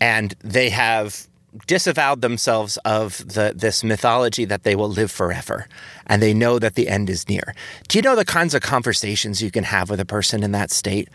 and 0.00 0.34
they 0.40 0.70
have 0.70 1.28
disavowed 1.66 2.20
themselves 2.20 2.78
of 2.78 3.18
the 3.18 3.52
this 3.54 3.84
mythology 3.84 4.44
that 4.44 4.64
they 4.64 4.74
will 4.74 4.88
live 4.88 5.10
forever 5.10 5.68
and 6.06 6.20
they 6.20 6.34
know 6.34 6.58
that 6.58 6.74
the 6.74 6.88
end 6.88 7.08
is 7.08 7.28
near. 7.28 7.54
Do 7.88 7.98
you 7.98 8.02
know 8.02 8.16
the 8.16 8.24
kinds 8.24 8.54
of 8.54 8.62
conversations 8.62 9.42
you 9.42 9.50
can 9.50 9.64
have 9.64 9.90
with 9.90 10.00
a 10.00 10.04
person 10.04 10.42
in 10.42 10.52
that 10.52 10.70
state? 10.70 11.08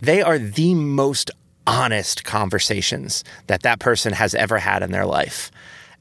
They 0.00 0.22
are 0.22 0.38
the 0.38 0.74
most 0.74 1.30
honest 1.68 2.24
conversations 2.24 3.22
that 3.46 3.62
that 3.62 3.78
person 3.78 4.12
has 4.14 4.34
ever 4.34 4.58
had 4.58 4.82
in 4.82 4.90
their 4.90 5.06
life. 5.06 5.50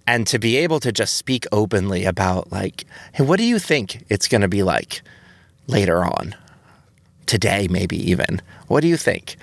And 0.08 0.26
to 0.28 0.40
be 0.40 0.56
able 0.58 0.80
to 0.80 0.92
just 0.94 1.18
speak 1.18 1.46
openly 1.52 2.06
about 2.06 2.52
like, 2.52 2.86
hey, 3.14 3.26
what 3.26 3.38
do 3.38 3.44
you 3.44 3.60
think 3.60 4.06
it's 4.10 4.30
going 4.30 4.42
to 4.42 4.48
be 4.48 4.64
like 4.64 5.02
later 5.68 6.04
on? 6.04 6.34
Today 7.26 7.68
maybe 7.70 7.98
even. 8.10 8.42
What 8.68 8.82
do 8.82 8.88
you 8.88 8.96
think? 8.96 9.36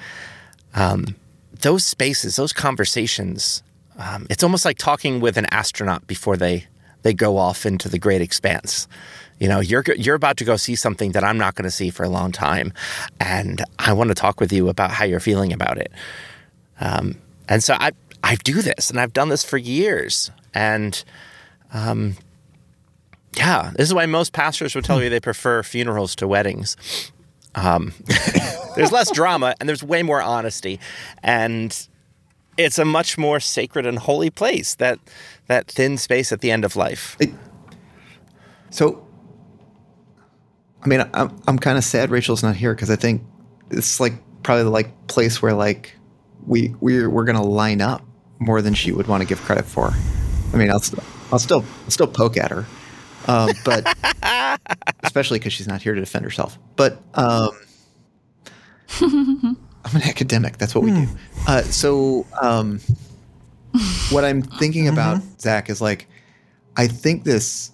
Um, 0.74 1.14
those 1.60 1.84
spaces, 1.84 2.36
those 2.36 2.54
conversations, 2.54 3.62
um, 3.98 4.26
it's 4.30 4.42
almost 4.42 4.64
like 4.64 4.78
talking 4.78 5.20
with 5.20 5.36
an 5.36 5.46
astronaut 5.50 6.06
before 6.06 6.36
they 6.36 6.66
they 7.02 7.12
go 7.12 7.36
off 7.36 7.66
into 7.66 7.90
the 7.90 7.98
great 7.98 8.22
expanse. 8.22 8.88
You 9.38 9.48
know, 9.48 9.60
you're 9.60 9.84
you're 9.96 10.14
about 10.14 10.36
to 10.38 10.44
go 10.44 10.56
see 10.56 10.76
something 10.76 11.12
that 11.12 11.24
I'm 11.24 11.38
not 11.38 11.54
going 11.54 11.64
to 11.64 11.70
see 11.70 11.90
for 11.90 12.04
a 12.04 12.08
long 12.08 12.32
time, 12.32 12.72
and 13.20 13.62
I 13.78 13.92
want 13.92 14.08
to 14.08 14.14
talk 14.14 14.40
with 14.40 14.52
you 14.52 14.68
about 14.68 14.90
how 14.92 15.04
you're 15.04 15.20
feeling 15.20 15.52
about 15.52 15.78
it. 15.78 15.92
Um, 16.80 17.16
and 17.48 17.62
so 17.62 17.74
I 17.74 17.92
I 18.22 18.36
do 18.36 18.62
this, 18.62 18.90
and 18.90 19.00
I've 19.00 19.12
done 19.12 19.28
this 19.28 19.44
for 19.44 19.58
years, 19.58 20.30
and 20.54 21.02
um, 21.72 22.16
yeah, 23.36 23.72
this 23.74 23.88
is 23.88 23.94
why 23.94 24.06
most 24.06 24.32
pastors 24.32 24.74
would 24.74 24.84
tell 24.84 25.02
you 25.02 25.10
they 25.10 25.20
prefer 25.20 25.62
funerals 25.62 26.14
to 26.16 26.28
weddings. 26.28 26.76
Um, 27.54 27.92
there's 28.76 28.92
less 28.92 29.10
drama, 29.10 29.54
and 29.58 29.68
there's 29.68 29.82
way 29.82 30.02
more 30.02 30.22
honesty, 30.22 30.80
and 31.22 31.86
it's 32.56 32.78
a 32.78 32.84
much 32.84 33.18
more 33.18 33.40
sacred 33.40 33.86
and 33.86 33.98
holy 33.98 34.30
place 34.30 34.74
that 34.76 34.98
that 35.48 35.66
thin 35.66 35.98
space 35.98 36.32
at 36.32 36.40
the 36.40 36.50
end 36.50 36.64
of 36.64 36.76
life. 36.76 37.18
So, 38.70 39.03
I 40.84 40.88
mean, 40.88 41.04
I'm 41.14 41.36
I'm 41.46 41.58
kind 41.58 41.78
of 41.78 41.84
sad 41.84 42.10
Rachel's 42.10 42.42
not 42.42 42.56
here 42.56 42.74
because 42.74 42.90
I 42.90 42.96
think 42.96 43.22
it's 43.70 44.00
like 44.00 44.14
probably 44.42 44.64
the 44.64 44.70
like 44.70 45.06
place 45.06 45.40
where 45.40 45.54
like 45.54 45.96
we 46.46 46.74
we're 46.80 47.08
we're 47.08 47.24
gonna 47.24 47.42
line 47.42 47.80
up 47.80 48.02
more 48.38 48.60
than 48.60 48.74
she 48.74 48.92
would 48.92 49.06
want 49.06 49.22
to 49.22 49.26
give 49.26 49.40
credit 49.40 49.64
for. 49.64 49.92
I 50.52 50.56
mean, 50.56 50.70
I'll 50.70 50.82
I'll 51.32 51.38
still 51.38 51.64
I'll 51.84 51.90
still 51.90 52.06
poke 52.06 52.36
at 52.36 52.50
her, 52.50 52.66
um, 53.26 53.50
but 53.64 53.86
especially 55.02 55.38
because 55.38 55.52
she's 55.52 55.68
not 55.68 55.80
here 55.82 55.94
to 55.94 56.00
defend 56.00 56.24
herself. 56.24 56.58
But 56.76 57.00
um, 57.14 57.50
I'm 59.00 59.96
an 59.96 60.02
academic. 60.02 60.58
That's 60.58 60.74
what 60.74 60.84
we 60.84 60.90
do. 60.90 61.06
Uh, 61.48 61.62
so 61.62 62.26
um, 62.40 62.80
what 64.10 64.24
I'm 64.24 64.42
thinking 64.42 64.88
about 64.88 65.22
Zach 65.40 65.70
is 65.70 65.80
like 65.80 66.06
I 66.76 66.88
think 66.88 67.24
this 67.24 67.70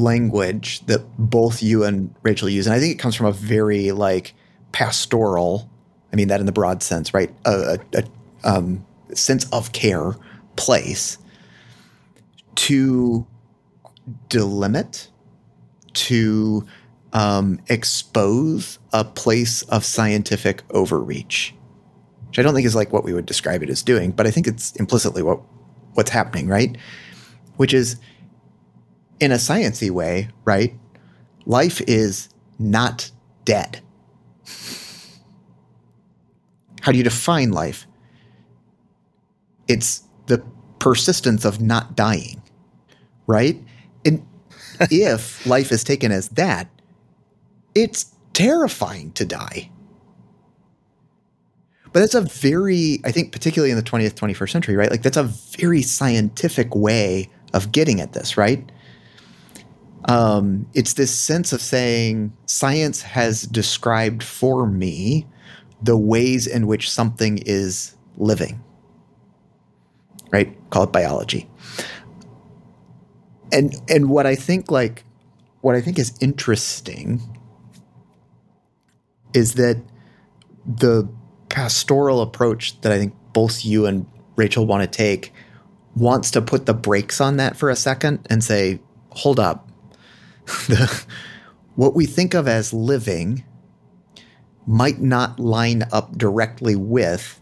language 0.00 0.80
that 0.86 1.02
both 1.18 1.62
you 1.62 1.84
and 1.84 2.14
Rachel 2.22 2.48
use, 2.48 2.66
and 2.66 2.74
I 2.74 2.80
think 2.80 2.94
it 2.94 2.98
comes 2.98 3.14
from 3.14 3.26
a 3.26 3.32
very 3.32 3.92
like 3.92 4.34
pastoral, 4.72 5.70
I 6.12 6.16
mean 6.16 6.28
that 6.28 6.40
in 6.40 6.46
the 6.46 6.52
broad 6.52 6.82
sense, 6.82 7.14
right? 7.14 7.34
A, 7.44 7.78
a, 7.94 7.98
a 7.98 8.04
um, 8.44 8.86
sense 9.14 9.46
of 9.52 9.72
care 9.72 10.14
place 10.56 11.18
to 12.54 13.26
delimit, 14.28 15.08
to 15.92 16.66
um, 17.12 17.60
expose 17.68 18.78
a 18.92 19.04
place 19.04 19.62
of 19.62 19.84
scientific 19.84 20.62
overreach, 20.70 21.54
which 22.28 22.38
I 22.38 22.42
don't 22.42 22.54
think 22.54 22.66
is 22.66 22.74
like 22.74 22.92
what 22.92 23.04
we 23.04 23.12
would 23.12 23.26
describe 23.26 23.62
it 23.62 23.70
as 23.70 23.82
doing, 23.82 24.10
but 24.10 24.26
I 24.26 24.30
think 24.30 24.46
it's 24.46 24.74
implicitly 24.76 25.22
what 25.22 25.40
what's 25.94 26.10
happening, 26.10 26.46
right? 26.46 26.76
Which 27.56 27.72
is 27.72 27.96
in 29.20 29.32
a 29.32 29.36
sciency 29.36 29.90
way, 29.90 30.28
right? 30.44 30.74
Life 31.44 31.80
is 31.86 32.28
not 32.58 33.10
dead. 33.44 33.80
How 36.82 36.92
do 36.92 36.98
you 36.98 37.04
define 37.04 37.50
life? 37.50 37.86
It's 39.68 40.02
the 40.26 40.44
persistence 40.78 41.44
of 41.44 41.60
not 41.60 41.96
dying, 41.96 42.42
right? 43.26 43.60
And 44.04 44.24
if 44.80 45.44
life 45.46 45.72
is 45.72 45.82
taken 45.82 46.12
as 46.12 46.28
that, 46.30 46.68
it's 47.74 48.14
terrifying 48.32 49.12
to 49.12 49.24
die. 49.24 49.70
But 51.92 52.00
that's 52.00 52.14
a 52.14 52.20
very, 52.20 53.00
I 53.04 53.10
think, 53.10 53.32
particularly 53.32 53.70
in 53.70 53.78
the 53.78 53.82
20th, 53.82 54.14
21st 54.14 54.50
century, 54.50 54.76
right? 54.76 54.90
Like, 54.90 55.02
that's 55.02 55.16
a 55.16 55.22
very 55.22 55.80
scientific 55.80 56.74
way 56.74 57.30
of 57.54 57.72
getting 57.72 58.00
at 58.02 58.12
this, 58.12 58.36
right? 58.36 58.70
Um, 60.04 60.68
it's 60.74 60.92
this 60.94 61.12
sense 61.12 61.52
of 61.52 61.60
saying 61.60 62.32
science 62.46 63.02
has 63.02 63.42
described 63.42 64.22
for 64.22 64.66
me 64.66 65.26
the 65.82 65.96
ways 65.96 66.46
in 66.46 66.66
which 66.66 66.90
something 66.90 67.38
is 67.38 67.96
living, 68.16 68.62
right? 70.30 70.56
Call 70.70 70.84
it 70.84 70.92
biology. 70.92 71.48
And 73.52 73.74
and 73.88 74.08
what 74.08 74.26
I 74.26 74.34
think 74.34 74.70
like 74.70 75.04
what 75.60 75.74
I 75.74 75.80
think 75.80 75.98
is 75.98 76.12
interesting 76.20 77.20
is 79.34 79.54
that 79.54 79.82
the 80.64 81.08
pastoral 81.48 82.22
approach 82.22 82.80
that 82.80 82.92
I 82.92 82.98
think 82.98 83.14
both 83.32 83.64
you 83.64 83.86
and 83.86 84.06
Rachel 84.36 84.66
want 84.66 84.82
to 84.82 84.86
take 84.86 85.32
wants 85.94 86.30
to 86.32 86.42
put 86.42 86.66
the 86.66 86.74
brakes 86.74 87.20
on 87.20 87.36
that 87.38 87.56
for 87.56 87.70
a 87.70 87.76
second 87.76 88.26
and 88.28 88.42
say, 88.42 88.80
hold 89.10 89.40
up. 89.40 89.65
the, 90.68 91.04
what 91.74 91.94
we 91.94 92.06
think 92.06 92.34
of 92.34 92.48
as 92.48 92.72
living 92.72 93.44
might 94.66 95.00
not 95.00 95.38
line 95.38 95.84
up 95.92 96.16
directly 96.16 96.74
with 96.74 97.40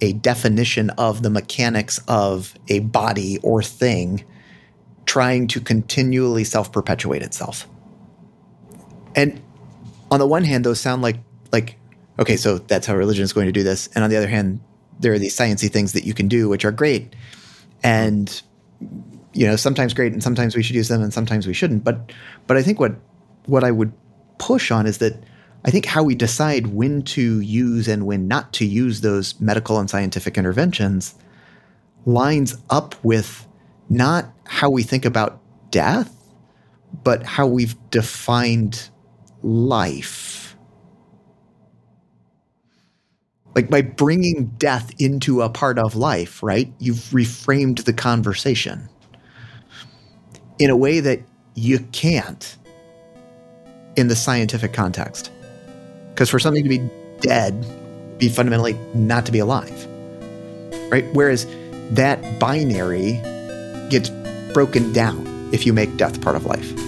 a 0.00 0.12
definition 0.12 0.90
of 0.90 1.22
the 1.22 1.30
mechanics 1.30 2.00
of 2.06 2.54
a 2.68 2.80
body 2.80 3.38
or 3.42 3.62
thing 3.62 4.24
trying 5.06 5.46
to 5.48 5.60
continually 5.60 6.44
self 6.44 6.70
perpetuate 6.70 7.22
itself. 7.22 7.66
And 9.16 9.40
on 10.10 10.20
the 10.20 10.26
one 10.26 10.44
hand, 10.44 10.64
those 10.64 10.80
sound 10.80 11.02
like 11.02 11.16
like 11.50 11.76
okay, 12.18 12.36
so 12.36 12.58
that's 12.58 12.86
how 12.86 12.94
religion 12.96 13.24
is 13.24 13.32
going 13.32 13.46
to 13.46 13.52
do 13.52 13.62
this. 13.62 13.88
And 13.94 14.04
on 14.04 14.10
the 14.10 14.16
other 14.16 14.28
hand, 14.28 14.60
there 15.00 15.12
are 15.12 15.18
these 15.18 15.36
sciencey 15.36 15.70
things 15.70 15.92
that 15.94 16.04
you 16.04 16.14
can 16.14 16.28
do, 16.28 16.48
which 16.48 16.64
are 16.64 16.72
great, 16.72 17.14
and 17.82 18.42
you 19.38 19.46
know 19.46 19.54
sometimes 19.54 19.94
great, 19.94 20.12
and 20.12 20.20
sometimes 20.20 20.56
we 20.56 20.64
should 20.64 20.74
use 20.74 20.88
them, 20.88 21.00
and 21.00 21.14
sometimes 21.14 21.46
we 21.46 21.54
shouldn't. 21.54 21.84
But 21.84 22.10
but 22.48 22.56
I 22.56 22.62
think 22.62 22.80
what 22.80 22.96
what 23.46 23.62
I 23.62 23.70
would 23.70 23.92
push 24.38 24.72
on 24.72 24.84
is 24.84 24.98
that 24.98 25.22
I 25.64 25.70
think 25.70 25.86
how 25.86 26.02
we 26.02 26.16
decide 26.16 26.68
when 26.68 27.02
to 27.02 27.40
use 27.40 27.86
and 27.86 28.04
when 28.04 28.26
not 28.26 28.52
to 28.54 28.66
use 28.66 29.00
those 29.00 29.40
medical 29.40 29.78
and 29.78 29.88
scientific 29.88 30.36
interventions 30.36 31.14
lines 32.04 32.56
up 32.68 32.96
with 33.04 33.46
not 33.88 34.26
how 34.44 34.70
we 34.70 34.82
think 34.82 35.04
about 35.04 35.40
death, 35.70 36.12
but 37.04 37.22
how 37.22 37.46
we've 37.46 37.76
defined 37.90 38.90
life. 39.42 40.56
Like 43.54 43.70
by 43.70 43.82
bringing 43.82 44.46
death 44.58 44.90
into 44.98 45.42
a 45.42 45.48
part 45.48 45.78
of 45.78 45.94
life, 45.94 46.42
right? 46.42 46.72
You've 46.80 47.10
reframed 47.12 47.84
the 47.84 47.92
conversation 47.92 48.88
in 50.58 50.70
a 50.70 50.76
way 50.76 51.00
that 51.00 51.20
you 51.54 51.78
can't 51.92 52.56
in 53.96 54.08
the 54.08 54.16
scientific 54.16 54.72
context. 54.72 55.30
Because 56.10 56.30
for 56.30 56.38
something 56.38 56.62
to 56.62 56.68
be 56.68 56.88
dead, 57.20 57.64
be 58.18 58.28
fundamentally 58.28 58.74
not 58.94 59.26
to 59.26 59.32
be 59.32 59.38
alive. 59.38 59.86
Right? 60.90 61.04
Whereas 61.12 61.46
that 61.90 62.38
binary 62.38 63.20
gets 63.90 64.10
broken 64.52 64.92
down 64.92 65.50
if 65.52 65.66
you 65.66 65.72
make 65.72 65.96
death 65.96 66.20
part 66.20 66.36
of 66.36 66.46
life. 66.46 66.87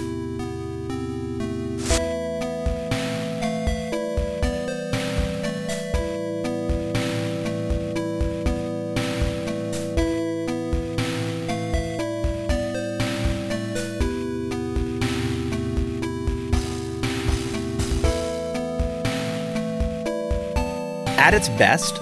Its 21.40 21.48
best, 21.58 21.98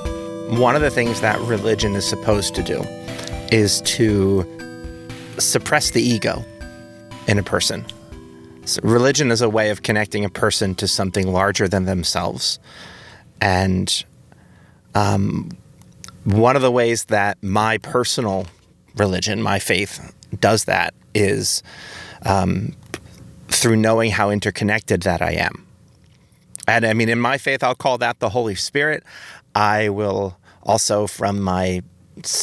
one 0.59 0.75
of 0.75 0.83
the 0.83 0.91
things 0.91 1.21
that 1.21 1.41
religion 1.43 1.95
is 1.95 2.05
supposed 2.05 2.57
to 2.57 2.63
do 2.65 2.83
is 3.53 3.81
to 3.83 4.45
suppress 5.39 5.93
the 5.93 6.03
ego 6.03 6.45
in 7.29 7.39
a 7.39 7.43
person. 7.45 7.87
So 8.65 8.81
religion 8.83 9.31
is 9.31 9.41
a 9.41 9.49
way 9.49 9.71
of 9.71 9.85
connecting 9.85 10.25
a 10.25 10.29
person 10.29 10.75
to 10.75 10.89
something 10.89 11.33
larger 11.33 11.69
than 11.69 11.85
themselves. 11.85 12.59
And 13.41 14.05
um, 14.97 15.51
one 16.25 16.57
of 16.57 16.63
the 16.63 16.73
ways 16.73 17.05
that 17.05 17.41
my 17.41 17.79
personal 17.79 18.49
religion, 18.97 19.41
my 19.41 19.61
faith, 19.61 20.13
does 20.41 20.65
that 20.65 20.95
is 21.15 21.63
um, 22.23 22.75
through 23.47 23.77
knowing 23.77 24.11
how 24.11 24.31
interconnected 24.31 25.03
that 25.03 25.23
I 25.23 25.35
am. 25.35 25.68
And 26.69 26.85
I 26.85 26.93
mean, 26.93 27.09
in 27.09 27.19
my 27.19 27.39
faith, 27.39 27.65
I'll 27.65 27.75
call 27.75 27.97
that 27.99 28.21
the 28.21 28.29
Holy 28.29 28.55
Spirit. 28.55 29.03
I 29.55 29.89
will 29.89 30.37
also, 30.63 31.07
from 31.07 31.41
my, 31.41 31.83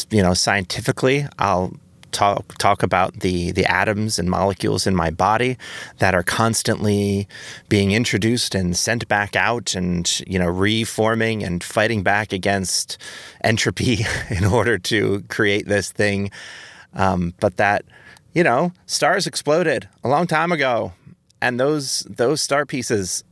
you 0.10 0.24
know, 0.24 0.34
scientifically, 0.34 1.28
I'll 1.38 1.74
talk 2.12 2.58
talk 2.58 2.82
about 2.82 3.20
the 3.20 3.52
the 3.52 3.66
atoms 3.66 4.18
and 4.18 4.30
molecules 4.30 4.88
in 4.88 4.96
my 4.96 5.12
body 5.12 5.58
that 6.00 6.16
are 6.16 6.24
constantly 6.24 7.28
being 7.68 7.92
introduced 7.92 8.56
and 8.56 8.76
sent 8.78 9.06
back 9.10 9.36
out 9.36 9.76
and 9.76 10.22
you 10.26 10.40
know 10.40 10.48
reforming 10.48 11.44
and 11.44 11.62
fighting 11.62 12.04
back 12.04 12.32
against 12.32 12.98
entropy 13.44 14.06
in 14.30 14.46
order 14.46 14.78
to 14.78 15.24
create 15.28 15.68
this 15.68 15.92
thing 15.92 16.32
um, 16.94 17.34
but 17.42 17.58
that 17.58 17.84
you 18.34 18.46
know 18.46 18.72
stars 18.86 19.28
exploded 19.28 19.90
a 20.02 20.08
long 20.08 20.26
time 20.26 20.54
ago 20.54 20.94
and 21.42 21.60
those 21.60 22.08
those 22.10 22.40
star 22.40 22.66
pieces 22.66 23.26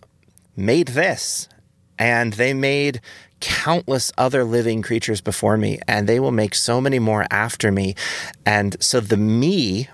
made 0.56 0.90
this 0.90 1.48
and 1.98 2.34
they 2.34 2.54
made 2.54 3.02
countless 3.40 4.12
other 4.18 4.44
living 4.44 4.82
creatures 4.82 5.20
before 5.20 5.58
me 5.58 5.80
and 5.88 6.08
they 6.08 6.20
will 6.20 6.32
make 6.32 6.56
so 6.56 6.80
many 6.80 6.98
more 7.00 7.26
after 7.30 7.72
me. 7.72 7.96
And 8.46 8.82
so 8.82 9.00
the 9.00 9.18
me 9.18 9.90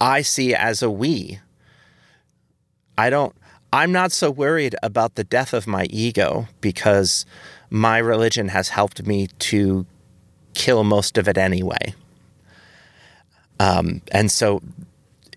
i 0.00 0.20
see 0.20 0.54
as 0.54 0.82
a 0.82 0.90
we. 0.90 1.40
I 2.98 3.10
don't 3.10 3.34
i'm 3.72 3.92
not 3.92 4.12
so 4.12 4.30
worried 4.30 4.74
about 4.82 5.14
the 5.14 5.24
death 5.24 5.52
of 5.52 5.66
my 5.66 5.84
ego 5.90 6.48
because 6.60 7.24
my 7.70 7.98
religion 7.98 8.48
has 8.48 8.70
helped 8.70 9.06
me 9.06 9.28
to 9.38 9.86
kill 10.54 10.84
most 10.84 11.18
of 11.18 11.28
it 11.28 11.36
anyway. 11.36 11.94
Um, 13.58 14.02
and 14.12 14.30
so 14.30 14.62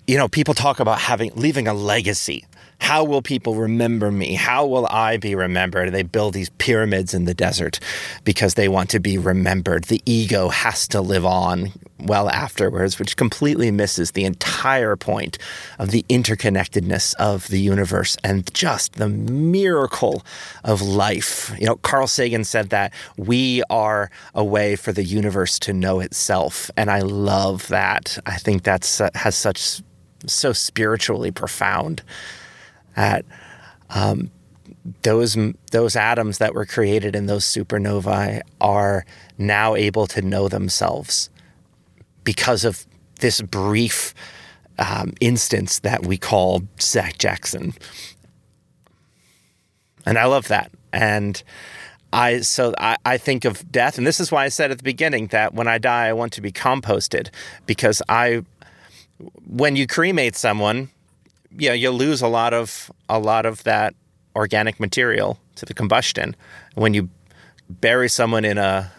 you 0.07 0.18
know 0.18 0.28
people 0.28 0.53
talk 0.53 0.80
about 0.80 0.99
having 0.99 1.32
leaving 1.36 1.68
a 1.68 1.74
legacy 1.74 2.45
how 2.80 3.03
will 3.03 3.21
people 3.21 3.55
remember 3.55 4.09
me? 4.09 4.34
How 4.34 4.65
will 4.65 4.88
I 4.88 5.17
be 5.17 5.36
remembered? 5.36 5.93
They 5.93 6.03
build 6.03 6.34
these 6.34 6.49
pyramids 6.51 7.13
in 7.13 7.25
the 7.25 7.34
desert 7.34 7.80
because 8.23 8.55
they 8.55 8.67
want 8.67 8.89
to 8.91 8.99
be 8.99 9.17
remembered. 9.17 9.86
The 9.86 10.01
ego 10.05 10.49
has 10.49 10.88
to 10.89 11.01
live 11.01 11.25
on 11.25 11.71
well 11.99 12.30
afterwards, 12.30 12.97
which 12.97 13.17
completely 13.17 13.69
misses 13.69 14.11
the 14.11 14.23
entire 14.23 14.95
point 14.95 15.38
of 15.77 15.91
the 15.91 16.05
interconnectedness 16.09 17.13
of 17.15 17.47
the 17.49 17.59
universe 17.59 18.17
and 18.23 18.51
just 18.53 18.93
the 18.93 19.09
miracle 19.09 20.25
of 20.63 20.82
life. 20.82 21.53
You 21.59 21.67
know, 21.67 21.75
Carl 21.75 22.07
Sagan 22.07 22.43
said 22.43 22.69
that 22.69 22.93
we 23.17 23.61
are 23.69 24.09
a 24.34 24.43
way 24.43 24.75
for 24.75 24.93
the 24.93 25.03
universe 25.03 25.59
to 25.59 25.73
know 25.73 25.99
itself. 25.99 26.71
And 26.77 26.89
I 26.89 26.99
love 27.01 27.67
that. 27.67 28.17
I 28.25 28.38
think 28.38 28.63
that's 28.63 29.01
uh, 29.01 29.09
has 29.15 29.36
such 29.36 29.82
so 30.25 30.53
spiritually 30.53 31.32
profound 31.32 32.01
at 32.95 33.25
um, 33.89 34.31
those 35.01 35.37
those 35.71 35.95
atoms 35.95 36.37
that 36.37 36.53
were 36.53 36.65
created 36.65 37.15
in 37.15 37.25
those 37.25 37.45
supernovae 37.45 38.41
are 38.61 39.05
now 39.37 39.75
able 39.75 40.07
to 40.07 40.21
know 40.21 40.47
themselves 40.47 41.29
because 42.23 42.65
of 42.65 42.85
this 43.19 43.41
brief 43.41 44.13
um, 44.77 45.13
instance 45.19 45.79
that 45.79 46.05
we 46.05 46.17
call 46.17 46.63
Zach 46.79 47.17
Jackson. 47.17 47.73
And 50.05 50.17
I 50.17 50.25
love 50.25 50.47
that. 50.47 50.71
And 50.93 51.41
I 52.11 52.41
so 52.41 52.73
I, 52.79 52.97
I 53.05 53.17
think 53.17 53.45
of 53.45 53.71
death, 53.71 53.97
and 53.97 54.07
this 54.07 54.19
is 54.19 54.31
why 54.31 54.45
I 54.45 54.49
said 54.49 54.71
at 54.71 54.77
the 54.77 54.83
beginning 54.83 55.27
that 55.27 55.53
when 55.53 55.67
I 55.67 55.77
die, 55.77 56.07
I 56.07 56.13
want 56.13 56.33
to 56.33 56.41
be 56.41 56.51
composted 56.51 57.29
because 57.67 58.01
I, 58.09 58.43
when 59.45 59.75
you 59.75 59.85
cremate 59.85 60.35
someone, 60.35 60.89
know, 61.52 61.74
you 61.74 61.91
lose 61.91 62.22
a 62.22 62.28
lot 62.28 62.54
of 62.54 62.91
a 63.08 63.20
lot 63.20 63.45
of 63.45 63.64
that 63.64 63.95
organic 64.36 64.80
material 64.80 65.39
to 65.56 65.66
the 65.66 65.74
combustion. 65.74 66.36
When 66.76 66.93
you 66.93 67.10
bury 67.70 68.10
someone 68.10 68.45
in 68.45 68.58
a 68.58 68.91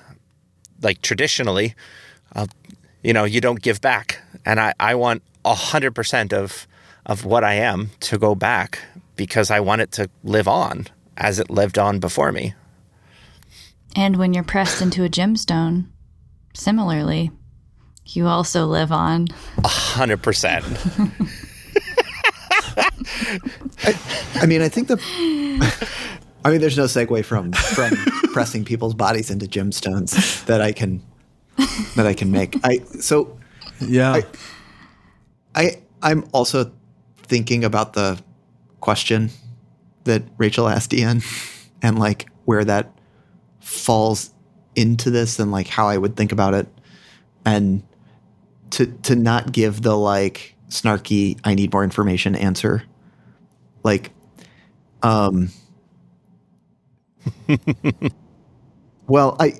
like 0.83 1.03
traditionally, 1.03 1.75
uh, 2.35 2.47
you 3.03 3.13
know, 3.13 3.25
you 3.25 3.41
don't 3.41 3.61
give 3.61 3.81
back. 3.81 4.21
And 4.45 4.61
I, 4.61 4.75
I 4.81 4.95
want 4.95 5.23
hundred 5.45 5.95
percent 5.95 6.33
of 6.33 6.67
of 7.07 7.25
what 7.25 7.45
I 7.45 7.55
am 7.55 7.91
to 8.01 8.19
go 8.19 8.35
back 8.35 8.81
because 9.17 9.51
I 9.51 9.61
want 9.61 9.81
it 9.81 9.93
to 9.93 10.11
live 10.23 10.49
on 10.49 10.87
as 11.17 11.39
it 11.39 11.51
lived 11.51 11.79
on 11.79 11.99
before 11.99 12.33
me. 12.33 12.55
And 13.97 14.17
when 14.17 14.33
you're 14.33 14.45
pressed 14.45 14.81
into 14.81 15.05
a 15.05 15.09
gemstone, 15.09 15.87
similarly, 16.55 17.31
you 18.07 18.27
also 18.27 18.67
live 18.67 18.93
on. 18.93 19.29
A 19.65 19.69
hundred 19.69 20.23
percent. 20.23 20.65
I, 23.85 23.99
I, 24.37 24.47
mean, 24.47 24.63
I 24.63 24.69
think 24.69 24.89
the. 24.89 24.99
I 26.45 26.51
mean, 26.51 26.61
there's 26.61 26.77
no 26.77 26.85
segue 26.85 27.25
from 27.25 27.53
from 27.53 27.91
pressing 28.33 28.65
people's 28.65 28.95
bodies 28.95 29.31
into 29.31 29.47
gemstones 29.47 30.45
that 30.47 30.61
I 30.61 30.73
can 30.73 31.03
that 31.97 32.07
I 32.07 32.15
can 32.15 32.31
make. 32.31 32.57
I 32.65 32.79
so 33.01 33.39
yeah. 33.81 34.13
I, 34.13 34.25
I 35.55 35.71
I'm 36.03 36.25
also 36.33 36.73
thinking 37.23 37.65
about 37.65 37.93
the 37.93 38.21
question 38.81 39.31
that 40.05 40.23
Rachel 40.39 40.69
asked 40.69 40.95
Ian, 40.95 41.23
and 41.83 41.99
like 41.99 42.29
where 42.45 42.65
that 42.65 42.93
falls 43.61 44.33
into 44.75 45.11
this 45.11 45.39
and 45.39 45.53
like 45.53 45.69
how 45.69 45.89
I 45.89 45.99
would 45.99 46.17
think 46.17 46.33
about 46.33 46.55
it 46.55 46.67
and 47.45 47.83
to 48.71 48.87
to 48.87 49.17
not 49.17 49.53
give 49.53 49.83
the 49.83 49.97
like 49.97 50.55
snarky 50.69 51.39
I 51.45 51.55
need 51.55 51.73
more 51.73 51.85
information 51.85 52.35
answer. 52.35 52.83
Like 53.83 54.12
um 55.03 55.49
well, 59.07 59.37
I 59.41 59.55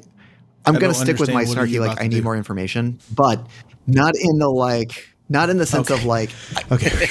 I'm 0.67 0.77
I 0.77 0.79
gonna 0.79 0.95
stick 0.95 1.19
with 1.19 1.31
my 1.31 1.41
understand. 1.41 1.49
What 1.49 1.59
are 1.59 1.67
snarky 1.67 1.81
like 1.81 2.01
I 2.01 2.09
need 2.09 2.19
do? 2.19 2.23
more 2.23 2.37
information, 2.37 2.99
but 3.15 3.47
not 3.87 4.15
in 4.17 4.39
the 4.39 4.49
like 4.49 5.09
not 5.29 5.51
in 5.51 5.59
the 5.59 5.67
sense 5.67 5.91
of 5.91 6.05
like 6.05 6.31
Okay. 6.71 7.09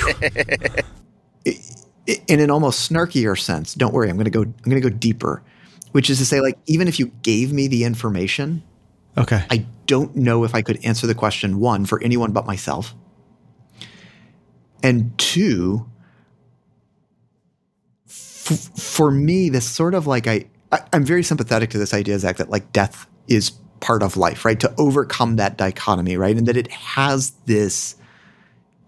in 2.28 2.40
an 2.40 2.50
almost 2.50 2.90
snarkier 2.90 3.40
sense. 3.40 3.74
Don't 3.74 3.94
worry, 3.94 4.10
I'm 4.10 4.16
going 4.16 4.26
to 4.26 4.32
go. 4.32 4.42
I'm 4.42 4.72
to 4.72 4.90
go 4.90 4.90
deeper, 4.90 5.44
which 5.92 6.10
is 6.10 6.18
to 6.20 6.26
say, 6.26 6.42
like, 6.42 6.58
even 6.66 6.88
if 6.88 7.00
you 7.00 7.08
gave 7.22 7.54
me 7.54 7.68
the 7.68 7.84
information, 7.84 8.64
okay. 9.18 9.44
I 9.50 9.66
don't 9.86 10.16
know 10.16 10.44
if 10.44 10.56
I 10.56 10.62
could 10.62 10.84
answer 10.86 11.08
the 11.08 11.16
question 11.16 11.60
one 11.60 11.86
for 11.86 12.02
anyone 12.02 12.32
but 12.32 12.46
myself, 12.46 12.96
and 14.84 15.18
two, 15.18 15.86
f- 18.50 18.70
for 18.78 19.12
me, 19.12 19.50
this 19.50 19.66
sort 19.68 19.94
of 19.94 20.08
like 20.08 20.28
I, 20.28 20.46
I, 20.72 20.80
I'm 20.94 21.04
very 21.04 21.24
sympathetic 21.24 21.70
to 21.72 21.78
this 21.78 21.94
idea, 21.94 22.18
Zach, 22.20 22.38
that 22.38 22.50
like 22.50 22.72
death 22.72 23.08
is 23.28 23.52
part 23.80 24.04
of 24.04 24.18
life, 24.18 24.46
right? 24.46 24.60
To 24.60 24.74
overcome 24.78 25.38
that 25.38 25.58
dichotomy, 25.58 26.18
right, 26.18 26.36
and 26.36 26.48
that 26.48 26.58
it 26.58 26.72
has 26.72 27.32
this 27.46 27.96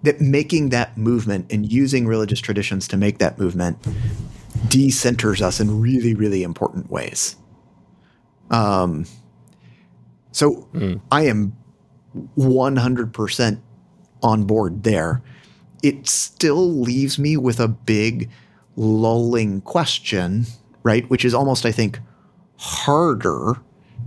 that 0.04 0.20
making 0.20 0.70
that 0.70 0.98
movement 0.98 1.52
and 1.52 1.72
using 1.72 2.08
religious 2.08 2.40
traditions 2.40 2.88
to 2.88 2.98
make 2.98 3.20
that 3.20 3.38
movement 3.38 3.78
decenters 4.68 5.42
us 5.42 5.60
in 5.60 5.80
really, 5.80 6.16
really 6.16 6.42
important 6.44 6.90
ways. 6.90 7.36
Um, 8.50 9.06
so 10.32 10.68
I 11.12 11.26
am 11.28 11.56
100% 12.38 13.62
on 14.24 14.44
board 14.46 14.84
there. 14.84 15.22
It 15.84 16.08
still 16.08 16.72
leaves 16.72 17.20
me 17.20 17.38
with 17.38 17.60
a 17.60 17.68
big 17.68 18.30
lulling 18.76 19.62
question, 19.62 20.46
right? 20.84 21.10
Which 21.10 21.26
is 21.26 21.34
almost, 21.34 21.66
I 21.66 21.72
think, 21.72 22.00
harder, 22.58 23.54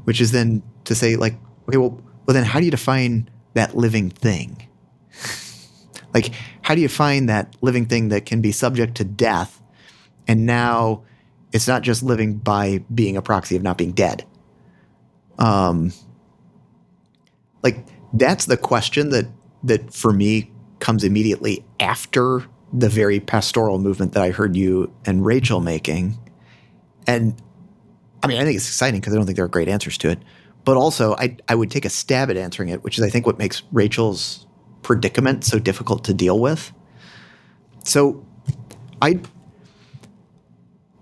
which 0.05 0.21
is 0.21 0.33
then 0.33 0.63
to 0.85 0.95
say, 0.95 1.17
like, 1.17 1.35
okay, 1.69 1.79
well, 1.79 2.01
well, 2.27 2.35
then 2.35 2.45
how 2.45 2.59
do 2.59 2.65
you 2.65 2.71
define 2.71 3.29
that 3.55 3.77
living 3.77 4.11
thing? 4.11 4.69
Like, 6.15 6.31
how 6.63 6.77
do 6.77 6.81
you 6.81 6.89
find 6.89 7.29
that 7.29 7.57
living 7.61 7.87
thing 7.87 8.11
that 8.11 8.25
can 8.25 8.41
be 8.41 8.53
subject 8.53 8.95
to 8.99 9.05
death? 9.05 9.61
And 10.29 10.47
now 10.47 11.03
it's 11.53 11.67
not 11.67 11.83
just 11.83 12.05
living 12.05 12.35
by 12.35 12.85
being 12.95 13.17
a 13.17 13.23
proxy 13.23 13.57
of 13.57 13.63
not 13.63 13.77
being 13.77 13.91
dead. 13.91 14.25
Um, 15.41 15.93
like 17.65 17.85
that's 18.13 18.47
the 18.47 18.57
question 18.57 19.11
that 19.11 19.27
that 19.65 19.93
for 19.93 20.13
me 20.13 20.53
comes 20.79 21.03
immediately 21.03 21.65
after 21.81 22.45
the 22.75 22.89
very 22.89 23.21
pastoral 23.21 23.79
movement 23.79 24.13
that 24.15 24.23
I 24.23 24.31
heard 24.31 24.57
you 24.57 24.93
and 25.07 25.25
Rachel 25.25 25.61
making. 25.61 26.19
And 27.07 27.41
I 28.23 28.27
mean, 28.27 28.39
I 28.39 28.45
think 28.45 28.57
it's 28.57 28.67
exciting 28.67 29.01
because 29.01 29.15
I 29.15 29.17
don't 29.17 29.27
think 29.27 29.37
there 29.37 29.45
are 29.45 29.49
great 29.49 29.69
answers 29.69 29.97
to 29.99 30.11
it. 30.11 30.19
But 30.65 30.77
also, 30.77 31.15
I, 31.17 31.37
I 31.47 31.55
would 31.55 31.71
take 31.71 31.85
a 31.85 31.91
stab 31.91 32.31
at 32.31 32.37
answering 32.37 32.71
it, 32.71 32.83
which 32.83 32.99
is, 32.99 33.05
I 33.05 33.11
think, 33.11 33.27
what 33.27 33.39
makes 33.39 33.63
Rachel's 33.71 34.47
predicament 34.83 35.45
so 35.45 35.59
difficult 35.59 36.05
to 36.05 36.15
deal 36.15 36.41
with. 36.41 36.73
So, 37.85 38.27
I 39.01 39.21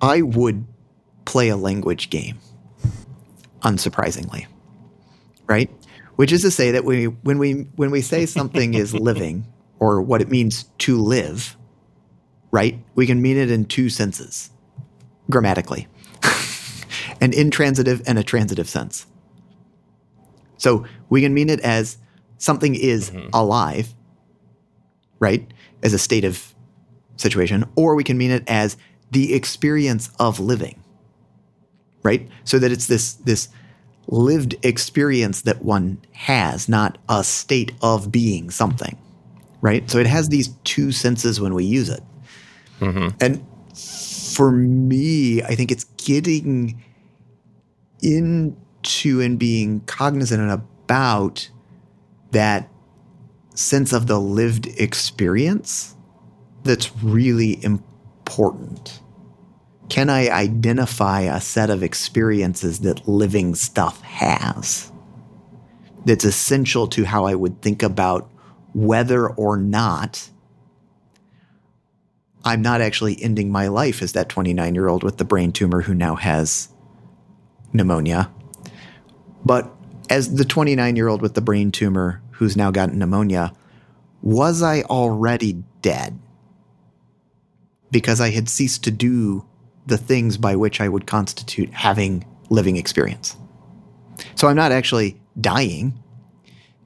I 0.00 0.22
would 0.22 0.66
play 1.24 1.48
a 1.48 1.56
language 1.56 2.10
game, 2.10 2.38
unsurprisingly, 3.62 4.46
right? 5.46 5.70
Which 6.16 6.32
is 6.32 6.42
to 6.42 6.50
say 6.50 6.72
that 6.72 6.84
we 6.84 7.04
when 7.04 7.38
we 7.38 7.68
when 7.76 7.92
we 7.92 8.02
say 8.02 8.26
something 8.26 8.74
is 8.74 8.92
living 8.92 9.46
or 9.78 10.02
what 10.02 10.20
it 10.20 10.28
means 10.28 10.64
to 10.78 10.96
live, 10.96 11.56
right? 12.52 12.78
We 12.94 13.06
can 13.06 13.20
mean 13.20 13.36
it 13.36 13.50
in 13.50 13.64
two 13.64 13.88
senses, 13.88 14.50
grammatically, 15.28 15.88
an 17.20 17.32
intransitive 17.32 18.02
and 18.06 18.18
a 18.18 18.22
transitive 18.22 18.68
sense. 18.68 19.06
So 20.58 20.84
we 21.08 21.22
can 21.22 21.34
mean 21.34 21.50
it 21.50 21.58
as 21.60 21.98
something 22.38 22.76
is 22.76 23.10
mm-hmm. 23.10 23.30
alive, 23.32 23.94
right? 25.18 25.52
As 25.82 25.92
a 25.92 25.98
state 25.98 26.24
of 26.24 26.54
situation, 27.16 27.64
or 27.74 27.96
we 27.96 28.04
can 28.04 28.16
mean 28.16 28.30
it 28.30 28.44
as 28.46 28.76
the 29.10 29.34
experience 29.34 30.10
of 30.20 30.38
living, 30.38 30.80
right? 32.02 32.28
So 32.44 32.58
that 32.58 32.70
it's 32.70 32.86
this 32.86 33.14
this 33.14 33.48
lived 34.08 34.54
experience 34.62 35.42
that 35.42 35.62
one 35.62 35.98
has, 36.12 36.68
not 36.68 36.98
a 37.08 37.24
state 37.24 37.72
of 37.80 38.12
being 38.12 38.50
something, 38.50 38.98
right? 39.60 39.88
So 39.90 39.98
it 39.98 40.06
has 40.06 40.28
these 40.28 40.48
two 40.64 40.92
senses 40.92 41.40
when 41.40 41.54
we 41.54 41.64
use 41.64 41.88
it. 41.88 42.02
Mm-hmm. 42.82 43.08
And 43.20 43.46
for 44.34 44.50
me, 44.50 45.42
I 45.42 45.54
think 45.54 45.70
it's 45.70 45.84
getting 45.84 46.82
into 48.02 49.20
and 49.20 49.38
being 49.38 49.80
cognizant 49.82 50.50
about 50.50 51.48
that 52.32 52.68
sense 53.54 53.92
of 53.92 54.06
the 54.08 54.18
lived 54.18 54.66
experience 54.78 55.94
that's 56.64 56.94
really 57.02 57.62
important. 57.64 59.00
Can 59.88 60.10
I 60.10 60.28
identify 60.28 61.20
a 61.20 61.40
set 61.40 61.70
of 61.70 61.82
experiences 61.82 62.80
that 62.80 63.06
living 63.06 63.54
stuff 63.54 64.00
has 64.02 64.90
that's 66.04 66.24
essential 66.24 66.88
to 66.88 67.04
how 67.04 67.26
I 67.26 67.34
would 67.34 67.60
think 67.62 67.82
about 67.82 68.28
whether 68.72 69.28
or 69.28 69.56
not 69.56 70.30
I'm 72.44 72.62
not 72.62 72.80
actually 72.80 73.22
ending 73.22 73.50
my 73.50 73.68
life 73.68 74.02
as 74.02 74.12
that 74.12 74.28
29 74.28 74.74
year 74.74 74.88
old 74.88 75.02
with 75.02 75.18
the 75.18 75.24
brain 75.24 75.52
tumor 75.52 75.82
who 75.82 75.94
now 75.94 76.16
has 76.16 76.68
pneumonia, 77.72 78.30
but 79.44 79.70
as 80.10 80.34
the 80.34 80.44
29 80.44 80.96
year 80.96 81.08
old 81.08 81.22
with 81.22 81.34
the 81.34 81.40
brain 81.40 81.70
tumor 81.70 82.20
who's 82.32 82.56
now 82.56 82.70
gotten 82.70 82.98
pneumonia, 82.98 83.52
was 84.20 84.62
I 84.62 84.82
already 84.82 85.62
dead? 85.80 86.18
Because 87.90 88.20
I 88.20 88.30
had 88.30 88.48
ceased 88.48 88.84
to 88.84 88.90
do 88.90 89.44
the 89.86 89.98
things 89.98 90.36
by 90.36 90.56
which 90.56 90.80
I 90.80 90.88
would 90.88 91.06
constitute 91.06 91.70
having 91.70 92.24
living 92.50 92.76
experience. 92.76 93.36
So 94.34 94.48
I'm 94.48 94.56
not 94.56 94.72
actually 94.72 95.20
dying 95.40 95.94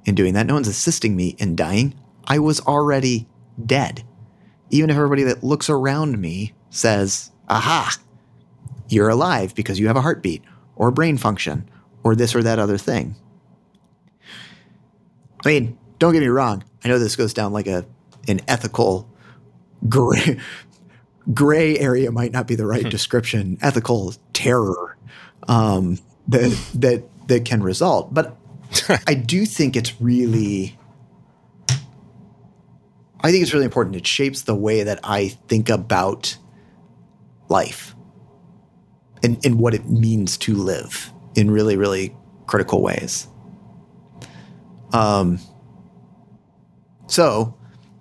in 0.04 0.14
doing 0.14 0.34
that. 0.34 0.46
No 0.46 0.54
one's 0.54 0.68
assisting 0.68 1.16
me 1.16 1.36
in 1.38 1.56
dying. 1.56 1.94
I 2.24 2.38
was 2.38 2.60
already 2.60 3.26
dead. 3.64 4.04
Even 4.70 4.90
if 4.90 4.96
everybody 4.96 5.22
that 5.24 5.44
looks 5.44 5.70
around 5.70 6.18
me 6.18 6.52
says, 6.70 7.30
aha, 7.48 7.96
you're 8.88 9.08
alive 9.08 9.54
because 9.54 9.78
you 9.78 9.86
have 9.86 9.96
a 9.96 10.00
heartbeat 10.00 10.42
or 10.74 10.90
brain 10.90 11.16
function 11.16 11.68
or 12.02 12.14
this 12.14 12.34
or 12.34 12.42
that 12.42 12.58
other 12.58 12.78
thing. 12.78 13.16
I 15.44 15.48
mean, 15.48 15.78
don't 15.98 16.12
get 16.12 16.20
me 16.20 16.28
wrong. 16.28 16.64
I 16.84 16.88
know 16.88 16.98
this 16.98 17.16
goes 17.16 17.34
down 17.34 17.52
like 17.52 17.66
a 17.66 17.84
an 18.28 18.40
ethical 18.48 19.08
gray 19.88 20.38
gray 21.34 21.78
area 21.78 22.10
might 22.10 22.32
not 22.32 22.46
be 22.46 22.54
the 22.54 22.66
right 22.66 22.84
description. 22.90 23.58
Ethical 23.60 24.14
terror 24.32 24.96
um, 25.48 25.98
that 26.28 26.50
that 26.74 27.04
that 27.28 27.44
can 27.44 27.62
result, 27.62 28.12
but 28.12 28.36
I 29.06 29.14
do 29.14 29.46
think 29.46 29.76
it's 29.76 30.00
really. 30.00 30.78
I 33.26 33.32
think 33.32 33.42
it's 33.42 33.52
really 33.52 33.64
important. 33.64 33.96
It 33.96 34.06
shapes 34.06 34.42
the 34.42 34.54
way 34.54 34.84
that 34.84 35.00
I 35.02 35.28
think 35.48 35.68
about 35.68 36.36
life 37.48 37.96
and, 39.20 39.44
and 39.44 39.58
what 39.58 39.74
it 39.74 39.90
means 39.90 40.38
to 40.38 40.54
live 40.54 41.12
in 41.34 41.50
really, 41.50 41.76
really 41.76 42.16
critical 42.46 42.82
ways. 42.82 43.26
Um, 44.92 45.40
so, 47.08 47.56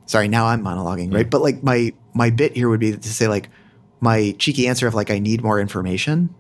sorry, 0.05 0.28
now 0.28 0.45
I'm 0.45 0.63
monologuing, 0.63 1.11
right? 1.11 1.28
But 1.28 1.41
like 1.41 1.63
my 1.63 1.93
my 2.13 2.30
bit 2.30 2.55
here 2.55 2.69
would 2.69 2.80
be 2.80 2.95
to 2.95 3.09
say 3.09 3.28
like 3.28 3.49
my 3.99 4.36
cheeky 4.38 4.67
answer 4.67 4.86
of 4.86 4.93
like 4.93 5.09
I 5.09 5.17
need 5.17 5.41
more 5.41 5.59
information 5.59 6.36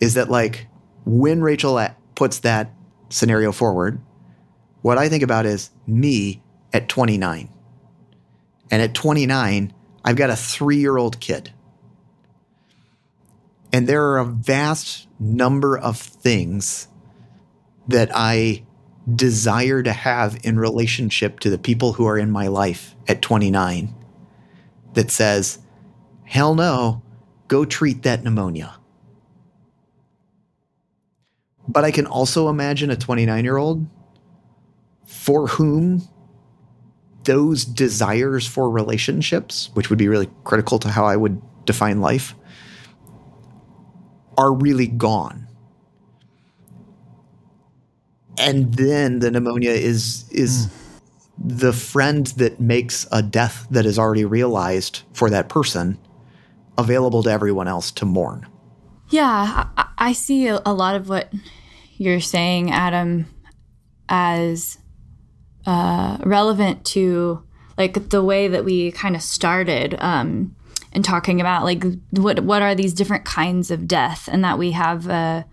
is 0.00 0.14
that 0.14 0.30
like 0.30 0.66
when 1.04 1.42
Rachel 1.42 1.86
puts 2.14 2.38
that 2.38 2.72
scenario 3.10 3.52
forward, 3.52 4.00
what 4.80 4.96
I 4.96 5.10
think 5.10 5.22
about 5.22 5.44
is 5.44 5.70
me 5.86 6.42
at 6.72 6.88
29. 6.88 7.50
And 8.70 8.82
at 8.82 8.94
29, 8.94 9.72
I've 10.04 10.16
got 10.16 10.30
a 10.30 10.36
three 10.36 10.78
year 10.78 10.96
old 10.96 11.20
kid. 11.20 11.52
And 13.72 13.86
there 13.86 14.06
are 14.06 14.18
a 14.18 14.24
vast 14.24 15.06
number 15.18 15.78
of 15.78 15.98
things 15.98 16.88
that 17.86 18.10
I 18.14 18.64
desire 19.12 19.82
to 19.82 19.92
have 19.92 20.38
in 20.44 20.58
relationship 20.58 21.40
to 21.40 21.50
the 21.50 21.58
people 21.58 21.94
who 21.94 22.06
are 22.06 22.18
in 22.18 22.30
my 22.30 22.46
life 22.48 22.94
at 23.06 23.22
29 23.22 23.94
that 24.94 25.10
says, 25.10 25.58
hell 26.24 26.54
no, 26.54 27.02
go 27.48 27.64
treat 27.64 28.02
that 28.02 28.22
pneumonia. 28.22 28.74
But 31.66 31.84
I 31.84 31.90
can 31.90 32.06
also 32.06 32.48
imagine 32.48 32.90
a 32.90 32.96
29 32.96 33.44
year 33.44 33.56
old 33.56 33.86
for 35.04 35.46
whom 35.46 36.08
those 37.28 37.66
desires 37.66 38.46
for 38.46 38.70
relationships, 38.70 39.68
which 39.74 39.90
would 39.90 39.98
be 39.98 40.08
really 40.08 40.30
critical 40.44 40.78
to 40.78 40.88
how 40.88 41.04
I 41.04 41.14
would 41.14 41.42
define 41.66 42.00
life, 42.00 42.34
are 44.38 44.54
really 44.54 44.86
gone. 44.86 45.46
And 48.38 48.72
then 48.74 49.18
the 49.18 49.30
pneumonia 49.30 49.72
is 49.72 50.24
is 50.30 50.70
hmm. 51.36 51.48
the 51.58 51.72
friend 51.74 52.28
that 52.38 52.60
makes 52.60 53.06
a 53.12 53.22
death 53.22 53.66
that 53.70 53.84
is 53.84 53.98
already 53.98 54.24
realized 54.24 55.02
for 55.12 55.28
that 55.28 55.50
person 55.50 55.98
available 56.78 57.22
to 57.24 57.30
everyone 57.30 57.68
else 57.68 57.90
to 57.90 58.06
mourn. 58.06 58.46
Yeah, 59.10 59.66
I, 59.76 59.88
I 59.98 60.12
see 60.12 60.46
a 60.46 60.60
lot 60.60 60.94
of 60.94 61.10
what 61.10 61.30
you're 61.98 62.20
saying, 62.20 62.70
Adam, 62.70 63.26
as 64.08 64.78
uh, 65.66 66.18
relevant 66.22 66.84
to 66.86 67.42
like 67.76 68.10
the 68.10 68.24
way 68.24 68.48
that 68.48 68.64
we 68.64 68.90
kind 68.92 69.14
of 69.14 69.22
started 69.22 69.96
um, 70.00 70.54
in 70.92 71.02
talking 71.02 71.40
about 71.40 71.64
like 71.64 71.84
what 72.10 72.40
what 72.40 72.62
are 72.62 72.74
these 72.74 72.92
different 72.92 73.24
kinds 73.24 73.70
of 73.70 73.86
death, 73.86 74.28
and 74.30 74.44
that 74.44 74.58
we 74.58 74.72
have 74.72 75.08
uh, 75.08 75.44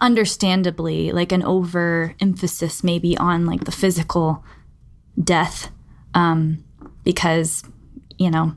understandably 0.00 1.12
like 1.12 1.32
an 1.32 1.42
over 1.42 2.14
emphasis 2.20 2.84
maybe 2.84 3.16
on 3.18 3.46
like 3.46 3.64
the 3.64 3.72
physical 3.72 4.44
death 5.22 5.70
um, 6.14 6.64
because 7.04 7.62
you 8.18 8.30
know 8.30 8.54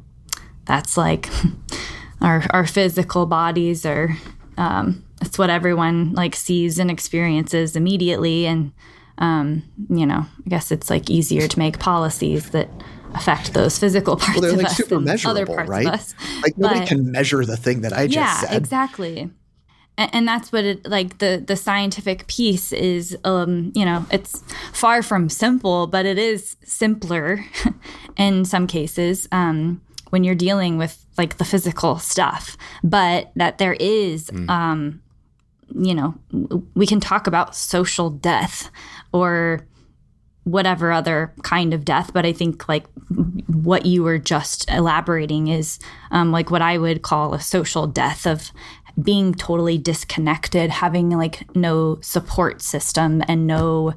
that's 0.66 0.98
like 0.98 1.30
our 2.22 2.44
our 2.52 2.66
physical 2.66 3.26
bodies 3.26 3.86
are 3.86 4.16
um, 4.58 5.04
it's 5.22 5.38
what 5.38 5.50
everyone 5.50 6.14
like 6.14 6.36
sees 6.36 6.78
and 6.78 6.92
experiences 6.92 7.76
immediately 7.76 8.46
and 8.46 8.72
um, 9.20 9.64
you 9.90 10.06
know 10.06 10.26
i 10.46 10.50
guess 10.50 10.72
it's 10.72 10.90
like 10.90 11.10
easier 11.10 11.48
to 11.48 11.60
make 11.60 11.80
policies 11.80 12.50
that 12.52 12.70
affect 13.14 13.54
those 13.54 13.78
physical 13.78 14.16
parts 14.18 14.34
Well, 14.34 14.42
they're 14.42 14.52
of 14.52 14.58
like 14.58 14.66
us 14.68 14.78
super 14.78 15.00
measurable, 15.00 15.54
parts 15.56 15.70
right? 15.70 15.86
of 15.88 15.94
us 15.94 16.16
Like 16.42 16.58
nobody 16.58 16.80
But- 16.80 16.88
can 16.90 17.12
measure 17.12 17.46
the 17.46 17.58
thing 17.58 17.82
that 17.82 17.94
I 17.94 18.08
just 18.08 18.40
said. 18.42 18.46
yeah 18.48 18.50
said. 18.54 18.58
exactly 18.62 19.30
and, 19.98 20.10
and 20.16 20.28
that's 20.28 20.52
what 20.52 20.64
it 20.64 20.88
like 20.90 21.20
the 21.20 21.44
the 21.46 21.56
scientific 21.56 22.26
piece 22.26 22.72
is 22.74 23.16
um 23.24 23.72
you 23.76 23.86
know 23.86 24.04
it's 24.12 24.42
far 24.74 25.04
from 25.04 25.30
simple 25.30 25.86
but 25.86 26.08
it 26.08 26.18
is 26.18 26.56
simpler 26.64 27.46
in 28.18 28.46
some 28.46 28.66
cases 28.66 29.28
um 29.32 29.80
when 30.10 30.24
you're 30.24 30.34
dealing 30.36 30.80
with 30.80 31.06
like 31.18 31.38
the 31.38 31.46
physical 31.46 32.00
stuff 32.00 32.58
but 32.84 33.32
that 33.36 33.60
there 33.60 33.74
is 33.80 34.32
um 34.50 35.00
you 35.76 35.94
know 35.94 36.16
we 36.76 36.88
can 36.88 37.00
talk 37.00 37.28
about 37.28 37.56
social 37.56 38.10
death 38.10 38.72
or 39.14 39.66
whatever 40.44 40.92
other 40.92 41.34
kind 41.44 41.74
of 41.74 41.86
death 41.86 42.12
but 42.12 42.26
i 42.26 42.34
think 42.34 42.68
like 42.68 42.86
what 43.48 43.86
you 43.86 44.04
were 44.04 44.18
just 44.18 44.70
elaborating 44.70 45.48
is 45.48 45.80
um, 46.12 46.32
like 46.32 46.52
what 46.52 46.62
i 46.62 46.78
would 46.78 47.02
call 47.02 47.34
a 47.34 47.40
social 47.40 47.88
death 47.88 48.28
of 48.28 48.52
being 49.02 49.34
totally 49.34 49.78
disconnected 49.78 50.70
having 50.70 51.10
like 51.10 51.56
no 51.56 51.98
support 52.02 52.62
system 52.62 53.24
and 53.28 53.48
no 53.48 53.94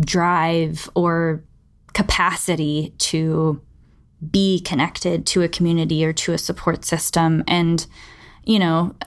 drive 0.00 0.88
or 0.94 1.44
capacity 1.92 2.94
to 2.98 3.60
be 4.30 4.60
connected 4.60 5.26
to 5.26 5.42
a 5.42 5.48
community 5.48 6.04
or 6.04 6.12
to 6.12 6.32
a 6.32 6.38
support 6.38 6.84
system. 6.84 7.44
And 7.46 7.86
you 8.44 8.58
know 8.58 8.94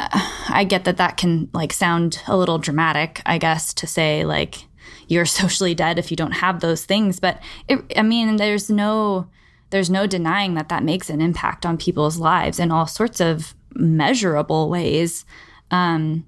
i 0.49 0.63
get 0.63 0.85
that 0.85 0.97
that 0.97 1.17
can 1.17 1.49
like 1.53 1.73
sound 1.73 2.21
a 2.27 2.37
little 2.37 2.59
dramatic 2.59 3.21
i 3.25 3.39
guess 3.39 3.73
to 3.73 3.87
say 3.87 4.23
like 4.23 4.65
you're 5.11 5.25
socially 5.41 5.75
dead 5.75 5.99
if 5.99 6.09
you 6.09 6.17
don't 6.17 6.31
have 6.31 6.61
those 6.61 6.85
things. 6.85 7.19
But 7.19 7.41
it, 7.67 7.79
i 7.95 8.01
mean 8.01 8.37
there's 8.37 8.69
no 8.69 9.27
there's 9.69 9.89
no 9.89 10.05
denying 10.05 10.53
that 10.55 10.69
that 10.69 10.83
makes 10.83 11.09
an 11.09 11.21
impact 11.21 11.65
on 11.65 11.77
people's 11.77 12.17
lives 12.17 12.59
in 12.59 12.71
all 12.71 12.87
sorts 12.87 13.21
of 13.21 13.55
measurable 13.73 14.69
ways 14.69 15.25
um, 15.71 16.25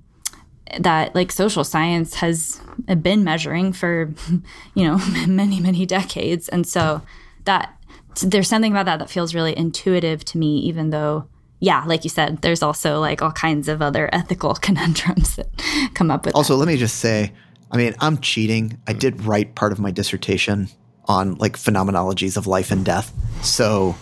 that 0.80 1.14
like 1.14 1.32
social 1.32 1.64
science 1.64 2.16
has 2.16 2.62
been 3.02 3.24
measuring 3.24 3.74
for 3.74 4.14
you 4.76 4.86
know 4.86 4.98
many 5.28 5.60
many 5.60 5.86
decades. 5.86 6.50
And 6.50 6.68
so 6.68 7.02
that 7.46 7.78
there's 8.22 8.48
something 8.48 8.72
about 8.72 8.86
that 8.86 9.00
that 9.00 9.10
feels 9.10 9.34
really 9.34 9.58
intuitive 9.58 10.24
to 10.24 10.38
me 10.38 10.60
even 10.60 10.92
though 10.92 11.28
yeah 11.60 11.84
like 11.86 12.04
you 12.04 12.10
said 12.12 12.42
there's 12.44 12.62
also 12.62 13.00
like 13.00 13.24
all 13.24 13.32
kinds 13.32 13.68
of 13.68 13.82
other 13.82 14.08
ethical 14.14 14.54
conundrums 14.54 15.36
that 15.36 15.48
come 15.96 16.12
up 16.12 16.26
with 16.26 16.36
Also, 16.36 16.56
let 16.56 16.68
me 16.68 16.78
just 16.78 16.98
say, 16.98 17.32
I 17.74 17.78
mean, 17.78 17.96
I'm 18.00 18.20
cheating. 18.20 18.80
I 18.88 18.94
mm. 18.94 19.00
did 19.00 19.24
write 19.24 19.56
part 19.56 19.72
of 19.72 19.80
my 19.80 19.92
dissertation 19.92 20.70
on 21.06 21.36
like 21.36 21.58
phenomenologies 21.58 22.38
of 22.38 22.48
life 22.48 22.72
and 22.72 22.86
death. 22.86 23.12
So, 23.42 23.96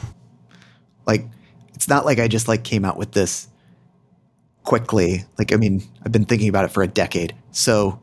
like, 1.08 1.26
it's 1.74 1.88
not 1.88 2.06
like 2.06 2.20
I 2.20 2.28
just 2.28 2.48
like 2.48 2.64
came 2.64 2.86
out 2.86 2.98
with 2.98 3.14
this 3.14 3.48
quickly. 4.64 5.26
Like, 5.40 5.54
I 5.54 5.56
mean, 5.56 5.82
I've 6.06 6.12
been 6.12 6.26
thinking 6.26 6.50
about 6.50 6.66
it 6.66 6.72
for 6.72 6.84
a 6.84 6.88
decade. 6.88 7.34
So, 7.52 8.02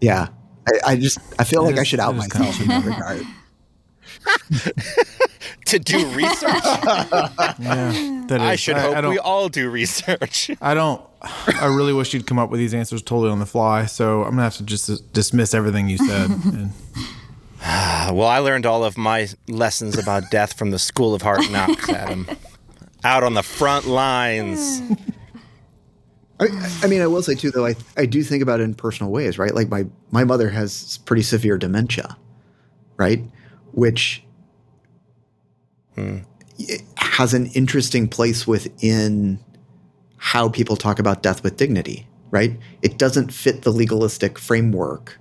yeah, 0.00 0.28
I, 0.68 0.92
I 0.92 0.96
just 0.96 1.18
I 1.38 1.44
feel 1.44 1.64
like 1.64 1.78
I 1.78 1.82
should 1.82 2.00
out 2.00 2.14
myself 2.14 2.60
in 2.60 2.68
that 2.68 2.84
regard. 2.84 3.26
to 5.66 5.78
do 5.78 6.06
research. 6.08 6.64
Yeah, 7.58 8.24
that 8.28 8.40
I 8.40 8.56
should 8.56 8.76
I, 8.76 8.80
hope 8.80 8.96
I 8.96 9.08
we 9.08 9.18
all 9.18 9.48
do 9.48 9.70
research. 9.70 10.50
I 10.60 10.74
don't. 10.74 11.00
I 11.46 11.66
really 11.66 11.92
wish 11.92 12.12
you'd 12.14 12.26
come 12.26 12.38
up 12.38 12.50
with 12.50 12.58
these 12.58 12.74
answers 12.74 13.02
totally 13.02 13.30
on 13.30 13.38
the 13.38 13.46
fly. 13.46 13.86
So 13.86 14.22
I'm 14.22 14.30
gonna 14.30 14.42
have 14.42 14.56
to 14.56 14.64
just 14.64 15.12
dismiss 15.12 15.54
everything 15.54 15.88
you 15.88 15.98
said. 15.98 16.30
And 16.30 16.72
well, 18.16 18.28
I 18.28 18.38
learned 18.38 18.66
all 18.66 18.84
of 18.84 18.96
my 18.98 19.28
lessons 19.48 19.98
about 19.98 20.30
death 20.30 20.58
from 20.58 20.70
the 20.70 20.78
School 20.78 21.14
of 21.14 21.22
Hard 21.22 21.50
Knocks, 21.50 21.88
Adam. 21.88 22.28
Out 23.02 23.22
on 23.22 23.34
the 23.34 23.42
front 23.42 23.86
lines. 23.86 24.80
I, 26.40 26.46
I 26.82 26.86
mean, 26.86 27.00
I 27.02 27.06
will 27.06 27.22
say 27.22 27.34
too, 27.34 27.50
though, 27.50 27.66
I, 27.66 27.74
I 27.96 28.06
do 28.06 28.22
think 28.22 28.42
about 28.42 28.60
it 28.60 28.64
in 28.64 28.74
personal 28.74 29.12
ways, 29.12 29.38
right? 29.38 29.54
Like 29.54 29.68
my 29.68 29.86
my 30.10 30.24
mother 30.24 30.48
has 30.50 30.98
pretty 31.04 31.22
severe 31.22 31.58
dementia, 31.58 32.16
right? 32.96 33.22
Which 33.72 34.24
it 35.96 36.82
has 36.96 37.34
an 37.34 37.46
interesting 37.48 38.08
place 38.08 38.46
within 38.46 39.38
how 40.24 40.48
people 40.48 40.74
talk 40.74 40.98
about 40.98 41.22
death 41.22 41.42
with 41.44 41.58
dignity, 41.58 42.08
right? 42.30 42.58
It 42.80 42.96
doesn't 42.96 43.30
fit 43.30 43.60
the 43.60 43.70
legalistic 43.70 44.38
framework 44.38 45.18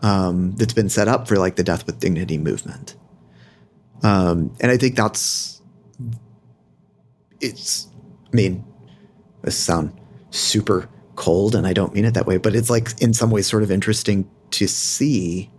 um, 0.00 0.52
that's 0.52 0.72
been 0.72 0.88
set 0.88 1.08
up 1.08 1.28
for 1.28 1.36
like 1.36 1.56
the 1.56 1.62
death 1.62 1.84
with 1.84 2.00
dignity 2.00 2.38
movement, 2.38 2.96
um, 4.02 4.56
and 4.60 4.72
I 4.72 4.78
think 4.78 4.96
that's 4.96 5.60
it's. 7.38 7.88
I 8.32 8.36
mean, 8.36 8.64
this 9.42 9.58
sound 9.58 9.92
super 10.30 10.88
cold 11.16 11.54
and 11.54 11.66
I 11.66 11.74
don't 11.74 11.92
mean 11.92 12.06
it 12.06 12.14
that 12.14 12.26
way, 12.26 12.38
but 12.38 12.56
it's 12.56 12.70
like 12.70 12.98
in 13.00 13.12
some 13.12 13.30
ways 13.30 13.46
sort 13.46 13.62
of 13.62 13.70
interesting 13.70 14.26
to 14.52 14.66
see 14.66 15.50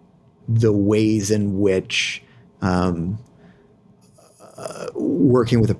the 0.47 0.73
ways 0.73 1.29
in 1.29 1.59
which 1.59 2.23
um, 2.61 3.19
uh, 4.57 4.87
working 4.95 5.61
with 5.61 5.69
a 5.69 5.77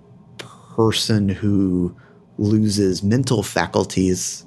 person 0.75 1.29
who 1.29 1.95
loses 2.37 3.03
mental 3.03 3.43
faculties 3.43 4.45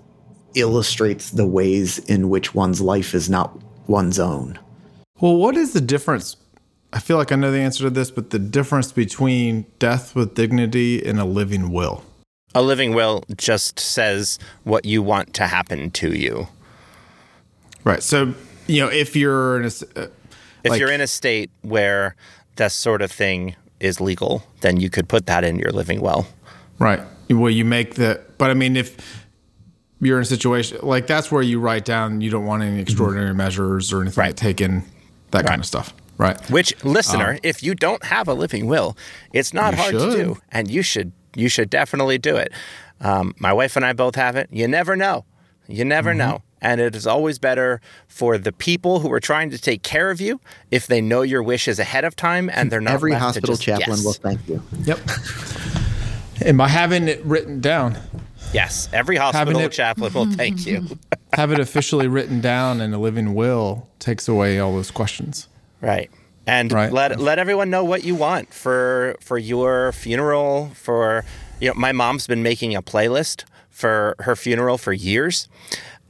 illustrates 0.55 1.30
the 1.30 1.47
ways 1.47 1.99
in 2.01 2.28
which 2.28 2.55
one's 2.55 2.80
life 2.80 3.14
is 3.14 3.28
not 3.30 3.57
one's 3.88 4.18
own. 4.18 4.59
well, 5.20 5.36
what 5.36 5.57
is 5.57 5.72
the 5.72 5.80
difference? 5.80 6.36
I 6.93 6.99
feel 6.99 7.16
like 7.18 7.30
I 7.30 7.36
know 7.36 7.53
the 7.53 7.59
answer 7.61 7.84
to 7.84 7.91
this, 7.91 8.11
but 8.11 8.30
the 8.30 8.38
difference 8.38 8.91
between 8.91 9.64
death 9.78 10.14
with 10.16 10.34
dignity 10.34 11.05
and 11.05 11.20
a 11.20 11.24
living 11.24 11.70
will. 11.70 12.03
A 12.55 12.62
living 12.62 12.95
will 12.95 13.22
just 13.36 13.78
says 13.78 14.41
what 14.64 14.84
you 14.84 15.03
want 15.03 15.32
to 15.34 15.47
happen 15.47 15.91
to 15.93 16.12
you. 16.16 16.49
Right. 17.84 18.03
So 18.03 18.34
you 18.66 18.80
know, 18.80 18.88
if 18.88 19.14
you're 19.16 19.59
in 19.59 19.62
a, 19.64 19.66
s- 19.66 19.82
uh, 19.97 20.07
If 20.64 20.70
Like- 20.70 20.80
you're 20.80 20.91
in 20.93 21.01
a 21.01 21.07
state 21.07 21.51
where 21.62 22.14
that 22.57 22.72
sort 22.72 23.03
of 23.03 23.11
thing 23.12 23.55
is 23.78 24.01
legal, 24.01 24.43
then 24.61 24.78
you 24.78 24.91
could 24.91 25.09
put 25.09 25.26
that 25.26 25.45
in 25.45 25.59
your 25.59 25.70
living 25.72 26.01
will. 26.01 26.26
Right. 26.78 27.01
Well, 27.31 27.51
you 27.51 27.64
make 27.64 27.95
the, 27.95 28.20
but 28.39 28.51
I 28.51 28.55
mean, 28.55 28.76
if 28.76 28.97
you're 30.01 30.16
in 30.18 30.22
a 30.22 30.26
situation 30.26 30.78
like 30.83 31.07
that's 31.07 31.31
where 31.31 31.43
you 31.43 31.61
write 31.61 31.85
down 31.85 32.22
you 32.22 32.31
don't 32.31 32.47
want 32.47 32.62
any 32.62 32.81
extraordinary 32.81 33.35
measures 33.35 33.93
or 33.93 34.01
anything 34.01 34.20
Right. 34.22 34.37
taken, 34.37 34.83
that 35.31 35.47
kind 35.47 35.61
of 35.61 35.66
stuff. 35.66 35.95
Right. 36.18 36.39
Which, 36.51 36.74
listener, 36.85 37.39
if 37.43 37.62
you 37.62 37.74
don't 37.74 38.05
have 38.05 38.28
a 38.28 38.35
living 38.35 38.66
will, 38.66 38.97
it's 39.33 39.55
not 39.55 39.72
Um, 39.74 39.78
hard 39.81 39.93
should. 39.93 40.11
to 40.11 40.16
do, 40.16 40.39
and 40.53 40.70
you 40.70 40.83
should 40.83 41.12
you 41.37 41.49
should 41.49 41.70
definitely 41.70 42.18
do 42.18 42.37
it. 42.37 42.53
Um, 43.01 43.35
my 43.39 43.53
wife 43.53 43.76
and 43.76 43.85
I 43.87 43.93
both 43.93 44.16
have 44.16 44.35
it. 44.37 44.49
You 44.51 44.66
never 44.68 44.97
know. 44.97 45.24
You 45.68 45.85
never 45.85 46.11
Mm-hmm. 46.11 46.18
know. 46.18 46.43
And 46.61 46.78
it 46.81 46.95
is 46.95 47.07
always 47.07 47.39
better 47.39 47.81
for 48.09 48.37
the 48.37 48.53
people 48.53 49.01
who 49.01 49.11
are 49.12 49.20
trying 49.20 49.49
to 49.51 49.57
take 49.59 49.83
care 49.83 50.11
of 50.11 50.20
you 50.20 50.41
if 50.70 50.87
they 50.87 51.01
know 51.01 51.22
your 51.22 51.43
wishes 51.43 51.78
ahead 51.78 52.05
of 52.05 52.16
time 52.16 52.51
and 52.53 52.70
they're 52.70 52.83
not 52.83 52.95
Every 52.95 53.12
left 53.12 53.20
to 53.20 53.24
hospital 53.26 53.55
just 53.55 53.62
chaplain 53.62 53.97
guess. 53.97 54.05
will 54.05 54.12
thank 54.12 54.47
you. 54.47 54.62
Yep. 54.85 54.99
And 56.45 56.57
by 56.59 56.68
having 56.68 57.09
it 57.09 57.24
written 57.24 57.61
down, 57.61 57.99
Yes, 58.53 58.88
every 58.93 59.16
hospital 59.16 59.61
it- 59.61 59.72
chaplain 59.72 60.12
will 60.12 60.30
thank 60.32 60.66
you. 60.66 60.99
have 61.34 61.53
it 61.53 61.61
officially 61.61 62.09
written 62.09 62.41
down 62.41 62.80
in 62.80 62.93
a 62.93 62.99
living 62.99 63.34
will 63.34 63.88
takes 64.01 64.26
away 64.28 64.59
all 64.59 64.72
those 64.74 64.91
questions. 64.91 65.47
Right. 65.80 66.11
And 66.47 66.72
Right. 66.72 66.93
let 66.93 67.20
let 67.20 67.38
everyone 67.38 67.70
know 67.70 67.84
what 67.84 68.03
you 68.03 68.14
want 68.16 68.53
for 68.53 69.16
for 69.20 69.38
your 69.38 69.93
funeral. 69.93 70.70
For 70.74 71.24
you 71.61 71.68
know, 71.68 71.74
my 71.74 71.93
mom's 71.93 72.26
been 72.26 72.43
making 72.43 72.74
a 72.74 72.82
playlist 72.82 73.45
for 73.68 74.16
her 74.20 74.34
funeral 74.34 74.76
for 74.78 74.93
years, 74.93 75.49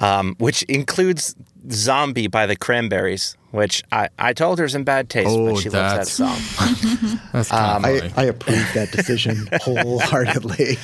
um, 0.01 0.35
which 0.39 0.63
includes 0.63 1.35
"Zombie" 1.73 2.27
by 2.27 2.47
the 2.47 2.57
Cranberries, 2.57 3.37
which 3.51 3.83
I, 3.93 4.09
I 4.19 4.33
told 4.33 4.59
her's 4.59 4.75
in 4.75 4.85
bad 4.85 5.09
taste, 5.09 5.29
Oh, 5.31 5.53
but 5.53 5.61
she 5.61 5.71
loves 5.71 5.95
that 5.97 6.09
song. 6.09 7.19
That's 7.33 7.49
kind 7.51 7.77
of 7.77 7.85
I, 7.85 7.99
funny. 8.01 8.13
I 8.17 8.23
approve 8.25 8.69
that 8.75 8.91
decision 8.93 9.49
wholeheartedly. 9.63 10.77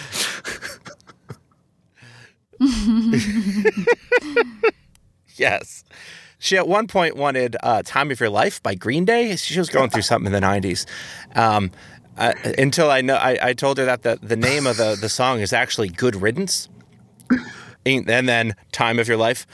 yes. 5.36 5.84
She 6.38 6.56
at 6.56 6.68
one 6.68 6.86
point 6.86 7.16
wanted 7.16 7.56
uh, 7.62 7.82
"Time 7.84 8.10
of 8.10 8.20
Your 8.20 8.28
Life" 8.30 8.62
by 8.62 8.74
Green 8.74 9.04
Day. 9.04 9.36
She 9.36 9.58
was 9.58 9.70
going 9.70 9.90
through 9.90 10.02
something 10.02 10.32
in 10.32 10.32
the 10.40 10.46
'90s. 10.46 10.86
Um, 11.34 11.70
uh, 12.18 12.32
until 12.58 12.90
I 12.90 13.00
know, 13.00 13.16
I, 13.16 13.38
I 13.42 13.52
told 13.52 13.78
her 13.78 13.84
that 13.86 14.02
the, 14.02 14.18
the 14.22 14.36
name 14.36 14.66
of 14.66 14.76
the, 14.76 14.96
the 15.00 15.08
song 15.08 15.40
is 15.40 15.52
actually 15.52 15.88
"Good 15.88 16.14
Riddance," 16.14 16.68
and 17.86 18.06
then 18.06 18.54
"Time 18.70 18.98
of 18.98 19.08
Your 19.08 19.16
Life." 19.16 19.46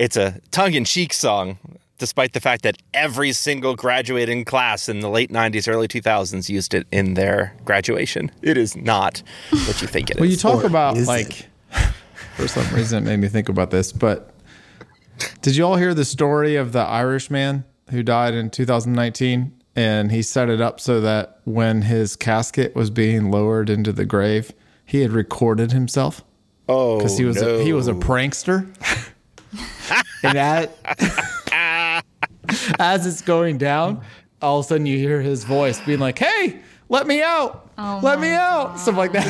It's 0.00 0.16
a 0.16 0.40
tongue-in-cheek 0.50 1.12
song, 1.12 1.58
despite 1.98 2.32
the 2.32 2.40
fact 2.40 2.62
that 2.62 2.78
every 2.94 3.32
single 3.32 3.76
graduating 3.76 4.46
class 4.46 4.88
in 4.88 5.00
the 5.00 5.10
late 5.10 5.30
'90s, 5.30 5.68
early 5.68 5.88
2000s 5.88 6.48
used 6.48 6.72
it 6.72 6.86
in 6.90 7.12
their 7.12 7.54
graduation. 7.66 8.30
It 8.40 8.56
is 8.56 8.74
not 8.74 9.22
what 9.50 9.82
you 9.82 9.86
think 9.86 10.08
it 10.08 10.16
is. 10.16 10.20
Well, 10.20 10.30
you 10.30 10.38
talk 10.38 10.64
Or 10.64 10.66
about 10.66 10.96
like 10.96 11.48
for 12.36 12.48
some 12.48 12.74
reason 12.74 13.02
it 13.02 13.10
made 13.10 13.18
me 13.18 13.28
think 13.28 13.50
about 13.50 13.70
this, 13.70 13.92
but 13.92 14.32
did 15.42 15.54
you 15.54 15.66
all 15.66 15.76
hear 15.76 15.92
the 15.92 16.06
story 16.06 16.56
of 16.56 16.72
the 16.72 16.80
Irish 16.80 17.30
man 17.30 17.64
who 17.90 18.02
died 18.02 18.32
in 18.32 18.48
2019 18.48 19.52
and 19.76 20.10
he 20.10 20.22
set 20.22 20.48
it 20.48 20.62
up 20.62 20.80
so 20.80 21.02
that 21.02 21.40
when 21.44 21.82
his 21.82 22.16
casket 22.16 22.74
was 22.74 22.88
being 22.88 23.30
lowered 23.30 23.68
into 23.68 23.92
the 23.92 24.06
grave, 24.06 24.54
he 24.86 25.02
had 25.02 25.12
recorded 25.12 25.72
himself 25.72 26.24
oh, 26.70 26.96
because 26.96 27.18
he 27.18 27.26
was 27.26 27.42
a, 27.42 27.62
he 27.62 27.74
was 27.74 27.86
a 27.86 27.92
prankster. 27.92 28.66
and 30.22 30.36
that 30.36 32.04
as 32.78 33.06
it's 33.06 33.22
going 33.22 33.58
down, 33.58 34.00
all 34.42 34.60
of 34.60 34.64
a 34.66 34.68
sudden 34.68 34.86
you 34.86 34.98
hear 34.98 35.20
his 35.20 35.44
voice 35.44 35.80
being 35.80 35.98
like, 36.00 36.18
"Hey, 36.18 36.60
let 36.88 37.06
me 37.06 37.22
out! 37.22 37.68
let 38.02 38.20
me 38.20 38.32
out!" 38.34 38.78
Something 38.78 38.96
like 38.98 39.12
that. 39.12 39.24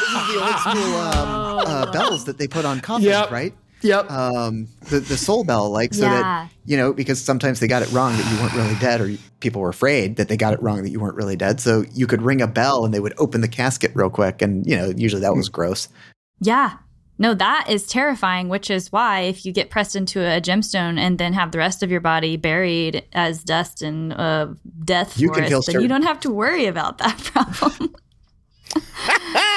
This 0.00 0.08
is 0.08 0.34
the 0.34 0.42
old 0.44 0.58
school 0.60 0.96
um, 1.00 1.58
uh, 1.66 1.92
bells 1.92 2.24
that 2.26 2.38
they 2.38 2.46
put 2.48 2.64
on 2.64 2.80
coffins, 2.80 3.06
Yep. 3.06 3.30
right? 3.30 3.54
Yep. 3.82 4.10
Um, 4.10 4.68
the 4.88 5.00
the 5.00 5.16
soul 5.16 5.44
bell, 5.44 5.68
like 5.70 5.92
so 5.92 6.06
Yeah. 6.06 6.10
that 6.22 6.50
you 6.66 6.76
know, 6.78 6.92
because 6.94 7.20
sometimes 7.20 7.60
they 7.60 7.68
got 7.68 7.82
it 7.82 7.92
wrong 7.92 8.16
that 8.16 8.32
you 8.32 8.40
weren't 8.42 8.54
really 8.54 8.74
dead, 8.80 9.00
or 9.00 9.10
people 9.40 9.60
were 9.60 9.68
afraid 9.68 10.16
that 10.16 10.28
they 10.28 10.36
got 10.38 10.54
it 10.54 10.62
wrong 10.62 10.82
that 10.82 10.88
you 10.90 10.98
weren't 11.00 11.16
really 11.16 11.36
dead. 11.36 11.60
So 11.60 11.84
you 11.92 12.06
could 12.06 12.22
ring 12.22 12.40
a 12.40 12.46
bell 12.46 12.84
and 12.86 12.94
they 12.94 13.00
would 13.00 13.12
open 13.18 13.42
the 13.42 13.48
casket 13.48 13.92
real 13.94 14.08
quick, 14.10 14.40
and 14.40 14.66
you 14.66 14.76
know, 14.76 14.92
usually 14.96 15.20
that 15.22 15.34
was 15.34 15.48
gross. 15.50 15.88
Yeah. 16.40 16.72
No, 17.16 17.32
that 17.34 17.66
is 17.68 17.86
terrifying, 17.86 18.48
which 18.48 18.70
is 18.70 18.90
why 18.90 19.20
if 19.20 19.46
you 19.46 19.52
get 19.52 19.70
pressed 19.70 19.94
into 19.94 20.20
a 20.20 20.40
gemstone 20.40 20.98
and 20.98 21.18
then 21.18 21.32
have 21.32 21.52
the 21.52 21.58
rest 21.58 21.82
of 21.82 21.90
your 21.90 22.00
body 22.00 22.36
buried 22.36 23.04
as 23.12 23.44
dust 23.44 23.82
in 23.82 24.12
a 24.12 24.54
death 24.84 25.18
You 25.18 25.30
can 25.30 25.48
forest, 25.48 25.68
then 25.72 25.80
you 25.80 25.88
don't 25.88 26.02
have 26.02 26.20
to 26.20 26.30
worry 26.30 26.66
about 26.66 26.98
that 26.98 27.18
problem. 27.32 27.94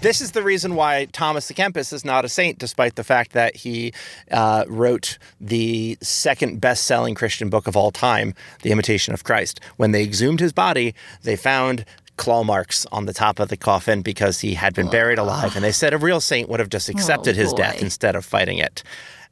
This 0.00 0.20
is 0.20 0.32
the 0.32 0.42
reason 0.42 0.74
why 0.74 1.06
Thomas 1.06 1.50
à 1.50 1.54
Kempis 1.54 1.92
is 1.92 2.04
not 2.04 2.24
a 2.24 2.28
saint, 2.28 2.58
despite 2.58 2.94
the 2.94 3.04
fact 3.04 3.32
that 3.32 3.56
he 3.56 3.92
uh, 4.30 4.64
wrote 4.68 5.18
the 5.40 5.96
second 6.02 6.60
best 6.60 6.84
selling 6.84 7.14
Christian 7.14 7.48
book 7.48 7.66
of 7.66 7.76
all 7.76 7.90
time, 7.90 8.34
The 8.62 8.70
Imitation 8.70 9.14
of 9.14 9.24
Christ. 9.24 9.60
When 9.76 9.92
they 9.92 10.02
exhumed 10.02 10.40
his 10.40 10.52
body, 10.52 10.94
they 11.22 11.36
found 11.36 11.84
claw 12.16 12.44
marks 12.44 12.86
on 12.92 13.06
the 13.06 13.12
top 13.12 13.38
of 13.40 13.48
the 13.48 13.56
coffin 13.56 14.02
because 14.02 14.40
he 14.40 14.54
had 14.54 14.74
been 14.74 14.88
buried 14.88 15.18
alive. 15.18 15.56
And 15.56 15.64
they 15.64 15.72
said 15.72 15.92
a 15.92 15.98
real 15.98 16.20
saint 16.20 16.48
would 16.48 16.60
have 16.60 16.68
just 16.68 16.88
accepted 16.88 17.36
his 17.36 17.52
death 17.52 17.82
instead 17.82 18.16
of 18.16 18.24
fighting 18.24 18.58
it. 18.58 18.82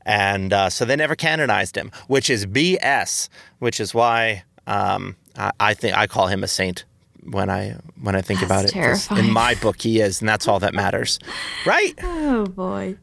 And 0.04 0.52
uh, 0.52 0.68
so 0.70 0.84
they 0.84 0.96
never 0.96 1.14
canonized 1.14 1.76
him, 1.76 1.92
which 2.08 2.28
is 2.28 2.44
BS, 2.46 3.28
which 3.60 3.80
is 3.80 3.94
why 3.94 4.42
um, 4.66 5.16
I, 5.36 5.52
I 5.60 5.74
think 5.74 5.96
I 5.96 6.06
call 6.06 6.26
him 6.26 6.42
a 6.42 6.48
saint 6.48 6.84
when 7.24 7.48
I 7.48 7.76
when 8.00 8.16
I 8.16 8.20
think 8.20 8.42
about 8.42 8.64
it. 8.64 8.72
terrifying. 8.72 9.26
In 9.26 9.32
my 9.32 9.54
book, 9.54 9.80
he 9.80 10.00
is, 10.00 10.20
and 10.20 10.28
that's 10.28 10.48
all 10.48 10.58
that 10.60 10.74
matters, 10.74 11.20
right? 11.64 11.94
oh 12.02 12.46
boy. 12.46 12.96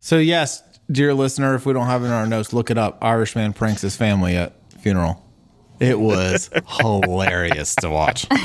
So 0.00 0.18
yes, 0.18 0.62
dear 0.90 1.14
listener, 1.14 1.54
if 1.54 1.64
we 1.64 1.72
don't 1.72 1.86
have 1.86 2.02
it 2.02 2.06
in 2.06 2.12
our 2.12 2.26
notes, 2.26 2.52
look 2.52 2.70
it 2.70 2.76
up. 2.76 3.02
Irishman 3.02 3.54
pranks 3.54 3.80
his 3.80 3.96
family 3.96 4.36
at 4.36 4.52
funeral. 4.80 5.23
It 5.84 6.00
was 6.00 6.50
hilarious 6.80 7.74
to 7.76 7.90
watch. 7.90 8.26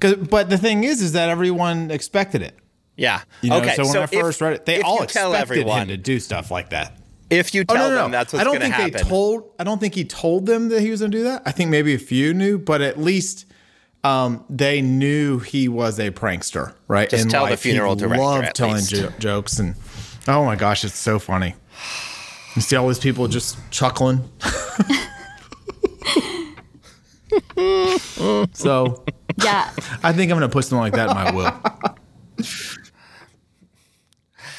But 0.00 0.48
the 0.48 0.56
thing 0.58 0.84
is, 0.84 1.02
is 1.02 1.12
that 1.14 1.28
everyone 1.28 1.90
expected 1.90 2.40
it. 2.40 2.56
Yeah. 2.96 3.20
You 3.42 3.50
know, 3.50 3.58
okay. 3.58 3.74
so 3.74 3.84
when 3.84 3.96
I 3.96 4.02
if- 4.04 4.10
first 4.10 4.40
read 4.40 4.52
it, 4.52 4.64
they 4.64 4.80
all 4.80 5.02
expected 5.02 5.34
everyone, 5.34 5.82
him 5.82 5.88
to 5.88 5.96
do 5.96 6.20
stuff 6.20 6.52
like 6.52 6.70
that. 6.70 6.96
if 7.30 7.52
you 7.52 7.64
Oh 7.68 7.74
tell 7.74 7.88
no, 7.88 7.94
no, 7.96 8.02
them, 8.02 8.10
no! 8.12 8.18
that's 8.18 8.32
what's 8.32 8.40
I 8.40 8.44
don't 8.44 8.60
think 8.60 8.74
happen. 8.74 8.92
they 8.92 8.98
told. 9.00 9.50
I 9.58 9.64
don't 9.64 9.80
think 9.80 9.94
he 9.96 10.04
told 10.04 10.46
them 10.46 10.68
that 10.68 10.82
he 10.82 10.90
was 10.90 11.00
going 11.00 11.10
to 11.10 11.18
do 11.18 11.24
that. 11.24 11.42
I 11.46 11.50
think 11.50 11.70
maybe 11.70 11.94
a 11.94 11.98
few 11.98 12.32
knew, 12.32 12.58
but 12.58 12.80
at 12.80 12.96
least 13.00 13.46
um, 14.04 14.44
they 14.48 14.80
knew 14.82 15.40
he 15.40 15.66
was 15.68 15.98
a 15.98 16.12
prankster, 16.12 16.74
right? 16.86 17.10
Just 17.10 17.24
In 17.24 17.28
tell 17.30 17.44
the 17.46 17.50
life, 17.50 17.62
he 17.64 17.70
funeral 17.70 17.96
director, 17.96 18.22
Loved 18.22 18.44
at 18.44 18.54
telling 18.54 18.84
jo- 18.84 19.10
jokes, 19.18 19.58
and 19.58 19.74
oh 20.28 20.44
my 20.44 20.54
gosh, 20.54 20.84
it's 20.84 20.94
so 20.96 21.18
funny. 21.18 21.56
You 22.54 22.62
see 22.62 22.76
all 22.76 22.86
these 22.86 23.00
people 23.00 23.26
just 23.26 23.58
chuckling. 23.72 24.30
so 28.52 29.04
Yeah. 29.42 29.70
I 30.02 30.12
think 30.12 30.30
I'm 30.32 30.38
going 30.38 30.40
to 30.42 30.48
put 30.48 30.64
something 30.64 30.78
like 30.78 30.94
that 30.94 31.10
in 31.10 31.14
my 31.14 31.30
will. 31.32 32.44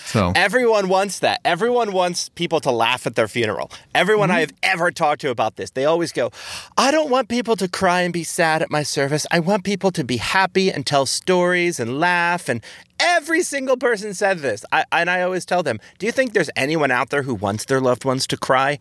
So 0.06 0.32
Everyone 0.36 0.90
wants 0.90 1.20
that. 1.20 1.40
Everyone 1.46 1.92
wants 1.92 2.30
people 2.30 2.60
to 2.62 2.72
laugh 2.72 3.06
at 3.06 3.14
their 3.16 3.28
funeral. 3.28 3.70
Everyone 3.94 4.30
Mm-hmm. 4.30 4.38
I 4.38 4.40
have 4.40 4.54
ever 4.64 4.90
talked 4.90 5.22
to 5.22 5.30
about 5.30 5.56
this, 5.56 5.70
they 5.72 5.86
always 5.86 6.12
go, 6.12 6.32
I 6.80 6.90
don't 6.90 7.12
want 7.12 7.30
people 7.30 7.56
to 7.58 7.68
cry 7.68 8.02
and 8.02 8.12
be 8.12 8.24
sad 8.24 8.64
at 8.64 8.72
my 8.72 8.82
service. 8.82 9.28
I 9.30 9.38
want 9.40 9.64
people 9.64 9.92
to 9.92 10.04
be 10.04 10.18
happy 10.18 10.72
and 10.72 10.84
tell 10.84 11.06
stories 11.06 11.80
and 11.80 12.00
laugh. 12.00 12.50
And 12.50 12.64
every 13.00 13.44
single 13.44 13.78
person 13.78 14.16
said 14.16 14.40
this. 14.40 14.66
I, 14.72 14.84
and 14.92 15.12
I 15.12 15.22
always 15.22 15.46
tell 15.46 15.62
them, 15.62 15.80
Do 16.00 16.08
you 16.08 16.12
think 16.12 16.34
there's 16.34 16.50
anyone 16.56 16.90
out 16.90 17.12
there 17.12 17.22
who 17.22 17.36
wants 17.36 17.66
their 17.66 17.80
loved 17.80 18.04
ones 18.04 18.26
to 18.28 18.38
cry? 18.38 18.80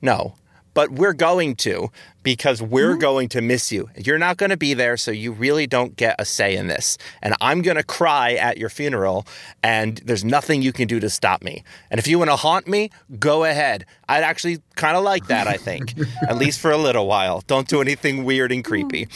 No. 0.00 0.36
But 0.74 0.90
we're 0.92 1.12
going 1.12 1.56
to 1.56 1.90
because 2.22 2.62
we're 2.62 2.92
mm-hmm. 2.92 3.00
going 3.00 3.28
to 3.30 3.40
miss 3.40 3.72
you. 3.72 3.90
You're 3.96 4.18
not 4.18 4.36
going 4.36 4.50
to 4.50 4.56
be 4.56 4.74
there, 4.74 4.96
so 4.96 5.10
you 5.10 5.32
really 5.32 5.66
don't 5.66 5.96
get 5.96 6.16
a 6.18 6.24
say 6.24 6.56
in 6.56 6.68
this. 6.68 6.98
And 7.20 7.34
I'm 7.40 7.62
going 7.62 7.76
to 7.76 7.82
cry 7.82 8.34
at 8.34 8.58
your 8.58 8.68
funeral, 8.68 9.26
and 9.62 9.98
there's 10.04 10.24
nothing 10.24 10.62
you 10.62 10.72
can 10.72 10.88
do 10.88 11.00
to 11.00 11.10
stop 11.10 11.42
me. 11.42 11.64
And 11.90 11.98
if 11.98 12.06
you 12.06 12.18
want 12.18 12.30
to 12.30 12.36
haunt 12.36 12.68
me, 12.68 12.90
go 13.18 13.44
ahead. 13.44 13.84
I'd 14.08 14.22
actually 14.22 14.58
kind 14.76 14.96
of 14.96 15.04
like 15.04 15.26
that, 15.26 15.46
I 15.46 15.56
think, 15.56 15.94
at 16.28 16.38
least 16.38 16.60
for 16.60 16.70
a 16.70 16.78
little 16.78 17.06
while. 17.06 17.42
Don't 17.46 17.68
do 17.68 17.80
anything 17.80 18.24
weird 18.24 18.52
and 18.52 18.62
mm. 18.62 18.66
creepy. 18.66 19.08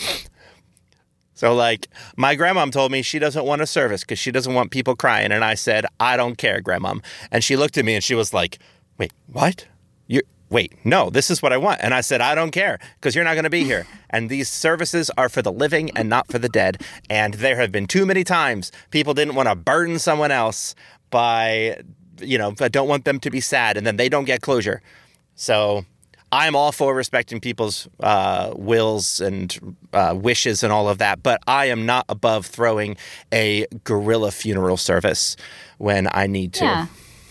So, 1.36 1.54
like, 1.54 1.88
my 2.16 2.34
grandmom 2.34 2.72
told 2.72 2.90
me 2.90 3.02
she 3.02 3.18
doesn't 3.18 3.44
want 3.44 3.60
a 3.60 3.66
service 3.66 4.00
because 4.00 4.18
she 4.18 4.30
doesn't 4.30 4.54
want 4.54 4.70
people 4.70 4.96
crying. 4.96 5.32
And 5.32 5.44
I 5.44 5.54
said, 5.54 5.84
I 6.00 6.16
don't 6.16 6.38
care, 6.38 6.62
grandmom. 6.62 7.04
And 7.30 7.44
she 7.44 7.56
looked 7.56 7.76
at 7.76 7.84
me 7.84 7.94
and 7.94 8.02
she 8.02 8.14
was 8.14 8.32
like, 8.32 8.58
Wait, 8.98 9.12
what? 9.26 9.66
You 10.06 10.22
wait, 10.50 10.72
no, 10.84 11.10
this 11.10 11.30
is 11.30 11.42
what 11.42 11.52
I 11.52 11.56
want. 11.56 11.80
And 11.82 11.92
I 11.92 12.00
said, 12.00 12.20
I 12.20 12.34
don't 12.34 12.50
care 12.50 12.78
because 12.94 13.14
you're 13.14 13.24
not 13.24 13.34
going 13.34 13.44
to 13.44 13.50
be 13.50 13.64
here. 13.64 13.86
And 14.08 14.30
these 14.30 14.48
services 14.48 15.10
are 15.18 15.28
for 15.28 15.42
the 15.42 15.52
living 15.52 15.90
and 15.96 16.08
not 16.08 16.30
for 16.30 16.38
the 16.38 16.48
dead. 16.48 16.80
And 17.10 17.34
there 17.34 17.56
have 17.56 17.70
been 17.70 17.86
too 17.86 18.06
many 18.06 18.24
times 18.24 18.72
people 18.90 19.12
didn't 19.12 19.34
want 19.34 19.48
to 19.48 19.54
burden 19.54 19.98
someone 19.98 20.30
else 20.30 20.74
by, 21.10 21.82
you 22.20 22.38
know, 22.38 22.54
I 22.60 22.68
don't 22.68 22.88
want 22.88 23.04
them 23.04 23.18
to 23.20 23.30
be 23.30 23.40
sad 23.40 23.76
and 23.76 23.86
then 23.86 23.96
they 23.96 24.08
don't 24.08 24.24
get 24.24 24.40
closure. 24.40 24.80
So 25.34 25.84
I'm 26.32 26.56
all 26.56 26.72
for 26.72 26.94
respecting 26.94 27.40
people's 27.40 27.88
uh, 28.00 28.52
wills 28.56 29.20
and 29.20 29.76
uh, 29.92 30.14
wishes 30.16 30.62
and 30.62 30.72
all 30.72 30.88
of 30.88 30.98
that, 30.98 31.22
but 31.22 31.40
I 31.46 31.66
am 31.66 31.86
not 31.86 32.04
above 32.08 32.46
throwing 32.46 32.96
a 33.32 33.66
guerrilla 33.84 34.30
funeral 34.30 34.76
service 34.76 35.36
when 35.78 36.08
I 36.12 36.26
need 36.26 36.52
to. 36.54 36.64
Yeah. 36.64 36.86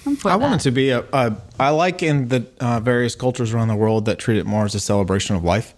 I'm 0.05 0.15
for 0.15 0.29
I 0.29 0.37
that. 0.37 0.41
want 0.41 0.61
it 0.61 0.63
to 0.63 0.71
be 0.71 0.89
a, 0.89 1.03
a. 1.13 1.35
I 1.59 1.69
like 1.69 2.03
in 2.03 2.27
the 2.27 2.45
uh, 2.59 2.79
various 2.79 3.15
cultures 3.15 3.53
around 3.53 3.67
the 3.69 3.75
world 3.75 4.05
that 4.05 4.19
treat 4.19 4.37
it 4.37 4.45
more 4.45 4.65
as 4.65 4.75
a 4.75 4.79
celebration 4.79 5.35
of 5.35 5.43
life. 5.43 5.73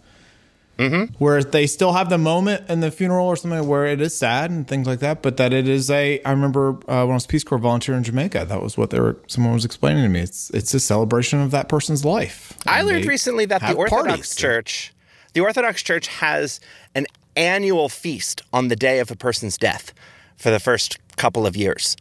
Mm-hmm. 0.78 1.16
Where 1.18 1.44
they 1.44 1.66
still 1.66 1.94
have 1.94 2.10
the 2.10 2.20
moment 2.20 2.70
in 2.70 2.82
the 2.82 2.92
funeral 2.92 3.26
or 3.26 3.36
something 3.36 3.68
where 3.68 3.88
it 3.88 4.00
is 4.00 4.16
sad 4.16 4.52
and 4.52 4.68
things 4.68 4.86
like 4.86 5.00
that, 5.00 5.24
but 5.24 5.38
that 5.38 5.52
it 5.52 5.68
is 5.68 5.90
a. 5.90 6.22
I 6.24 6.30
remember 6.30 6.74
uh, 6.88 7.02
when 7.02 7.12
I 7.12 7.14
was 7.16 7.26
Peace 7.26 7.44
Corps 7.44 7.58
volunteer 7.58 7.96
in 7.96 8.04
Jamaica, 8.04 8.46
that 8.46 8.62
was 8.62 8.78
what 8.78 8.92
they 8.92 9.00
were. 9.00 9.18
Someone 9.26 9.54
was 9.54 9.66
explaining 9.66 10.04
to 10.04 10.10
me. 10.10 10.20
It's 10.20 10.52
it's 10.52 10.74
a 10.76 10.80
celebration 10.80 11.42
of 11.42 11.50
that 11.50 11.68
person's 11.68 12.06
life. 12.06 12.56
I 12.68 12.84
learned 12.84 13.06
recently 13.06 13.46
that 13.46 13.62
the 13.62 13.74
Orthodox 13.74 14.08
parties. 14.08 14.36
Church, 14.36 14.94
the 15.34 15.42
Orthodox 15.42 15.82
Church 15.82 16.08
has 16.08 16.60
an 16.94 17.08
annual 17.36 17.90
feast 17.90 18.44
on 18.54 18.68
the 18.68 18.76
day 18.76 19.00
of 19.00 19.10
a 19.10 19.16
person's 19.16 19.58
death 19.58 19.94
for 20.36 20.52
the 20.52 20.60
first 20.60 21.00
couple 21.16 21.48
of 21.48 21.58
years. 21.58 21.98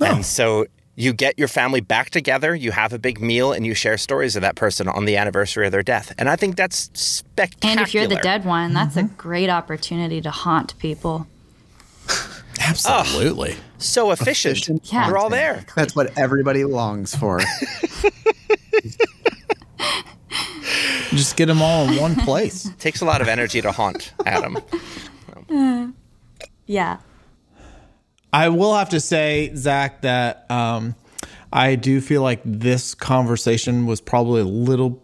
And 0.00 0.24
so 0.24 0.66
you 0.96 1.12
get 1.12 1.38
your 1.38 1.46
family 1.48 1.80
back 1.80 2.10
together, 2.10 2.54
you 2.54 2.72
have 2.72 2.92
a 2.92 2.98
big 2.98 3.20
meal, 3.20 3.52
and 3.52 3.64
you 3.66 3.74
share 3.74 3.98
stories 3.98 4.34
of 4.34 4.42
that 4.42 4.56
person 4.56 4.88
on 4.88 5.04
the 5.04 5.16
anniversary 5.16 5.66
of 5.66 5.72
their 5.72 5.82
death. 5.82 6.12
And 6.18 6.28
I 6.28 6.36
think 6.36 6.56
that's 6.56 6.90
spectacular. 6.94 7.70
And 7.70 7.80
if 7.80 7.94
you're 7.94 8.06
the 8.06 8.16
dead 8.16 8.44
one, 8.44 8.72
that's 8.72 8.96
a 8.96 9.02
mm-hmm. 9.02 9.14
great 9.16 9.50
opportunity 9.50 10.20
to 10.22 10.30
haunt 10.30 10.76
people. 10.78 11.26
Absolutely. 12.60 13.56
so 13.78 14.10
efficient, 14.10 14.56
Efficient 14.56 14.92
Yeah. 14.92 15.06
they're 15.06 15.18
all 15.18 15.28
there. 15.28 15.64
That's 15.76 15.94
what 15.94 16.16
everybody 16.18 16.64
longs 16.64 17.14
for. 17.14 17.40
Just 21.10 21.36
get 21.36 21.46
them 21.46 21.62
all 21.62 21.88
in 21.88 22.00
one 22.00 22.16
place. 22.16 22.70
Takes 22.78 23.02
a 23.02 23.04
lot 23.04 23.20
of 23.20 23.28
energy 23.28 23.60
to 23.60 23.70
haunt, 23.72 24.12
Adam. 24.24 24.58
Yeah. 26.66 26.98
I 28.36 28.50
will 28.50 28.74
have 28.74 28.90
to 28.90 29.00
say, 29.00 29.50
Zach, 29.54 30.02
that 30.02 30.44
um, 30.50 30.94
I 31.50 31.74
do 31.74 32.02
feel 32.02 32.20
like 32.20 32.42
this 32.44 32.94
conversation 32.94 33.86
was 33.86 34.02
probably 34.02 34.42
a 34.42 34.44
little 34.44 35.02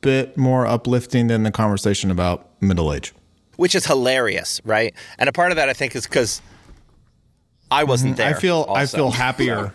bit 0.00 0.38
more 0.38 0.66
uplifting 0.66 1.26
than 1.26 1.42
the 1.42 1.50
conversation 1.50 2.10
about 2.10 2.48
middle 2.62 2.90
age. 2.94 3.12
which 3.56 3.74
is 3.74 3.84
hilarious, 3.84 4.62
right? 4.64 4.94
And 5.18 5.28
a 5.28 5.32
part 5.32 5.52
of 5.52 5.56
that 5.56 5.68
I 5.68 5.74
think 5.74 5.94
is 5.94 6.06
because 6.06 6.40
I 7.70 7.84
wasn't 7.84 8.16
there. 8.16 8.30
Mm-hmm. 8.30 8.38
I 8.38 8.40
feel 8.40 8.66
I 8.70 8.86
feel 8.86 9.10
happier 9.26 9.74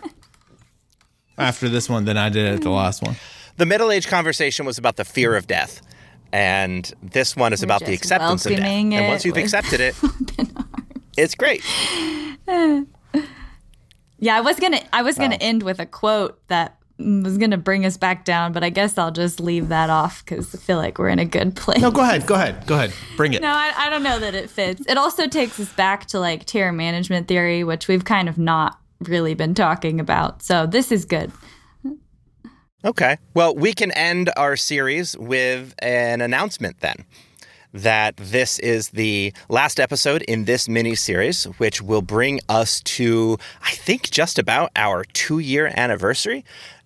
after 1.38 1.68
this 1.68 1.88
one 1.88 2.06
than 2.06 2.16
I 2.16 2.28
did 2.28 2.52
at 2.54 2.62
the 2.62 2.70
last 2.70 3.02
one. 3.02 3.14
the 3.56 3.66
middle 3.66 3.92
age 3.92 4.08
conversation 4.08 4.66
was 4.66 4.78
about 4.78 4.96
the 4.96 5.04
fear 5.04 5.36
of 5.36 5.46
death, 5.46 5.80
and 6.32 6.92
this 7.04 7.36
one 7.36 7.52
is 7.52 7.62
about 7.62 7.84
the 7.84 7.94
acceptance 7.94 8.44
of 8.46 8.56
death. 8.56 8.66
And 8.66 9.06
once 9.06 9.24
you've 9.24 9.36
accepted 9.36 9.78
it, 9.78 9.94
it's 11.16 11.36
great. 11.36 11.62
Yeah, 14.18 14.36
I 14.36 14.40
was 14.40 14.58
gonna 14.58 14.80
I 14.92 15.02
was 15.02 15.18
gonna 15.18 15.36
end 15.36 15.62
with 15.62 15.78
a 15.78 15.86
quote 15.86 16.40
that 16.48 16.78
was 16.98 17.36
gonna 17.36 17.58
bring 17.58 17.84
us 17.84 17.98
back 17.98 18.24
down, 18.24 18.52
but 18.52 18.64
I 18.64 18.70
guess 18.70 18.96
I'll 18.96 19.10
just 19.10 19.40
leave 19.40 19.68
that 19.68 19.90
off 19.90 20.24
because 20.24 20.54
I 20.54 20.58
feel 20.58 20.78
like 20.78 20.98
we're 20.98 21.10
in 21.10 21.18
a 21.18 21.26
good 21.26 21.54
place. 21.54 21.82
No, 21.82 21.90
go 21.90 22.00
ahead, 22.00 22.26
go 22.26 22.34
ahead, 22.34 22.66
go 22.66 22.76
ahead, 22.76 22.92
bring 23.16 23.34
it. 23.34 23.42
No, 23.42 23.50
I, 23.50 23.72
I 23.76 23.90
don't 23.90 24.02
know 24.02 24.18
that 24.18 24.34
it 24.34 24.48
fits. 24.48 24.82
It 24.88 24.96
also 24.96 25.26
takes 25.26 25.60
us 25.60 25.70
back 25.74 26.06
to 26.06 26.18
like 26.18 26.46
terror 26.46 26.72
management 26.72 27.28
theory, 27.28 27.62
which 27.62 27.88
we've 27.88 28.04
kind 28.06 28.28
of 28.28 28.38
not 28.38 28.78
really 29.00 29.34
been 29.34 29.54
talking 29.54 30.00
about. 30.00 30.42
So 30.42 30.66
this 30.66 30.90
is 30.90 31.04
good. 31.04 31.30
Okay. 32.84 33.18
Well, 33.34 33.54
we 33.54 33.74
can 33.74 33.90
end 33.90 34.30
our 34.36 34.56
series 34.56 35.16
with 35.18 35.74
an 35.80 36.20
announcement 36.20 36.80
then 36.80 37.04
that 37.76 38.16
this 38.16 38.58
is 38.58 38.90
the 38.90 39.32
last 39.48 39.78
episode 39.78 40.22
in 40.22 40.44
this 40.44 40.68
mini 40.68 40.94
series, 40.94 41.44
which 41.58 41.82
will 41.82 42.02
bring 42.02 42.40
us 42.48 42.80
to, 42.80 43.38
I 43.62 43.70
think, 43.70 44.10
just 44.10 44.38
about 44.38 44.70
our 44.76 45.04
two 45.04 45.38
year 45.38 45.72
anniversary. 45.76 46.44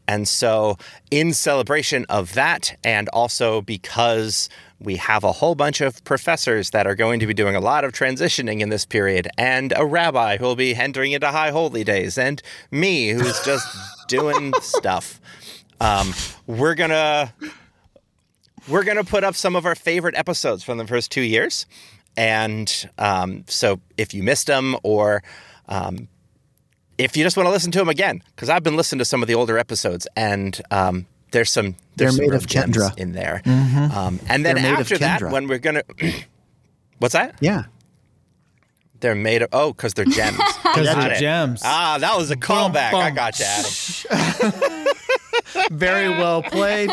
And 0.09 0.26
so, 0.26 0.76
in 1.12 1.32
celebration 1.32 2.05
of 2.09 2.34
that, 2.34 2.76
and 2.82 3.09
also 3.11 3.61
because 3.61 4.49
we 4.80 4.97
have 4.97 5.22
a 5.22 5.30
whole 5.30 5.55
bunch 5.55 5.80
of 5.80 6.03
professors 6.03 6.70
that 6.70 6.86
are 6.86 6.97
going 6.97 7.20
to 7.20 7.26
be 7.26 7.34
doing 7.34 7.55
a 7.55 7.61
lot 7.61 7.84
of 7.84 7.93
transitioning 7.93 8.61
in 8.61 8.70
this 8.70 8.84
period, 8.84 9.28
and 9.38 9.72
a 9.76 9.86
rabbi 9.86 10.36
who 10.36 10.45
will 10.45 10.57
be 10.57 10.74
entering 10.74 11.12
into 11.12 11.28
high 11.28 11.51
holy 11.51 11.84
days, 11.84 12.18
and 12.18 12.43
me 12.72 13.11
who's 13.11 13.41
just 13.45 13.68
doing 14.09 14.53
stuff. 14.61 15.20
Um, 15.80 16.12
we're 16.47 16.74
gonna 16.74 17.32
we're 18.69 18.85
gonna 18.85 19.05
put 19.05 19.25
up 19.25 19.35
some 19.35 19.57
of 19.57 19.67
our 19.67 19.75
favorite 19.75 20.15
episodes 20.15 20.63
from 20.65 20.79
the 20.79 20.87
first 20.87 21.11
two 21.11 21.23
years, 21.23 21.67
and 22.17 22.89
um, 22.99 23.45
so 23.47 23.81
if 23.97 24.13
you 24.15 24.23
missed 24.23 24.47
them 24.47 24.77
or 24.83 25.23
um, 25.69 26.09
if 26.99 27.17
you 27.17 27.25
just 27.25 27.37
want 27.37 27.47
to 27.47 27.51
listen 27.51 27.71
to 27.73 27.79
them 27.79 27.89
again, 27.89 28.23
because 28.35 28.49
I've 28.49 28.63
been 28.63 28.77
listening 28.77 28.99
to 29.01 29.05
some 29.05 29.23
of 29.23 29.29
the 29.29 29.35
older 29.35 29.57
episodes, 29.59 30.07
and 30.17 30.61
um, 30.71 31.07
there's 31.33 31.51
some 31.51 31.77
there's 31.97 32.17
They're 32.17 32.27
some 32.27 32.31
made 32.33 32.35
of 32.35 32.47
gems 32.47 32.77
Kendra. 32.77 32.99
in 32.99 33.13
there. 33.13 33.43
Um, 33.47 34.19
and 34.29 34.45
then 34.45 34.57
They're 34.57 34.75
of 34.75 34.81
after 34.81 34.99
that, 34.99 35.23
when 35.23 35.49
we're 35.49 35.59
gonna 35.59 35.83
what's 36.99 37.13
that? 37.15 37.37
Yeah. 37.41 37.65
They're 39.01 39.15
made 39.15 39.41
of 39.41 39.49
oh, 39.55 39.73
because 39.73 39.95
they're 39.95 40.05
gems. 40.05 40.39
Because 40.71 40.95
they're 40.95 41.13
it. 41.15 41.19
gems. 41.19 41.63
Ah, 41.65 41.97
that 41.99 42.17
was 42.17 42.31
a 42.31 42.37
callback. 42.37 42.93
I 42.95 43.09
bum. 43.11 43.15
got 43.15 43.39
you, 43.41 43.45
Adam. 43.49 44.87
Very 45.70 46.09
well 46.09 46.43
played. 46.43 46.91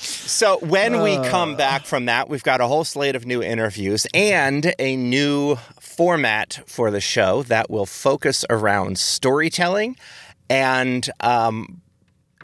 So 0.00 0.58
when 0.58 1.02
we 1.02 1.16
come 1.16 1.56
back 1.56 1.84
from 1.84 2.04
that, 2.04 2.28
we've 2.28 2.42
got 2.42 2.60
a 2.60 2.66
whole 2.66 2.84
slate 2.84 3.16
of 3.16 3.26
new 3.26 3.42
interviews 3.42 4.06
and 4.14 4.72
a 4.78 4.94
new 4.94 5.56
format 5.80 6.60
for 6.66 6.90
the 6.90 7.00
show 7.00 7.42
that 7.44 7.68
will 7.70 7.86
focus 7.86 8.44
around 8.48 8.98
storytelling 8.98 9.96
and 10.48 11.10
um, 11.20 11.80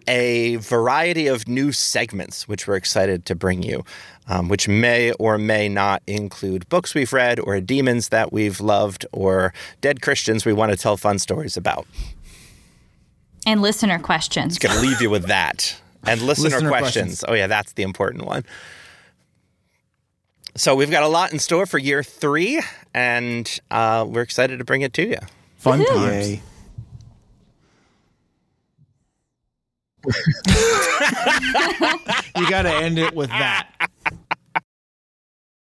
a 0.08 0.56
variety 0.56 1.26
of 1.26 1.46
new 1.46 1.72
segments, 1.72 2.48
which 2.48 2.66
we're 2.66 2.76
excited 2.76 3.24
to 3.26 3.34
bring 3.34 3.62
you, 3.62 3.84
um, 4.28 4.48
which 4.48 4.66
may 4.66 5.12
or 5.12 5.38
may 5.38 5.68
not 5.68 6.02
include 6.06 6.68
books 6.68 6.94
we've 6.94 7.12
read 7.12 7.38
or 7.38 7.60
demons 7.60 8.08
that 8.08 8.32
we've 8.32 8.60
loved 8.60 9.06
or 9.12 9.54
dead 9.80 10.02
Christians 10.02 10.44
we 10.44 10.52
want 10.52 10.72
to 10.72 10.76
tell 10.76 10.96
fun 10.96 11.18
stories 11.18 11.56
about. 11.56 11.86
And 13.46 13.60
listener 13.62 13.98
questions. 13.98 14.58
Going 14.58 14.74
to 14.74 14.80
leave 14.80 15.00
you 15.00 15.10
with 15.10 15.26
that. 15.26 15.76
And 16.06 16.20
listener, 16.22 16.50
Listener 16.50 16.68
questions. 16.68 16.92
questions. 17.20 17.24
Oh, 17.28 17.34
yeah, 17.34 17.46
that's 17.46 17.72
the 17.72 17.82
important 17.82 18.24
one. 18.24 18.44
So 20.56 20.74
we've 20.74 20.90
got 20.90 21.02
a 21.02 21.08
lot 21.08 21.32
in 21.32 21.38
store 21.38 21.66
for 21.66 21.78
year 21.78 22.02
three, 22.02 22.62
and 22.94 23.58
uh, 23.70 24.06
we're 24.08 24.22
excited 24.22 24.58
to 24.58 24.64
bring 24.64 24.82
it 24.82 24.92
to 24.94 25.08
you. 25.08 25.18
Fun 25.56 25.84
times. 25.84 26.28
Yay. 26.30 26.42
You 32.36 32.50
got 32.50 32.62
to 32.62 32.74
end 32.74 32.98
it 32.98 33.14
with 33.14 33.30
that. 33.30 33.68